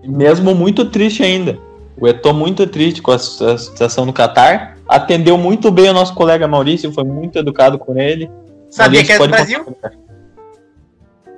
Mesmo 0.05 0.55
muito 0.55 0.91
triste 0.91 1.23
ainda. 1.23 1.59
O 1.97 2.07
Eto'o 2.07 2.35
muito 2.35 2.67
triste 2.67 3.03
com 3.03 3.11
a, 3.11 3.19
situação 3.19 4.05
no 4.05 4.13
Catar. 4.13 4.79
Atendeu 4.87 5.37
muito 5.37 5.71
bem 5.71 5.91
o 5.91 5.93
nosso 5.93 6.15
colega 6.15 6.47
Maurício, 6.47 6.93
foi 6.93 7.05
muito 7.05 7.39
educado 7.39 7.79
com 7.79 7.99
ele. 7.99 8.31
Sabia 8.71 9.01
Maurício 9.01 9.07
que 9.07 9.13
é 9.13 9.19
do 9.19 9.31
Brasil? 9.31 9.65
contar. 9.65 9.93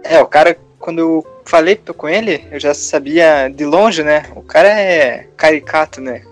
É, 0.05 0.21
o 0.21 0.27
cara, 0.27 0.59
quando 0.81 0.99
eu 0.99 1.27
falei 1.45 1.79
com 1.97 2.09
ele, 2.09 2.43
eu 2.51 2.59
já 2.59 2.73
sabia 2.73 3.49
de 3.49 3.65
longe, 3.65 4.03
né? 4.03 4.25
O 4.35 4.43
cara 4.43 4.69
é 4.69 5.27
caricato, 5.37 6.01
né? 6.01 6.23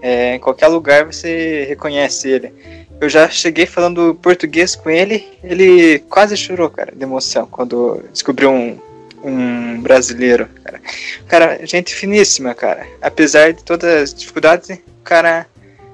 É, 0.00 0.36
em 0.36 0.38
qualquer 0.38 0.68
lugar 0.68 1.04
você 1.04 1.66
reconhece 1.68 2.28
ele. 2.28 2.54
Eu 3.00 3.08
já 3.08 3.28
cheguei 3.28 3.66
falando 3.66 4.14
português 4.22 4.76
com 4.76 4.88
ele, 4.88 5.26
ele 5.42 5.98
quase 6.08 6.36
chorou, 6.36 6.70
cara, 6.70 6.92
de 6.94 7.02
emoção, 7.02 7.46
quando 7.46 8.02
descobriu 8.12 8.50
um, 8.50 8.78
um 9.24 9.80
brasileiro, 9.80 10.48
cara. 10.62 10.80
Cara, 11.26 11.66
gente 11.66 11.94
finíssima, 11.94 12.54
cara. 12.54 12.86
Apesar 13.02 13.52
de 13.52 13.64
todas 13.64 14.02
as 14.02 14.14
dificuldades, 14.14 14.70
o 14.70 15.02
cara 15.02 15.46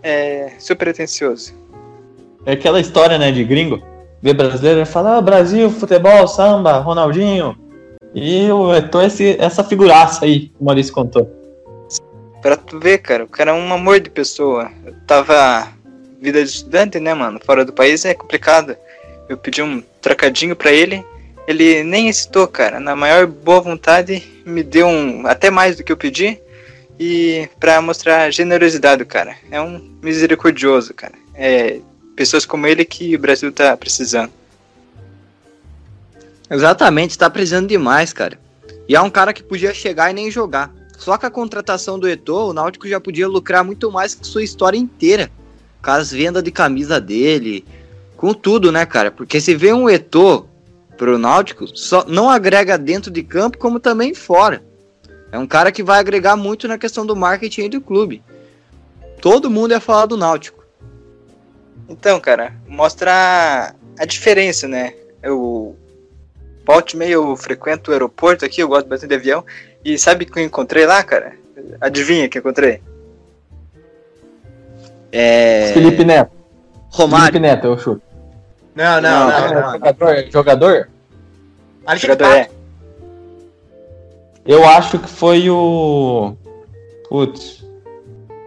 é 0.03 0.53
super 0.59 0.89
atencioso. 0.89 1.55
É 2.45 2.53
aquela 2.53 2.81
história, 2.81 3.19
né, 3.19 3.33
de 3.33 3.43
gringo. 3.43 3.83
Vê 4.23 4.33
brasileiro 4.33 4.81
e 4.81 4.87
fala, 4.87 5.17
ah, 5.17 5.21
Brasil, 5.21 5.71
futebol, 5.71 6.29
samba, 6.29 6.79
Ronaldinho. 6.79 7.66
E 8.19 8.51
o 8.51 8.75
Eto'o 8.75 9.03
é 9.03 9.07
esse, 9.09 9.37
essa 9.39 9.63
figuraça 9.63 10.25
aí, 10.25 10.51
o 10.59 10.65
Maurício 10.65 10.91
contou. 10.91 11.31
Pra 12.41 12.57
tu 12.57 12.81
ver, 12.81 12.97
cara, 12.99 13.25
o 13.25 13.29
cara 13.29 13.51
é 13.51 13.55
um 13.55 13.71
amor 13.71 14.01
de 14.01 14.09
pessoa. 14.09 14.73
Eu 14.87 14.95
tava. 15.07 15.69
Vida 16.19 16.43
de 16.43 16.49
estudante, 16.49 16.99
né, 16.99 17.13
mano? 17.13 17.39
Fora 17.45 17.63
do 17.63 17.75
país 17.75 18.07
é 18.07 18.15
complicado. 18.15 18.75
Eu 19.29 19.37
pedi 19.37 19.61
um 19.61 19.83
trocadinho 20.01 20.57
pra 20.57 20.73
ele, 20.73 21.05
ele 21.47 21.85
nem 21.85 22.09
hesitou, 22.09 22.49
cara. 22.49 22.81
Na 22.81 22.97
maior 22.97 23.27
boa 23.27 23.61
vontade, 23.61 24.23
me 24.47 24.63
deu 24.63 24.87
um. 24.87 25.27
até 25.27 25.51
mais 25.51 25.77
do 25.77 25.85
que 25.85 25.93
eu 25.93 25.97
pedi. 25.97 26.41
E 26.99 27.47
pra 27.61 27.83
mostrar 27.83 28.31
generosidade, 28.31 29.05
cara. 29.05 29.37
É 29.51 29.61
um 29.61 29.79
misericordioso, 30.01 30.95
cara. 30.95 31.13
É 31.35 31.81
pessoas 32.17 32.47
como 32.47 32.67
ele 32.67 32.83
que 32.87 33.15
o 33.15 33.19
Brasil 33.19 33.53
tá 33.53 33.77
precisando. 33.77 34.33
Exatamente, 36.51 37.19
tá 37.19 37.29
precisando 37.29 37.69
demais, 37.69 38.13
cara. 38.13 38.39
E 38.89 38.95
é 38.95 39.01
um 39.01 39.11
cara 39.11 39.33
que 39.33 39.43
podia 39.43 39.75
chegar 39.75 40.11
e 40.11 40.15
nem 40.15 40.31
jogar. 40.31 40.73
Só 40.97 41.19
com 41.19 41.27
a 41.27 41.31
contratação 41.31 41.99
do 41.99 42.09
Eto'o, 42.09 42.51
o 42.51 42.53
Náutico 42.53 42.89
já 42.89 43.01
podia 43.01 43.29
lucrar 43.29 43.65
muito 43.65 43.91
mais 43.91 44.15
que 44.15 44.27
sua 44.27 44.43
história 44.43 44.79
inteira. 44.79 45.31
Com 45.83 45.91
as 45.91 46.11
vendas 46.11 46.43
de 46.43 46.51
camisa 46.51 47.01
dele, 47.01 47.65
com 48.17 48.33
tudo, 48.33 48.73
né, 48.73 48.87
cara? 48.87 49.11
Porque 49.11 49.41
se 49.41 49.55
vê 49.55 49.73
um 49.73 49.91
Eto'o 49.91 50.49
pro 50.97 51.19
Náutico, 51.19 51.67
só 51.77 52.05
não 52.07 52.31
agrega 52.31 52.79
dentro 52.79 53.11
de 53.11 53.23
campo, 53.23 53.59
como 53.59 53.79
também 53.79 54.15
fora. 54.15 54.65
É 55.31 55.39
um 55.39 55.47
cara 55.47 55.71
que 55.71 55.83
vai 55.83 55.99
agregar 55.99 56.37
muito 56.37 56.67
na 56.67 56.79
questão 56.79 57.05
do 57.05 57.15
marketing 57.15 57.69
do 57.69 57.81
clube. 57.81 58.23
Todo 59.21 59.51
mundo 59.51 59.73
ia 59.73 59.81
falar 59.81 60.07
do 60.07 60.17
Náutico. 60.17 60.65
Então, 61.89 62.19
cara, 62.21 62.55
mostra 62.67 63.75
a 63.99 64.05
diferença, 64.05 64.67
né? 64.67 64.95
Eu 65.23 65.76
volte 66.67 66.97
meio 66.97 67.31
eu 67.31 67.37
frequento 67.37 67.91
o 67.91 67.95
aeroporto 67.95 68.45
aqui, 68.45 68.61
eu 68.61 68.69
gosto 68.69 68.89
bastante 68.89 69.11
de 69.11 69.15
avião. 69.15 69.45
E 69.85 69.97
sabe 69.97 70.25
o 70.25 70.27
que 70.27 70.41
eu 70.41 70.45
encontrei 70.45 70.85
lá, 70.85 71.03
cara? 71.03 71.35
Adivinha 71.81 72.27
o 72.27 72.29
que 72.29 72.39
eu 72.39 72.41
encontrei? 72.41 72.83
É. 75.13 75.71
Felipe 75.73 76.05
Neto. 76.05 76.33
Romário. 76.91 77.27
Felipe 77.27 77.41
Neto, 77.41 77.67
eu 77.69 77.79
chuto. 77.79 78.03
Não, 78.75 79.01
não, 79.01 79.31
não. 79.31 79.41
não, 79.41 79.55
não. 79.55 79.73
Jogador, 79.73 80.31
jogador? 80.31 80.89
Alexandre 81.87 82.25
Jogador 82.25 82.37
é. 82.37 82.51
Eu 84.45 84.65
acho 84.67 84.99
que 84.99 85.09
foi 85.09 85.49
o. 85.49 86.37
Putz. 87.09 87.65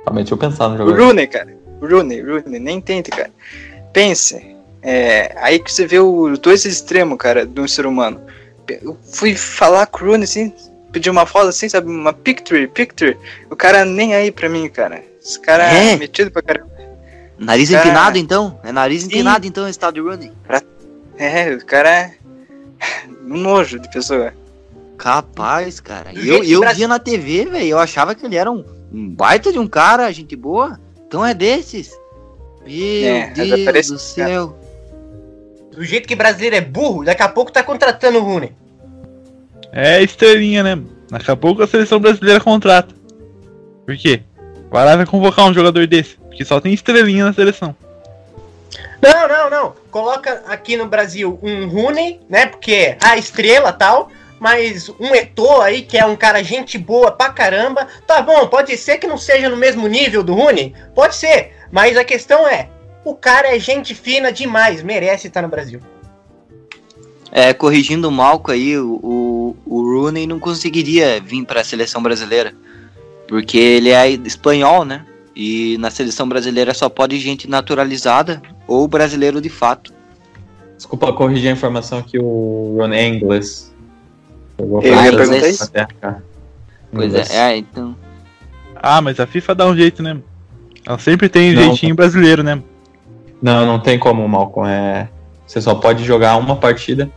Calma 0.06 0.22
deixa 0.22 0.34
eu 0.34 0.38
pensar 0.38 0.70
no 0.70 0.76
O 0.76 0.78
jogador. 0.78 1.02
Rooney, 1.02 1.28
cara. 1.28 1.58
O 1.82 1.88
Rooney, 1.88 2.22
Rooney, 2.22 2.60
nem 2.60 2.82
tente, 2.82 3.10
cara. 3.10 3.32
Pense. 3.94 4.56
É, 4.82 5.34
aí 5.38 5.60
que 5.60 5.72
você 5.72 5.86
vê 5.86 6.00
os 6.00 6.40
dois 6.40 6.64
extremos, 6.66 7.18
cara, 7.18 7.46
de 7.46 7.60
um 7.60 7.68
ser 7.68 7.86
humano. 7.86 8.22
Eu 8.68 8.98
fui 9.14 9.36
falar 9.36 9.86
com 9.88 10.04
o 10.06 10.08
Rooney, 10.10 10.24
assim, 10.24 10.54
pedir 10.92 11.10
uma 11.10 11.26
foto, 11.26 11.48
assim, 11.48 11.68
sabe? 11.68 11.90
Uma 11.90 12.14
picture, 12.14 12.68
picture. 12.68 13.18
O 13.50 13.56
cara 13.56 13.84
nem 13.84 14.14
aí 14.16 14.32
pra 14.32 14.48
mim, 14.48 14.70
cara. 14.70 15.04
Esse 15.22 15.40
cara 15.40 15.64
É? 15.74 15.96
metido 15.98 16.32
pra 16.32 16.42
caramba. 16.42 16.70
Nariz 17.38 17.70
Cara. 17.70 17.86
empinado, 17.86 18.18
então? 18.18 18.60
É 18.64 18.72
nariz 18.72 19.02
Sim. 19.02 19.08
empinado, 19.08 19.48
então, 19.48 19.68
esse 19.68 19.80
tal 19.80 19.92
de 19.92 20.02
Rooney? 20.02 20.32
É, 21.18 21.54
o 21.54 21.66
cara 21.66 21.90
é 21.90 22.14
um 23.26 23.38
nojo 23.38 23.80
de 23.80 23.90
pessoa. 23.90 24.34
Capaz, 24.98 25.80
cara. 25.80 26.12
E 26.14 26.28
eu, 26.28 26.44
eu 26.44 26.62
via 26.76 26.88
na 26.88 27.00
TV, 27.00 27.46
velho. 27.46 27.66
Eu 27.68 27.80
achava 27.80 28.14
que 28.14 28.26
ele 28.26 28.36
era 28.36 28.52
um, 28.52 28.66
um 28.92 29.10
baita 29.10 29.52
de 29.52 29.58
um 29.58 29.68
cara, 29.68 30.12
gente 30.12 30.36
boa. 30.36 30.78
Então 31.08 31.26
é 31.26 31.34
desses. 31.34 31.92
Meu 32.66 32.76
É, 32.76 33.28
Deus 33.32 33.88
do 33.88 33.98
céu. 34.00 34.59
Do 35.80 35.86
jeito 35.86 36.10
que 36.10 36.14
brasileiro 36.14 36.58
é 36.58 36.60
burro, 36.60 37.06
daqui 37.06 37.24
a 37.24 37.30
pouco 37.30 37.54
tá 37.54 37.64
contratando 37.64 38.20
o 38.20 38.22
Rooney. 38.22 38.52
É 39.72 40.04
estrelinha, 40.04 40.62
né? 40.62 40.78
Daqui 41.10 41.32
a 41.32 41.38
pouco 41.38 41.64
a 41.64 41.68
seleção 41.68 42.02
brasileira 42.02 42.42
contrata. 42.42 42.94
Por 43.86 43.96
quê? 43.96 44.22
Lá 44.70 44.98
vai 44.98 45.06
convocar 45.06 45.46
um 45.46 45.54
jogador 45.54 45.88
desse. 45.88 46.18
Porque 46.18 46.44
só 46.44 46.60
tem 46.60 46.74
estrelinha 46.74 47.24
na 47.24 47.32
seleção. 47.32 47.74
Não, 49.02 49.26
não, 49.30 49.50
não. 49.50 49.74
Coloca 49.90 50.44
aqui 50.50 50.76
no 50.76 50.86
Brasil 50.86 51.40
um 51.42 51.70
Rooney, 51.70 52.20
né? 52.28 52.48
Porque 52.48 52.98
a 53.02 53.16
estrela 53.16 53.72
tal. 53.72 54.12
Mas 54.38 54.90
um 55.00 55.16
Eto'o 55.16 55.62
aí, 55.62 55.84
que 55.84 55.98
é 55.98 56.06
um 56.06 56.18
cara 56.18 56.44
gente 56.44 56.78
boa 56.78 57.10
pra 57.10 57.30
caramba. 57.30 57.88
Tá 58.06 58.22
bom, 58.22 58.48
pode 58.48 58.76
ser 58.76 58.98
que 58.98 59.08
não 59.08 59.18
seja 59.18 59.48
no 59.48 59.56
mesmo 59.56 59.88
nível 59.88 60.24
do 60.24 60.34
Rooney. 60.34 60.76
Pode 60.94 61.16
ser. 61.16 61.54
Mas 61.72 61.96
a 61.96 62.04
questão 62.04 62.46
é, 62.46 62.68
o 63.04 63.16
cara 63.16 63.56
é 63.56 63.60
gente 63.60 63.96
fina 63.96 64.32
demais. 64.32 64.84
Merece 64.84 65.28
estar 65.28 65.42
no 65.42 65.48
Brasil. 65.48 65.80
É, 67.32 67.54
corrigindo 67.54 68.08
o 68.08 68.12
Malco 68.12 68.52
aí, 68.52 68.78
o, 68.78 69.00
o, 69.04 69.58
o 69.66 69.82
Rooney 69.84 70.26
não 70.26 70.40
conseguiria 70.40 71.22
vir 71.22 71.46
pra 71.46 71.64
seleção 71.64 72.02
brasileira. 72.02 72.54
Porque 73.28 73.58
ele 73.58 73.90
é 73.90 74.10
espanhol, 74.10 74.84
né? 74.84 75.06
E 75.36 75.78
na 75.78 75.92
seleção 75.92 76.28
brasileira 76.28 76.74
só 76.74 76.90
pode 76.90 77.20
gente 77.20 77.48
naturalizada 77.50 78.42
ou 78.68 78.88
brasileiro 78.88 79.40
de 79.40 79.50
fato. 79.50 79.94
Desculpa 80.76 81.14
corrigir 81.14 81.50
a 81.50 81.54
informação 81.54 82.02
que 82.02 82.18
o 82.18 82.78
Ron 82.78 82.94
é 82.94 83.08
inglês. 83.08 83.74
Eu 84.58 84.66
ia 84.82 84.90
Inglaterra, 84.90 85.18
perguntar 85.18 85.48
isso. 85.48 85.72
cara. 85.72 86.24
Pois 86.92 87.08
Inglês. 87.10 87.30
é, 87.30 87.54
é, 87.54 87.58
então. 87.58 87.96
Ah, 88.76 89.02
mas 89.02 89.20
a 89.20 89.28
FIFA 89.28 89.56
dá 89.56 89.68
um 89.68 89.76
jeito, 89.76 90.02
né? 90.02 90.18
Ela 90.86 90.98
sempre 90.98 91.30
tem 91.30 91.52
um 91.52 91.56
Não. 91.56 91.64
jeitinho 91.64 91.94
brasileiro, 91.96 92.42
né? 92.42 92.62
Não, 93.42 93.66
não 93.66 93.80
tem 93.80 93.98
como, 93.98 94.28
Malcolm. 94.28 94.68
É... 94.70 95.10
Você 95.48 95.62
só 95.62 95.74
pode 95.76 96.04
jogar 96.04 96.38
uma 96.38 96.56
partida 96.56 97.10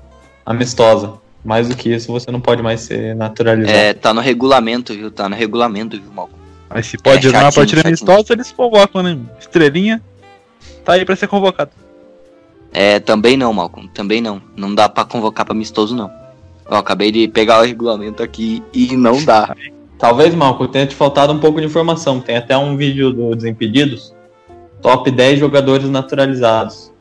amistosa. 0.44 1.14
Mais 1.44 1.68
do 1.68 1.76
que 1.76 1.92
isso, 1.92 2.12
você 2.12 2.30
não 2.30 2.40
pode 2.40 2.62
mais 2.62 2.82
ser 2.82 3.16
naturalizado. 3.16 3.76
É, 3.76 3.92
tá 3.92 4.14
no 4.14 4.20
regulamento, 4.20 4.94
viu? 4.94 5.10
Tá 5.10 5.28
no 5.28 5.34
regulamento, 5.34 6.00
viu, 6.00 6.12
Malco? 6.12 6.32
Mas 6.70 6.86
se 6.86 6.96
pode 6.96 7.18
É, 7.18 7.22
jogar 7.22 7.38
uma 7.40 7.44
chatinho, 7.50 7.60
partida 7.60 7.82
chatinho. 7.82 8.10
amistosa, 8.10 8.32
eles 8.32 8.52
convocam, 8.52 9.02
né? 9.02 9.18
Estrelinha 9.40 10.00
tá 10.84 10.92
aí 10.94 11.04
pra 11.04 11.16
ser 11.16 11.26
convocado. 11.26 11.72
É, 12.72 13.00
também 13.00 13.36
não, 13.36 13.52
Malcolm. 13.52 13.88
Também 13.92 14.20
não. 14.20 14.40
Não 14.56 14.72
dá 14.74 14.88
pra 14.88 15.04
convocar 15.04 15.44
pra 15.44 15.52
amistoso, 15.52 15.94
não. 15.96 16.10
Eu 16.70 16.76
acabei 16.76 17.10
de 17.10 17.26
pegar 17.28 17.60
o 17.60 17.64
regulamento 17.64 18.22
aqui 18.22 18.62
e 18.72 18.96
não 18.96 19.22
dá. 19.24 19.54
Talvez, 19.98 20.32
Malco, 20.34 20.66
tenha 20.68 20.86
te 20.86 20.94
faltado 20.94 21.32
um 21.32 21.38
pouco 21.38 21.60
de 21.60 21.66
informação. 21.66 22.20
Tem 22.20 22.36
até 22.36 22.56
um 22.56 22.76
vídeo 22.76 23.12
do 23.12 23.34
Desimpedidos. 23.34 24.14
Top 24.83 25.11
10 25.11 25.39
jogadores 25.39 25.89
naturalizados. 25.89 26.93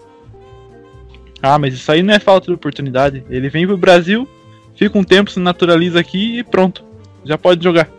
Ah, 1.41 1.57
mas 1.57 1.73
isso 1.73 1.91
aí 1.91 2.03
não 2.03 2.13
é 2.13 2.19
falta 2.19 2.47
de 2.47 2.53
oportunidade. 2.53 3.25
Ele 3.29 3.49
vem 3.49 3.65
pro 3.65 3.75
Brasil, 3.75 4.27
fica 4.75 4.97
um 4.97 5.03
tempo, 5.03 5.31
se 5.31 5.39
naturaliza 5.39 5.99
aqui 5.99 6.39
e 6.39 6.43
pronto. 6.43 6.85
Já 7.25 7.37
pode 7.37 7.63
jogar. 7.63 7.89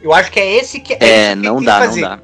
Eu 0.00 0.12
acho 0.12 0.30
que 0.30 0.40
é 0.40 0.56
esse 0.56 0.80
que 0.80 0.94
É, 0.94 1.32
isso 1.32 1.40
que 1.40 1.46
não 1.46 1.56
tem 1.56 1.64
dá, 1.64 1.80
que 1.80 1.86
não 1.94 2.00
dá. 2.00 2.20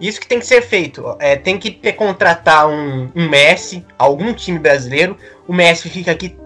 Isso 0.00 0.20
que 0.20 0.26
tem 0.26 0.40
que 0.40 0.46
ser 0.46 0.62
feito. 0.62 1.16
É, 1.20 1.36
tem 1.36 1.58
que 1.58 1.70
ter, 1.70 1.92
contratar 1.92 2.68
um, 2.68 3.08
um 3.14 3.28
Messi, 3.28 3.84
algum 3.98 4.32
time 4.32 4.58
brasileiro. 4.58 5.16
O 5.46 5.52
Messi 5.52 5.88
fica 5.88 6.10
aqui 6.10 6.36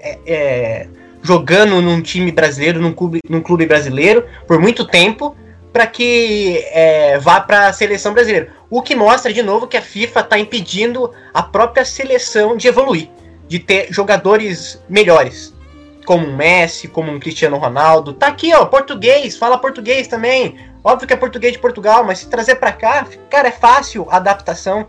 é, 0.00 0.18
é, 0.26 0.88
jogando 1.22 1.80
num 1.80 2.00
time 2.00 2.30
brasileiro, 2.30 2.80
num 2.80 2.92
clube, 2.92 3.20
num 3.28 3.40
clube 3.40 3.66
brasileiro, 3.66 4.24
por 4.46 4.60
muito 4.60 4.86
tempo, 4.86 5.36
para 5.76 5.86
que 5.86 6.64
é, 6.70 7.18
vá 7.18 7.38
para 7.38 7.66
a 7.66 7.72
seleção 7.72 8.14
brasileira. 8.14 8.48
O 8.70 8.80
que 8.80 8.96
mostra 8.96 9.30
de 9.30 9.42
novo 9.42 9.66
que 9.66 9.76
a 9.76 9.82
FIFA 9.82 10.20
está 10.20 10.38
impedindo 10.38 11.12
a 11.34 11.42
própria 11.42 11.84
seleção 11.84 12.56
de 12.56 12.66
evoluir, 12.66 13.10
de 13.46 13.58
ter 13.58 13.92
jogadores 13.92 14.82
melhores. 14.88 15.54
Como 16.06 16.26
um 16.26 16.34
Messi, 16.34 16.88
como 16.88 17.12
um 17.12 17.20
Cristiano 17.20 17.58
Ronaldo. 17.58 18.14
Tá 18.14 18.28
aqui, 18.28 18.54
ó, 18.54 18.64
português, 18.64 19.36
fala 19.36 19.58
português 19.58 20.08
também. 20.08 20.56
Óbvio 20.82 21.06
que 21.06 21.12
é 21.12 21.16
português 21.16 21.52
de 21.52 21.58
Portugal, 21.58 22.02
mas 22.04 22.20
se 22.20 22.30
trazer 22.30 22.54
pra 22.54 22.72
cá, 22.72 23.06
cara, 23.28 23.48
é 23.48 23.52
fácil 23.52 24.06
a 24.08 24.16
adaptação. 24.16 24.86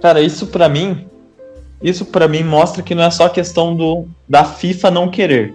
Cara, 0.00 0.20
isso 0.20 0.46
pra 0.46 0.68
mim, 0.68 1.08
isso 1.82 2.04
para 2.04 2.28
mim 2.28 2.44
mostra 2.44 2.84
que 2.84 2.94
não 2.94 3.02
é 3.02 3.10
só 3.10 3.28
questão 3.28 3.74
do 3.74 4.06
da 4.28 4.44
FIFA 4.44 4.92
não 4.92 5.10
querer. 5.10 5.52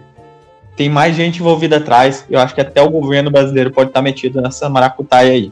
Tem 0.78 0.88
mais 0.89 1.15
gente 1.15 1.39
envolvida 1.41 1.78
atrás. 1.78 2.23
Eu 2.30 2.39
acho 2.39 2.53
que 2.55 2.61
até 2.61 2.82
o 2.82 2.89
governo 2.89 3.30
brasileiro 3.32 3.71
pode 3.71 3.89
estar 3.89 4.01
metido 4.01 4.39
nessa 4.39 4.69
maracutaia 4.69 5.32
aí. 5.34 5.51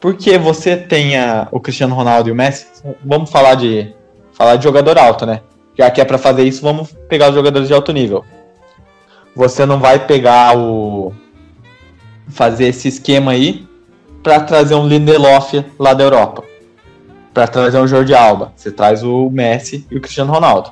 Porque 0.00 0.38
você 0.38 0.76
tem 0.76 1.16
a- 1.18 1.48
o 1.50 1.58
Cristiano 1.60 1.94
Ronaldo 1.94 2.28
e 2.28 2.32
o 2.32 2.34
Messi, 2.34 2.66
vamos 3.04 3.28
falar 3.30 3.56
de 3.56 3.92
falar 4.32 4.56
de 4.56 4.64
jogador 4.64 4.96
alto, 4.98 5.26
né? 5.26 5.40
Já 5.76 5.90
que 5.90 6.00
é 6.00 6.04
pra 6.04 6.16
fazer 6.16 6.44
isso, 6.44 6.62
vamos 6.62 6.92
pegar 7.08 7.28
os 7.30 7.34
jogadores 7.34 7.66
de 7.68 7.74
alto 7.74 7.92
nível. 7.92 8.24
Você 9.34 9.66
não 9.66 9.80
vai 9.80 10.06
pegar 10.06 10.56
o 10.56 11.12
fazer 12.28 12.68
esse 12.68 12.86
esquema 12.88 13.32
aí 13.32 13.66
pra 14.22 14.40
trazer 14.40 14.74
um 14.76 14.86
Lindelof 14.86 15.64
lá 15.78 15.92
da 15.92 16.04
Europa 16.04 16.44
para 17.32 17.48
trazer 17.48 17.78
um 17.78 17.86
Jordi 17.86 18.14
Alba. 18.14 18.52
Você 18.54 18.70
traz 18.70 19.02
o 19.02 19.28
Messi 19.28 19.84
e 19.90 19.96
o 19.96 20.00
Cristiano 20.00 20.32
Ronaldo. 20.32 20.70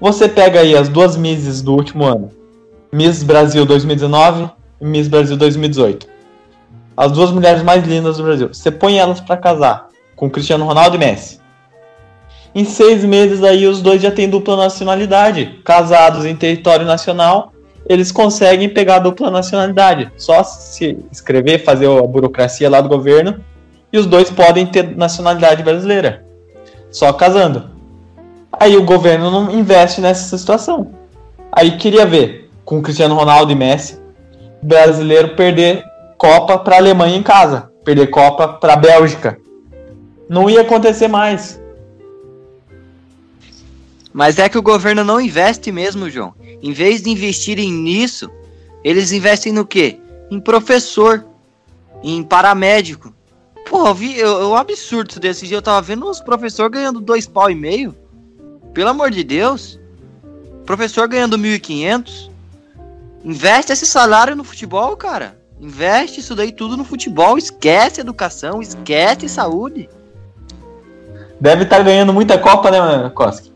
Você 0.00 0.28
pega 0.28 0.60
aí 0.60 0.76
as 0.76 0.88
duas 0.88 1.16
Misses 1.16 1.62
do 1.62 1.72
último 1.74 2.04
ano. 2.04 2.30
Miss 2.96 3.22
Brasil 3.22 3.66
2019 3.66 4.48
e 4.80 4.86
Miss 4.86 5.06
Brasil 5.06 5.36
2018. 5.36 6.08
As 6.96 7.12
duas 7.12 7.30
mulheres 7.30 7.62
mais 7.62 7.86
lindas 7.86 8.16
do 8.16 8.22
Brasil. 8.22 8.48
Você 8.48 8.70
põe 8.70 8.96
elas 8.96 9.20
para 9.20 9.36
casar 9.36 9.88
com 10.16 10.30
Cristiano 10.30 10.64
Ronaldo 10.64 10.96
e 10.96 10.98
Messi. 10.98 11.38
Em 12.54 12.64
seis 12.64 13.04
meses 13.04 13.42
aí 13.42 13.66
os 13.66 13.82
dois 13.82 14.00
já 14.00 14.10
têm 14.10 14.30
dupla 14.30 14.56
nacionalidade. 14.56 15.60
Casados 15.62 16.24
em 16.24 16.34
território 16.34 16.86
nacional, 16.86 17.52
eles 17.86 18.10
conseguem 18.10 18.70
pegar 18.70 18.96
a 18.96 19.00
dupla 19.00 19.30
nacionalidade. 19.30 20.10
Só 20.16 20.42
se 20.42 20.96
escrever, 21.12 21.64
fazer 21.64 21.90
a 21.90 22.02
burocracia 22.02 22.70
lá 22.70 22.80
do 22.80 22.88
governo 22.88 23.44
e 23.92 23.98
os 23.98 24.06
dois 24.06 24.30
podem 24.30 24.64
ter 24.64 24.96
nacionalidade 24.96 25.62
brasileira. 25.62 26.24
Só 26.90 27.12
casando. 27.12 27.68
Aí 28.58 28.74
o 28.74 28.84
governo 28.84 29.30
não 29.30 29.50
investe 29.50 30.00
nessa 30.00 30.38
situação. 30.38 30.92
Aí 31.52 31.76
queria 31.76 32.06
ver, 32.06 32.45
com 32.66 32.82
Cristiano 32.82 33.14
Ronaldo 33.14 33.52
e 33.52 33.54
Messi, 33.54 33.98
brasileiro 34.60 35.36
perder 35.36 35.84
Copa 36.18 36.58
para 36.58 36.76
Alemanha 36.76 37.16
em 37.16 37.22
casa, 37.22 37.70
perder 37.84 38.08
Copa 38.08 38.48
para 38.48 38.74
Bélgica. 38.76 39.38
Não 40.28 40.50
ia 40.50 40.62
acontecer 40.62 41.06
mais. 41.06 41.60
Mas 44.12 44.38
é 44.38 44.48
que 44.48 44.58
o 44.58 44.62
governo 44.62 45.04
não 45.04 45.20
investe 45.20 45.70
mesmo, 45.70 46.10
João. 46.10 46.34
Em 46.60 46.72
vez 46.72 47.02
de 47.02 47.10
investirem 47.10 47.70
nisso, 47.70 48.28
eles 48.82 49.12
investem 49.12 49.52
no 49.52 49.64
quê? 49.64 50.00
Em 50.30 50.40
professor, 50.40 51.24
em 52.02 52.22
paramédico. 52.24 53.14
Pô, 53.68 53.86
eu 53.86 53.94
vi, 53.94 54.18
eu, 54.18 54.40
eu- 54.40 54.54
absurdo 54.56 55.20
desse 55.20 55.46
dia. 55.46 55.58
Eu 55.58 55.62
tava 55.62 55.82
vendo 55.82 56.08
os 56.08 56.20
professores 56.20 56.72
ganhando 56.72 57.00
dois 57.00 57.26
pau 57.26 57.50
e 57.50 57.54
meio. 57.54 57.94
Pelo 58.72 58.88
amor 58.90 59.10
de 59.10 59.22
Deus. 59.22 59.78
Professor 60.64 61.06
ganhando 61.06 61.38
1.500. 61.38 62.30
Investe 63.26 63.72
esse 63.72 63.84
salário 63.84 64.36
no 64.36 64.44
futebol, 64.44 64.96
cara. 64.96 65.36
Investe 65.60 66.20
isso 66.20 66.32
daí 66.32 66.52
tudo 66.52 66.76
no 66.76 66.84
futebol. 66.84 67.36
Esquece 67.36 68.00
educação, 68.00 68.62
esquece 68.62 69.28
saúde. 69.28 69.88
Deve 71.40 71.64
estar 71.64 71.82
ganhando 71.82 72.12
muita 72.12 72.38
Copa, 72.38 72.70
né, 72.70 73.10
Koski? 73.12 73.52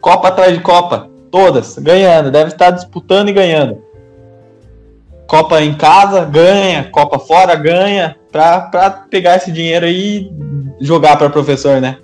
Copa 0.00 0.26
atrás 0.26 0.52
de 0.52 0.60
Copa. 0.60 1.08
Todas, 1.30 1.78
ganhando. 1.78 2.32
Deve 2.32 2.48
estar 2.48 2.72
disputando 2.72 3.28
e 3.28 3.32
ganhando. 3.32 3.80
Copa 5.28 5.62
em 5.62 5.74
casa, 5.74 6.24
ganha. 6.24 6.90
Copa 6.90 7.20
fora, 7.20 7.54
ganha. 7.54 8.16
Pra, 8.32 8.62
pra 8.62 8.90
pegar 8.90 9.36
esse 9.36 9.52
dinheiro 9.52 9.86
aí 9.86 10.32
e 10.80 10.84
jogar 10.84 11.16
pra 11.16 11.30
professor, 11.30 11.80
né? 11.80 11.98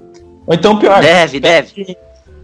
Ou 0.47 0.55
então 0.55 0.79
pior. 0.79 1.01
Deve, 1.03 1.41
deve. 1.41 1.99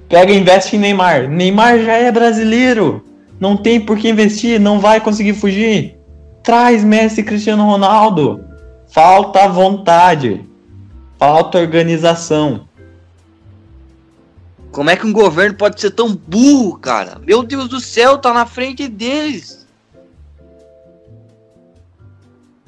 Pega 0.08 0.32
e 0.32 0.36
investe 0.36 0.74
em 0.74 0.80
Neymar. 0.80 1.28
Neymar 1.28 1.78
já 1.78 1.92
é 1.92 2.10
brasileiro. 2.10 3.04
Não 3.38 3.56
tem 3.56 3.80
por 3.80 3.98
que 3.98 4.08
investir, 4.08 4.58
não 4.58 4.80
vai 4.80 5.00
conseguir 5.00 5.34
fugir. 5.34 5.98
Traz 6.42 6.82
Messi 6.82 7.20
e 7.20 7.24
Cristiano 7.24 7.64
Ronaldo. 7.64 8.44
Falta 8.88 9.48
vontade. 9.48 10.44
Falta 11.18 11.58
organização. 11.58 12.66
Como 14.72 14.90
é 14.90 14.96
que 14.96 15.06
um 15.06 15.12
governo 15.12 15.56
pode 15.56 15.80
ser 15.80 15.90
tão 15.90 16.14
burro, 16.14 16.78
cara? 16.78 17.18
Meu 17.24 17.42
Deus 17.42 17.68
do 17.68 17.80
céu, 17.80 18.18
tá 18.18 18.32
na 18.32 18.46
frente 18.46 18.88
deles. 18.88 19.66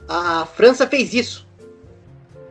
A 0.09 0.47
França 0.47 0.87
fez 0.87 1.13
isso. 1.13 1.48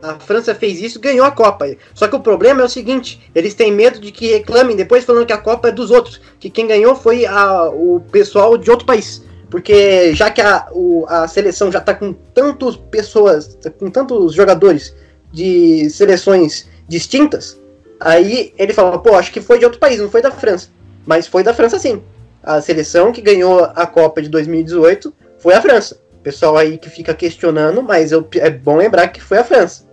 A 0.00 0.14
França 0.20 0.54
fez 0.54 0.80
isso 0.80 1.00
ganhou 1.00 1.26
a 1.26 1.30
Copa. 1.30 1.66
Só 1.92 2.06
que 2.06 2.14
o 2.14 2.20
problema 2.20 2.62
é 2.62 2.64
o 2.64 2.68
seguinte: 2.68 3.20
eles 3.34 3.54
têm 3.54 3.72
medo 3.72 3.98
de 4.00 4.12
que 4.12 4.28
reclamem 4.28 4.76
depois 4.76 5.04
falando 5.04 5.26
que 5.26 5.32
a 5.32 5.38
Copa 5.38 5.68
é 5.68 5.72
dos 5.72 5.90
outros. 5.90 6.20
Que 6.38 6.48
quem 6.48 6.66
ganhou 6.66 6.94
foi 6.94 7.26
a- 7.26 7.68
o 7.68 8.00
pessoal 8.12 8.56
de 8.56 8.70
outro 8.70 8.86
país. 8.86 9.24
Porque 9.50 10.14
já 10.14 10.30
que 10.30 10.40
a, 10.40 10.68
o- 10.72 11.04
a 11.08 11.26
seleção 11.26 11.72
já 11.72 11.80
tá 11.80 11.94
com 11.94 12.12
tantas 12.12 12.76
pessoas, 12.76 13.58
com 13.78 13.90
tantos 13.90 14.34
jogadores 14.34 14.94
de 15.32 15.88
seleções 15.90 16.68
distintas, 16.86 17.58
aí 17.98 18.52
ele 18.58 18.72
fala, 18.72 18.98
pô, 18.98 19.14
acho 19.14 19.32
que 19.32 19.40
foi 19.40 19.58
de 19.58 19.64
outro 19.64 19.80
país, 19.80 19.98
não 20.00 20.10
foi 20.10 20.22
da 20.22 20.30
França. 20.30 20.68
Mas 21.06 21.26
foi 21.26 21.42
da 21.42 21.54
França 21.54 21.78
sim. 21.78 22.02
A 22.42 22.60
seleção 22.60 23.10
que 23.10 23.20
ganhou 23.20 23.64
a 23.74 23.86
Copa 23.86 24.22
de 24.22 24.28
2018 24.28 25.12
foi 25.38 25.54
a 25.54 25.62
França. 25.62 25.98
Pessoal 26.22 26.56
aí 26.56 26.76
que 26.78 26.90
fica 26.90 27.14
questionando, 27.14 27.82
mas 27.82 28.12
eu- 28.12 28.26
é 28.36 28.50
bom 28.50 28.76
lembrar 28.76 29.08
que 29.08 29.20
foi 29.20 29.38
a 29.38 29.44
França. 29.44 29.87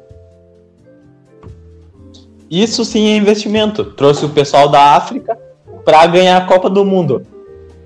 Isso 2.50 2.86
sim 2.86 3.08
é 3.08 3.18
investimento. 3.18 3.84
Trouxe 3.84 4.26
o 4.26 4.30
pessoal 4.30 4.70
da 4.70 4.96
África 4.96 5.38
para 5.84 6.06
ganhar 6.08 6.38
a 6.38 6.46
Copa 6.46 6.70
do 6.70 6.86
Mundo. 6.86 7.26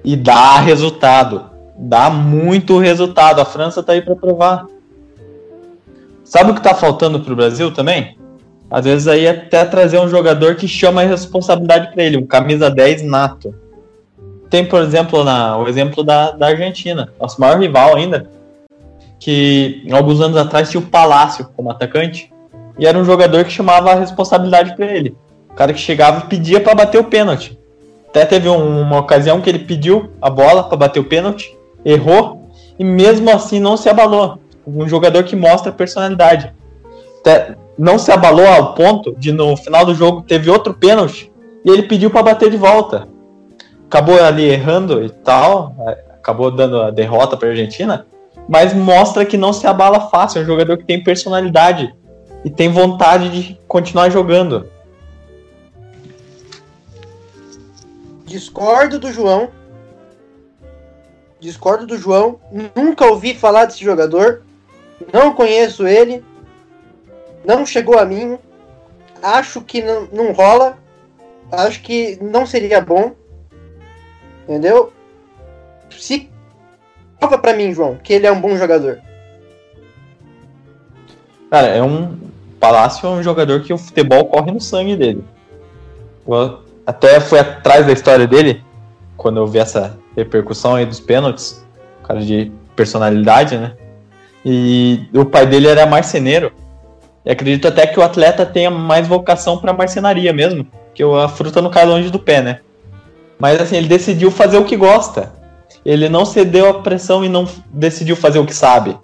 E 0.03 0.15
dá 0.15 0.59
resultado. 0.59 1.49
Dá 1.77 2.09
muito 2.09 2.77
resultado. 2.77 3.39
A 3.39 3.45
França 3.45 3.83
tá 3.83 3.93
aí 3.93 4.01
para 4.01 4.15
provar. 4.15 4.65
Sabe 6.23 6.51
o 6.51 6.55
que 6.55 6.61
tá 6.61 6.75
faltando 6.75 7.19
pro 7.19 7.35
Brasil 7.35 7.73
também? 7.73 8.17
Às 8.69 8.85
vezes 8.85 9.07
aí 9.07 9.27
até 9.27 9.65
trazer 9.65 9.99
um 9.99 10.07
jogador 10.07 10.55
que 10.55 10.67
chama 10.67 11.01
a 11.01 11.05
responsabilidade 11.05 11.91
para 11.91 12.03
ele, 12.03 12.17
um 12.17 12.25
camisa 12.25 12.69
10 12.69 13.01
nato. 13.01 13.53
Tem, 14.49 14.63
por 14.63 14.81
exemplo, 14.81 15.23
na, 15.23 15.57
o 15.57 15.67
exemplo 15.67 16.03
da, 16.03 16.31
da 16.31 16.47
Argentina, 16.47 17.11
nosso 17.19 17.41
maior 17.41 17.59
rival 17.59 17.95
ainda, 17.95 18.29
que 19.19 19.87
alguns 19.91 20.21
anos 20.21 20.37
atrás 20.37 20.69
tinha 20.69 20.81
o 20.81 20.85
Palácio 20.85 21.49
como 21.55 21.71
atacante, 21.71 22.31
e 22.79 22.87
era 22.87 22.97
um 22.97 23.03
jogador 23.03 23.43
que 23.43 23.51
chamava 23.51 23.91
a 23.91 23.95
responsabilidade 23.95 24.75
para 24.75 24.85
ele. 24.85 25.15
O 25.49 25.53
cara 25.53 25.73
que 25.73 25.79
chegava 25.79 26.23
e 26.25 26.29
pedia 26.29 26.61
para 26.61 26.73
bater 26.73 26.99
o 26.99 27.03
pênalti. 27.03 27.59
Até 28.09 28.25
teve 28.25 28.47
um- 28.49 28.81
uma 28.81 28.99
ocasião 28.99 29.41
que 29.41 29.49
ele 29.49 29.59
pediu 29.59 30.09
a 30.21 30.29
bola 30.29 30.63
para 30.63 30.77
bater 30.77 30.99
o 30.99 31.03
pênalti, 31.03 31.55
errou, 31.83 32.49
e 32.77 32.83
mesmo 32.83 33.29
assim 33.29 33.59
não 33.59 33.75
se 33.75 33.89
abalou. 33.89 34.39
Um 34.65 34.87
jogador 34.87 35.23
que 35.23 35.35
mostra 35.35 35.71
personalidade. 35.71 36.51
Até 37.19 37.55
não 37.77 37.99
se 37.99 38.11
abalou 38.11 38.47
ao 38.47 38.73
ponto 38.73 39.15
de 39.17 39.31
no 39.31 39.55
final 39.57 39.85
do 39.85 39.93
jogo 39.93 40.21
teve 40.21 40.49
outro 40.49 40.73
pênalti 40.73 41.31
e 41.65 41.69
ele 41.69 41.83
pediu 41.83 42.09
para 42.09 42.23
bater 42.23 42.49
de 42.49 42.57
volta. 42.57 43.07
Acabou 43.87 44.21
ali 44.23 44.45
errando 44.45 45.03
e 45.03 45.09
tal, 45.09 45.75
acabou 46.13 46.51
dando 46.51 46.81
a 46.81 46.91
derrota 46.91 47.35
para 47.35 47.47
a 47.47 47.51
Argentina, 47.51 48.05
mas 48.47 48.73
mostra 48.73 49.25
que 49.25 49.37
não 49.37 49.51
se 49.51 49.67
abala 49.67 50.01
fácil. 50.09 50.39
É 50.39 50.43
um 50.43 50.47
jogador 50.47 50.77
que 50.77 50.85
tem 50.85 51.03
personalidade 51.03 51.93
e 52.43 52.49
tem 52.49 52.71
vontade 52.71 53.29
de 53.29 53.59
continuar 53.67 54.09
jogando. 54.09 54.69
Discordo 58.25 58.99
do 58.99 59.11
João. 59.11 59.49
Discordo 61.39 61.85
do 61.87 61.97
João. 61.97 62.39
Nunca 62.75 63.05
ouvi 63.05 63.33
falar 63.33 63.65
desse 63.65 63.83
jogador. 63.83 64.43
Não 65.11 65.33
conheço 65.33 65.87
ele. 65.87 66.23
Não 67.45 67.65
chegou 67.65 67.97
a 67.97 68.05
mim. 68.05 68.37
Acho 69.21 69.61
que 69.61 69.81
não, 69.81 70.07
não 70.11 70.31
rola. 70.31 70.77
Acho 71.51 71.81
que 71.81 72.17
não 72.21 72.45
seria 72.45 72.79
bom. 72.79 73.13
Entendeu? 74.43 74.93
Se 75.89 76.29
prova 77.19 77.37
para 77.37 77.53
mim, 77.53 77.73
João, 77.73 77.97
que 77.97 78.13
ele 78.13 78.27
é 78.27 78.31
um 78.31 78.39
bom 78.39 78.55
jogador. 78.55 79.01
Cara, 81.49 81.67
é 81.67 81.81
um, 81.81 82.28
Palácio 82.59 83.07
é 83.07 83.09
um 83.09 83.23
jogador 83.23 83.61
que 83.61 83.73
o 83.73 83.77
futebol 83.77 84.25
corre 84.25 84.51
no 84.51 84.59
sangue 84.59 84.95
dele. 84.95 85.23
Eu 86.27 86.59
até 86.85 87.19
fui 87.19 87.39
atrás 87.39 87.85
da 87.85 87.93
história 87.93 88.27
dele, 88.27 88.63
quando 89.15 89.37
eu 89.37 89.47
vi 89.47 89.59
essa 89.59 89.97
repercussão 90.15 90.75
aí 90.75 90.85
dos 90.85 90.99
pênaltis, 90.99 91.65
cara 92.03 92.19
de 92.19 92.51
personalidade, 92.75 93.57
né? 93.57 93.73
E 94.45 95.07
o 95.13 95.25
pai 95.25 95.45
dele 95.45 95.67
era 95.67 95.85
marceneiro. 95.85 96.51
E 97.25 97.31
acredito 97.31 97.67
até 97.67 97.85
que 97.85 97.99
o 97.99 98.03
atleta 98.03 98.45
tenha 98.45 98.71
mais 98.71 99.07
vocação 99.07 99.57
para 99.57 99.73
marcenaria 99.73 100.33
mesmo, 100.33 100.65
que 100.93 101.03
a 101.03 101.27
fruta 101.27 101.61
não 101.61 101.69
cai 101.69 101.85
longe 101.85 102.09
do 102.09 102.19
pé, 102.19 102.41
né? 102.41 102.59
Mas 103.37 103.61
assim, 103.61 103.77
ele 103.77 103.87
decidiu 103.87 104.31
fazer 104.31 104.57
o 104.57 104.65
que 104.65 104.75
gosta. 104.75 105.33
Ele 105.85 106.09
não 106.09 106.25
cedeu 106.25 106.69
à 106.69 106.73
pressão 106.81 107.23
e 107.23 107.29
não 107.29 107.47
decidiu 107.71 108.15
fazer 108.15 108.39
o 108.39 108.45
que 108.45 108.53
sabe. 108.53 108.97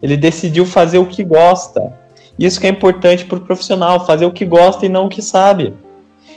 Ele 0.00 0.16
decidiu 0.16 0.64
fazer 0.64 0.98
o 0.98 1.06
que 1.06 1.24
gosta. 1.24 1.99
Isso 2.38 2.60
que 2.60 2.66
é 2.66 2.70
importante 2.70 3.24
para 3.24 3.38
o 3.38 3.40
profissional, 3.40 4.06
fazer 4.06 4.26
o 4.26 4.32
que 4.32 4.44
gosta 4.44 4.86
e 4.86 4.88
não 4.88 5.06
o 5.06 5.08
que 5.08 5.22
sabe. 5.22 5.74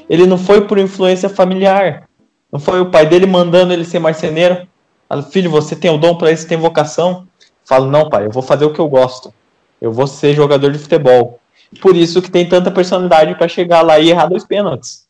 Ele 0.10 0.26
não 0.26 0.38
foi 0.38 0.68
por 0.68 0.78
influência 0.78 1.30
familiar. 1.30 2.08
Não 2.52 2.60
foi 2.60 2.82
o 2.82 2.92
pai 2.92 3.06
dele 3.06 3.26
mandando 3.26 3.74
ele 3.74 3.86
ser 3.86 4.00
marceneiro. 4.00 4.68
Fala, 5.08 5.24
filho, 5.24 5.50
você 5.50 5.76
tem 5.76 5.92
o 5.92 5.98
dom 5.98 6.18
para 6.18 6.32
isso, 6.32 6.48
tem 6.48 6.58
vocação. 6.58 7.28
Falo, 7.66 7.90
não, 7.90 8.10
pai, 8.10 8.26
eu 8.26 8.32
vou 8.32 8.44
fazer 8.44 8.66
o 8.66 8.74
que 8.74 8.80
eu 8.80 8.88
gosto. 8.88 9.34
Eu 9.82 9.92
vou 9.92 10.08
ser 10.08 10.34
jogador 10.34 10.72
de 10.72 10.80
futebol. 10.80 11.40
Por 11.82 11.96
isso 11.96 12.22
que 12.22 12.30
tem 12.30 12.48
tanta 12.48 12.72
personalidade 12.72 13.36
para 13.36 13.48
chegar 13.48 13.82
lá 13.82 14.00
e 14.00 14.10
errar 14.10 14.28
dois 14.28 14.46
pênaltis. 14.46 15.08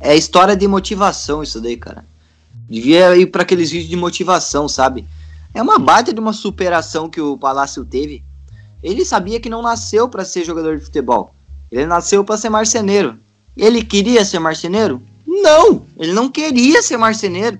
É 0.00 0.14
história 0.14 0.56
de 0.56 0.66
motivação 0.66 1.42
isso 1.42 1.60
daí, 1.60 1.76
cara. 1.76 2.04
Devia 2.68 3.16
ir 3.16 3.26
para 3.26 3.42
aqueles 3.42 3.70
vídeos 3.70 3.90
de 3.90 3.96
motivação, 3.96 4.68
sabe? 4.68 5.06
É 5.54 5.62
uma 5.62 5.78
baita 5.78 6.12
de 6.12 6.20
uma 6.20 6.32
superação 6.32 7.08
que 7.08 7.20
o 7.20 7.38
Palácio 7.38 7.84
teve. 7.84 8.24
Ele 8.84 9.02
sabia 9.02 9.40
que 9.40 9.48
não 9.48 9.62
nasceu 9.62 10.06
para 10.10 10.26
ser 10.26 10.44
jogador 10.44 10.76
de 10.76 10.84
futebol. 10.84 11.34
Ele 11.72 11.86
nasceu 11.86 12.22
para 12.22 12.36
ser 12.36 12.50
marceneiro. 12.50 13.18
Ele 13.56 13.82
queria 13.82 14.26
ser 14.26 14.38
marceneiro? 14.38 15.00
Não, 15.26 15.86
ele 15.98 16.12
não 16.12 16.28
queria 16.28 16.82
ser 16.82 16.98
marceneiro. 16.98 17.58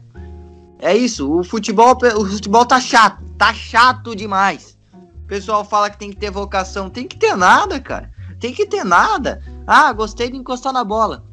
É 0.78 0.94
isso, 0.94 1.32
o 1.32 1.42
futebol, 1.42 1.96
o 2.16 2.26
futebol 2.26 2.66
tá 2.66 2.78
chato, 2.78 3.24
tá 3.38 3.54
chato 3.54 4.14
demais. 4.14 4.76
O 5.24 5.26
pessoal 5.26 5.64
fala 5.64 5.88
que 5.88 5.98
tem 5.98 6.10
que 6.10 6.16
ter 6.16 6.30
vocação, 6.30 6.90
tem 6.90 7.08
que 7.08 7.16
ter 7.16 7.34
nada, 7.34 7.80
cara. 7.80 8.10
Tem 8.38 8.52
que 8.52 8.66
ter 8.66 8.84
nada. 8.84 9.42
Ah, 9.66 9.90
gostei 9.94 10.30
de 10.30 10.36
encostar 10.36 10.74
na 10.74 10.84
bola. 10.84 11.24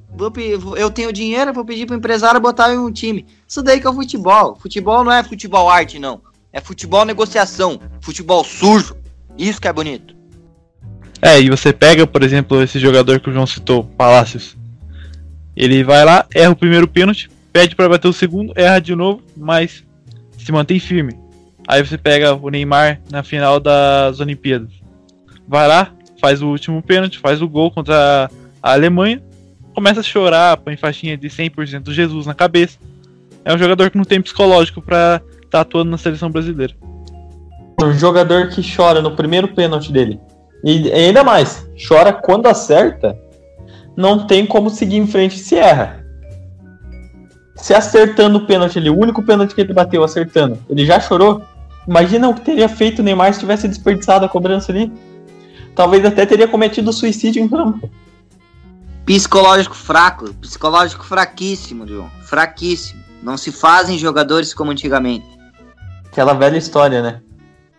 Eu 0.77 0.89
tenho 0.89 1.11
dinheiro, 1.11 1.53
vou 1.53 1.65
pedir 1.65 1.85
pro 1.85 1.97
empresário 1.97 2.39
botar 2.39 2.73
em 2.73 2.77
um 2.77 2.91
time. 2.91 3.25
Isso 3.45 3.61
daí 3.61 3.81
que 3.81 3.87
é 3.87 3.89
o 3.89 3.93
futebol. 3.93 4.55
Futebol 4.55 5.03
não 5.03 5.11
é 5.11 5.21
futebol 5.21 5.69
arte, 5.69 5.99
não. 5.99 6.21
É 6.53 6.61
futebol 6.61 7.03
negociação, 7.03 7.77
futebol 7.99 8.41
sujo. 8.45 9.00
Isso 9.37 9.59
que 9.61 9.67
é 9.67 9.73
bonito. 9.73 10.15
É, 11.21 11.39
e 11.39 11.49
você 11.49 11.71
pega, 11.71 12.07
por 12.07 12.23
exemplo, 12.23 12.61
esse 12.63 12.79
jogador 12.79 13.19
que 13.19 13.29
o 13.29 13.33
João 13.33 13.45
citou, 13.45 13.83
Palácios. 13.83 14.57
Ele 15.55 15.83
vai 15.83 16.03
lá, 16.03 16.25
erra 16.33 16.51
o 16.51 16.55
primeiro 16.55 16.87
pênalti, 16.87 17.29
pede 17.53 17.75
para 17.75 17.89
bater 17.89 18.07
o 18.07 18.13
segundo, 18.13 18.53
erra 18.55 18.79
de 18.79 18.95
novo, 18.95 19.21
mas 19.37 19.83
se 20.37 20.51
mantém 20.51 20.79
firme. 20.79 21.15
Aí 21.67 21.85
você 21.85 21.97
pega 21.97 22.33
o 22.33 22.49
Neymar 22.49 22.99
na 23.11 23.21
final 23.21 23.59
das 23.59 24.19
Olimpíadas. 24.19 24.69
Vai 25.47 25.67
lá, 25.67 25.93
faz 26.19 26.41
o 26.41 26.47
último 26.47 26.81
pênalti, 26.81 27.19
faz 27.19 27.41
o 27.41 27.47
gol 27.47 27.69
contra 27.69 28.29
a 28.63 28.71
Alemanha, 28.71 29.21
começa 29.73 29.99
a 29.99 30.03
chorar, 30.03 30.57
põe 30.57 30.75
faixinha 30.75 31.15
de 31.15 31.29
100% 31.29 31.81
do 31.81 31.93
Jesus 31.93 32.25
na 32.25 32.33
cabeça. 32.33 32.79
É 33.45 33.53
um 33.53 33.57
jogador 33.57 33.91
que 33.91 33.97
não 33.97 34.05
tem 34.05 34.21
psicológico 34.21 34.81
para 34.81 35.21
tá 35.49 35.61
atuando 35.61 35.91
na 35.91 35.97
seleção 35.97 36.31
brasileira. 36.31 36.73
Um 37.79 37.93
jogador 37.93 38.49
que 38.49 38.61
chora 38.75 39.01
no 39.01 39.15
primeiro 39.15 39.47
pênalti 39.49 39.91
dele. 39.91 40.19
E 40.63 40.91
ainda 40.91 41.23
mais, 41.23 41.67
chora 41.87 42.13
quando 42.13 42.47
acerta, 42.47 43.17
não 43.95 44.27
tem 44.27 44.45
como 44.45 44.69
seguir 44.69 44.97
em 44.97 45.07
frente 45.07 45.39
se 45.39 45.55
erra. 45.55 46.05
Se 47.55 47.73
acertando 47.73 48.39
o 48.39 48.45
pênalti 48.45 48.77
ali, 48.77 48.89
o 48.89 48.97
único 48.97 49.23
pênalti 49.23 49.53
que 49.53 49.61
ele 49.61 49.73
bateu 49.73 50.03
acertando, 50.03 50.57
ele 50.69 50.85
já 50.85 50.99
chorou. 50.99 51.41
Imagina 51.87 52.29
o 52.29 52.33
que 52.33 52.41
teria 52.41 52.69
feito 52.69 52.99
o 52.99 53.03
Neymar 53.03 53.33
se 53.33 53.39
tivesse 53.39 53.67
desperdiçado 53.67 54.25
a 54.25 54.29
cobrança 54.29 54.71
ali. 54.71 54.91
Talvez 55.75 56.05
até 56.05 56.25
teria 56.25 56.47
cometido 56.47 56.93
suicídio 56.93 57.41
em 57.41 57.47
campo. 57.47 57.89
Psicológico 59.05 59.75
fraco, 59.75 60.33
psicológico 60.35 61.03
fraquíssimo, 61.03 61.87
João. 61.87 62.09
Fraquíssimo. 62.23 63.01
Não 63.23 63.37
se 63.37 63.51
fazem 63.51 63.97
jogadores 63.97 64.53
como 64.53 64.71
antigamente 64.71 65.25
aquela 66.11 66.33
velha 66.33 66.57
história, 66.57 67.01
né? 67.01 67.21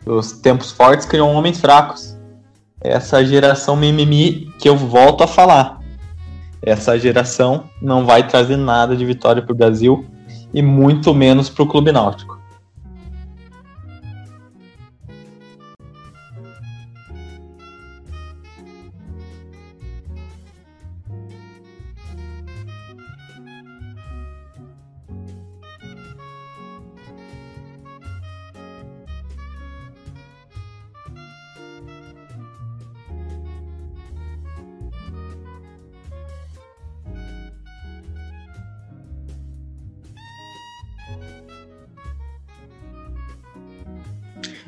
Os 0.05 0.33
tempos 0.33 0.73
fortes 0.73 1.07
criam 1.07 1.33
homens 1.33 1.61
fracos. 1.61 2.17
Essa 2.81 3.25
geração 3.25 3.77
mimimi 3.77 4.53
que 4.59 4.69
eu 4.69 4.77
volto 4.77 5.23
a 5.23 5.27
falar. 5.29 5.81
Essa 6.61 6.99
geração 6.99 7.65
não 7.81 8.05
vai 8.05 8.27
trazer 8.27 8.57
nada 8.57 8.97
de 8.97 9.05
vitória 9.05 9.43
para 9.43 9.53
o 9.53 9.57
Brasil 9.57 10.05
e 10.53 10.61
muito 10.61 11.15
menos 11.15 11.49
para 11.49 11.63
o 11.63 11.67
Clube 11.67 11.93
Náutico. 11.93 12.42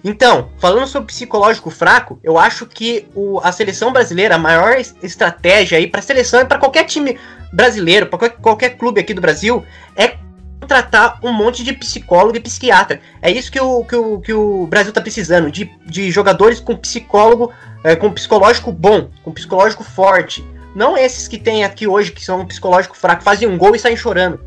Então, 0.04 0.50
falando 0.58 0.86
sobre 0.86 1.06
psicológico 1.06 1.70
fraco, 1.70 2.20
eu 2.22 2.38
acho 2.38 2.66
que 2.66 3.08
o, 3.14 3.40
a 3.42 3.50
seleção 3.50 3.90
brasileira, 3.90 4.34
a 4.34 4.38
maior 4.38 4.76
estratégia 5.02 5.78
aí 5.78 5.86
para 5.86 6.02
seleção 6.02 6.42
e 6.42 6.44
para 6.44 6.58
qualquer 6.58 6.84
time 6.84 7.18
brasileiro, 7.50 8.06
para 8.06 8.18
qualquer, 8.18 8.36
qualquer 8.36 8.70
clube 8.76 9.00
aqui 9.00 9.14
do 9.14 9.22
Brasil, 9.22 9.64
é 9.96 10.18
contratar 10.60 11.18
um 11.22 11.32
monte 11.32 11.64
de 11.64 11.72
psicólogo 11.72 12.36
e 12.36 12.40
psiquiatra. 12.40 13.00
É 13.22 13.30
isso 13.30 13.50
que 13.50 13.58
o, 13.58 13.82
que 13.82 13.96
o, 13.96 14.20
que 14.20 14.32
o 14.34 14.66
Brasil 14.66 14.90
está 14.90 15.00
precisando, 15.00 15.50
de, 15.50 15.70
de 15.86 16.10
jogadores 16.10 16.60
com 16.60 16.76
psicólogo, 16.76 17.50
é, 17.82 17.96
com 17.96 18.12
psicológico 18.12 18.70
bom, 18.70 19.08
com 19.22 19.32
psicológico 19.32 19.82
forte. 19.82 20.46
Não 20.74 20.98
esses 20.98 21.26
que 21.26 21.38
tem 21.38 21.64
aqui 21.64 21.86
hoje, 21.88 22.12
que 22.12 22.22
são 22.22 22.40
um 22.40 22.46
psicológico 22.46 22.94
fraco, 22.94 23.22
fazem 23.22 23.48
um 23.48 23.56
gol 23.56 23.74
e 23.74 23.78
saem 23.78 23.96
chorando. 23.96 24.38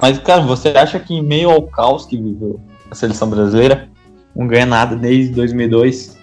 Mas, 0.00 0.18
cara, 0.18 0.40
você 0.40 0.70
acha 0.70 0.98
que 0.98 1.12
em 1.12 1.22
meio 1.22 1.50
ao 1.50 1.62
caos 1.64 2.06
que 2.06 2.16
viveu 2.16 2.58
a 2.90 2.94
seleção 2.94 3.28
brasileira, 3.28 3.88
não 4.34 4.46
ganha 4.46 4.66
nada 4.66 4.96
desde 4.96 5.32
2002. 5.32 6.18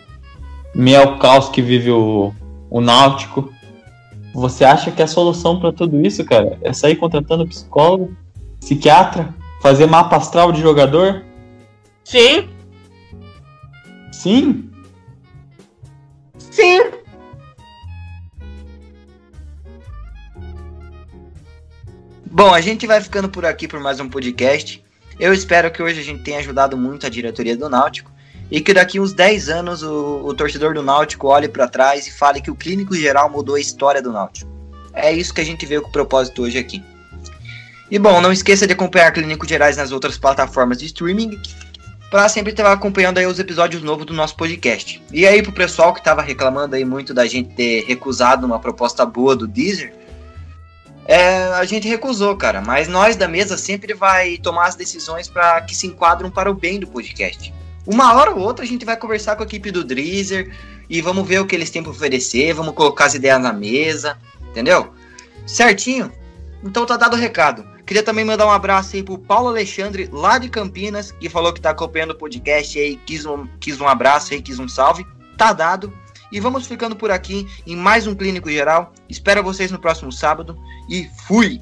Meio 0.73 1.01
ao 1.01 1.19
caos 1.19 1.49
que 1.49 1.61
vive 1.61 1.91
o, 1.91 2.33
o 2.69 2.81
Náutico. 2.81 3.51
Você 4.33 4.63
acha 4.63 4.91
que 4.91 5.01
a 5.01 5.07
solução 5.07 5.59
para 5.59 5.73
tudo 5.73 6.05
isso, 6.05 6.23
cara, 6.23 6.57
é 6.61 6.71
sair 6.71 6.95
contratando 6.95 7.47
psicólogo, 7.47 8.15
psiquiatra, 8.59 9.33
fazer 9.61 9.85
mapa 9.85 10.15
astral 10.15 10.51
de 10.51 10.61
jogador? 10.61 11.23
Sim. 12.03 12.49
Sim? 14.11 14.69
Sim. 16.37 16.91
Bom, 22.25 22.53
a 22.53 22.61
gente 22.61 22.87
vai 22.87 23.01
ficando 23.01 23.27
por 23.27 23.45
aqui 23.45 23.67
por 23.67 23.79
mais 23.81 23.99
um 23.99 24.07
podcast. 24.07 24.81
Eu 25.19 25.33
espero 25.33 25.71
que 25.71 25.81
hoje 25.81 25.99
a 25.99 26.03
gente 26.03 26.23
tenha 26.23 26.39
ajudado 26.39 26.77
muito 26.77 27.05
a 27.05 27.09
diretoria 27.09 27.55
do 27.55 27.69
Náutico 27.69 28.11
e 28.49 28.59
que 28.59 28.73
daqui 28.73 28.99
uns 28.99 29.13
10 29.13 29.49
anos 29.49 29.83
o, 29.83 30.21
o 30.25 30.33
torcedor 30.33 30.73
do 30.73 30.83
Náutico 30.83 31.27
olhe 31.27 31.47
para 31.47 31.67
trás 31.67 32.07
e 32.07 32.11
fale 32.11 32.41
que 32.41 32.51
o 32.51 32.55
clínico 32.55 32.95
geral 32.95 33.29
mudou 33.29 33.55
a 33.55 33.59
história 33.59 34.01
do 34.01 34.11
Náutico. 34.11 34.51
É 34.93 35.11
isso 35.11 35.33
que 35.33 35.41
a 35.41 35.45
gente 35.45 35.65
veio 35.65 35.81
com 35.81 35.89
o 35.89 35.91
propósito 35.91 36.43
hoje 36.43 36.57
aqui. 36.57 36.83
E 37.89 37.97
bom, 37.97 38.21
não 38.21 38.31
esqueça 38.31 38.67
de 38.67 38.73
acompanhar 38.73 39.11
Clínico 39.11 39.47
Gerais 39.47 39.77
nas 39.77 39.91
outras 39.91 40.17
plataformas 40.17 40.77
de 40.77 40.85
streaming 40.85 41.39
para 42.09 42.27
sempre 42.27 42.51
estar 42.51 42.69
acompanhando 42.69 43.19
aí 43.19 43.25
os 43.25 43.39
episódios 43.39 43.81
novos 43.81 44.05
do 44.05 44.13
nosso 44.13 44.35
podcast. 44.35 45.01
E 45.13 45.25
aí 45.25 45.41
pro 45.41 45.53
pessoal 45.53 45.93
que 45.93 45.99
estava 45.99 46.21
reclamando 46.21 46.75
aí 46.75 46.83
muito 46.83 47.13
da 47.13 47.25
gente 47.25 47.53
ter 47.55 47.85
recusado 47.85 48.45
uma 48.45 48.59
proposta 48.59 49.05
boa 49.05 49.33
do 49.33 49.47
Deezer, 49.47 49.93
é, 51.05 51.40
a 51.55 51.65
gente 51.65 51.87
recusou, 51.87 52.35
cara. 52.35 52.61
Mas 52.61 52.87
nós 52.87 53.15
da 53.15 53.27
mesa 53.27 53.57
sempre 53.57 53.93
vai 53.93 54.37
tomar 54.37 54.67
as 54.67 54.75
decisões 54.75 55.27
para 55.27 55.61
que 55.61 55.75
se 55.75 55.87
enquadram 55.87 56.29
para 56.29 56.49
o 56.49 56.53
bem 56.53 56.79
do 56.79 56.87
podcast. 56.87 57.53
Uma 57.85 58.13
hora 58.13 58.31
ou 58.31 58.39
outra 58.39 58.63
a 58.63 58.67
gente 58.67 58.85
vai 58.85 58.95
conversar 58.95 59.35
com 59.35 59.43
a 59.43 59.45
equipe 59.45 59.71
do 59.71 59.83
Drizzer 59.83 60.55
e 60.89 61.01
vamos 61.01 61.27
ver 61.27 61.39
o 61.39 61.45
que 61.45 61.55
eles 61.55 61.69
têm 61.69 61.81
para 61.81 61.91
oferecer, 61.91 62.53
vamos 62.53 62.75
colocar 62.75 63.05
as 63.05 63.15
ideias 63.15 63.41
na 63.41 63.51
mesa, 63.51 64.17
entendeu? 64.49 64.93
Certinho? 65.47 66.11
Então 66.63 66.85
tá 66.85 66.97
dado 66.97 67.15
o 67.15 67.19
recado. 67.19 67.65
Queria 67.85 68.03
também 68.03 68.23
mandar 68.23 68.45
um 68.45 68.51
abraço 68.51 68.95
aí 68.95 69.03
pro 69.03 69.17
Paulo 69.17 69.49
Alexandre, 69.49 70.07
lá 70.11 70.37
de 70.37 70.47
Campinas, 70.47 71.11
que 71.11 71.27
falou 71.27 71.51
que 71.51 71.59
tá 71.59 71.71
acompanhando 71.71 72.11
o 72.11 72.17
podcast 72.17 72.79
aí, 72.79 72.95
quis 73.05 73.25
um, 73.25 73.47
quis 73.59 73.81
um 73.81 73.87
abraço 73.87 74.33
aí, 74.33 74.41
quis 74.41 74.59
um 74.59 74.67
salve. 74.67 75.05
Tá 75.37 75.51
dado. 75.51 75.91
E 76.31 76.39
vamos 76.39 76.65
ficando 76.65 76.95
por 76.95 77.11
aqui 77.11 77.47
em 77.65 77.75
mais 77.75 78.07
um 78.07 78.15
Clínico 78.15 78.49
Geral. 78.49 78.93
Espero 79.09 79.43
vocês 79.43 79.71
no 79.71 79.79
próximo 79.79 80.11
sábado 80.11 80.57
e 80.89 81.09
fui! 81.27 81.61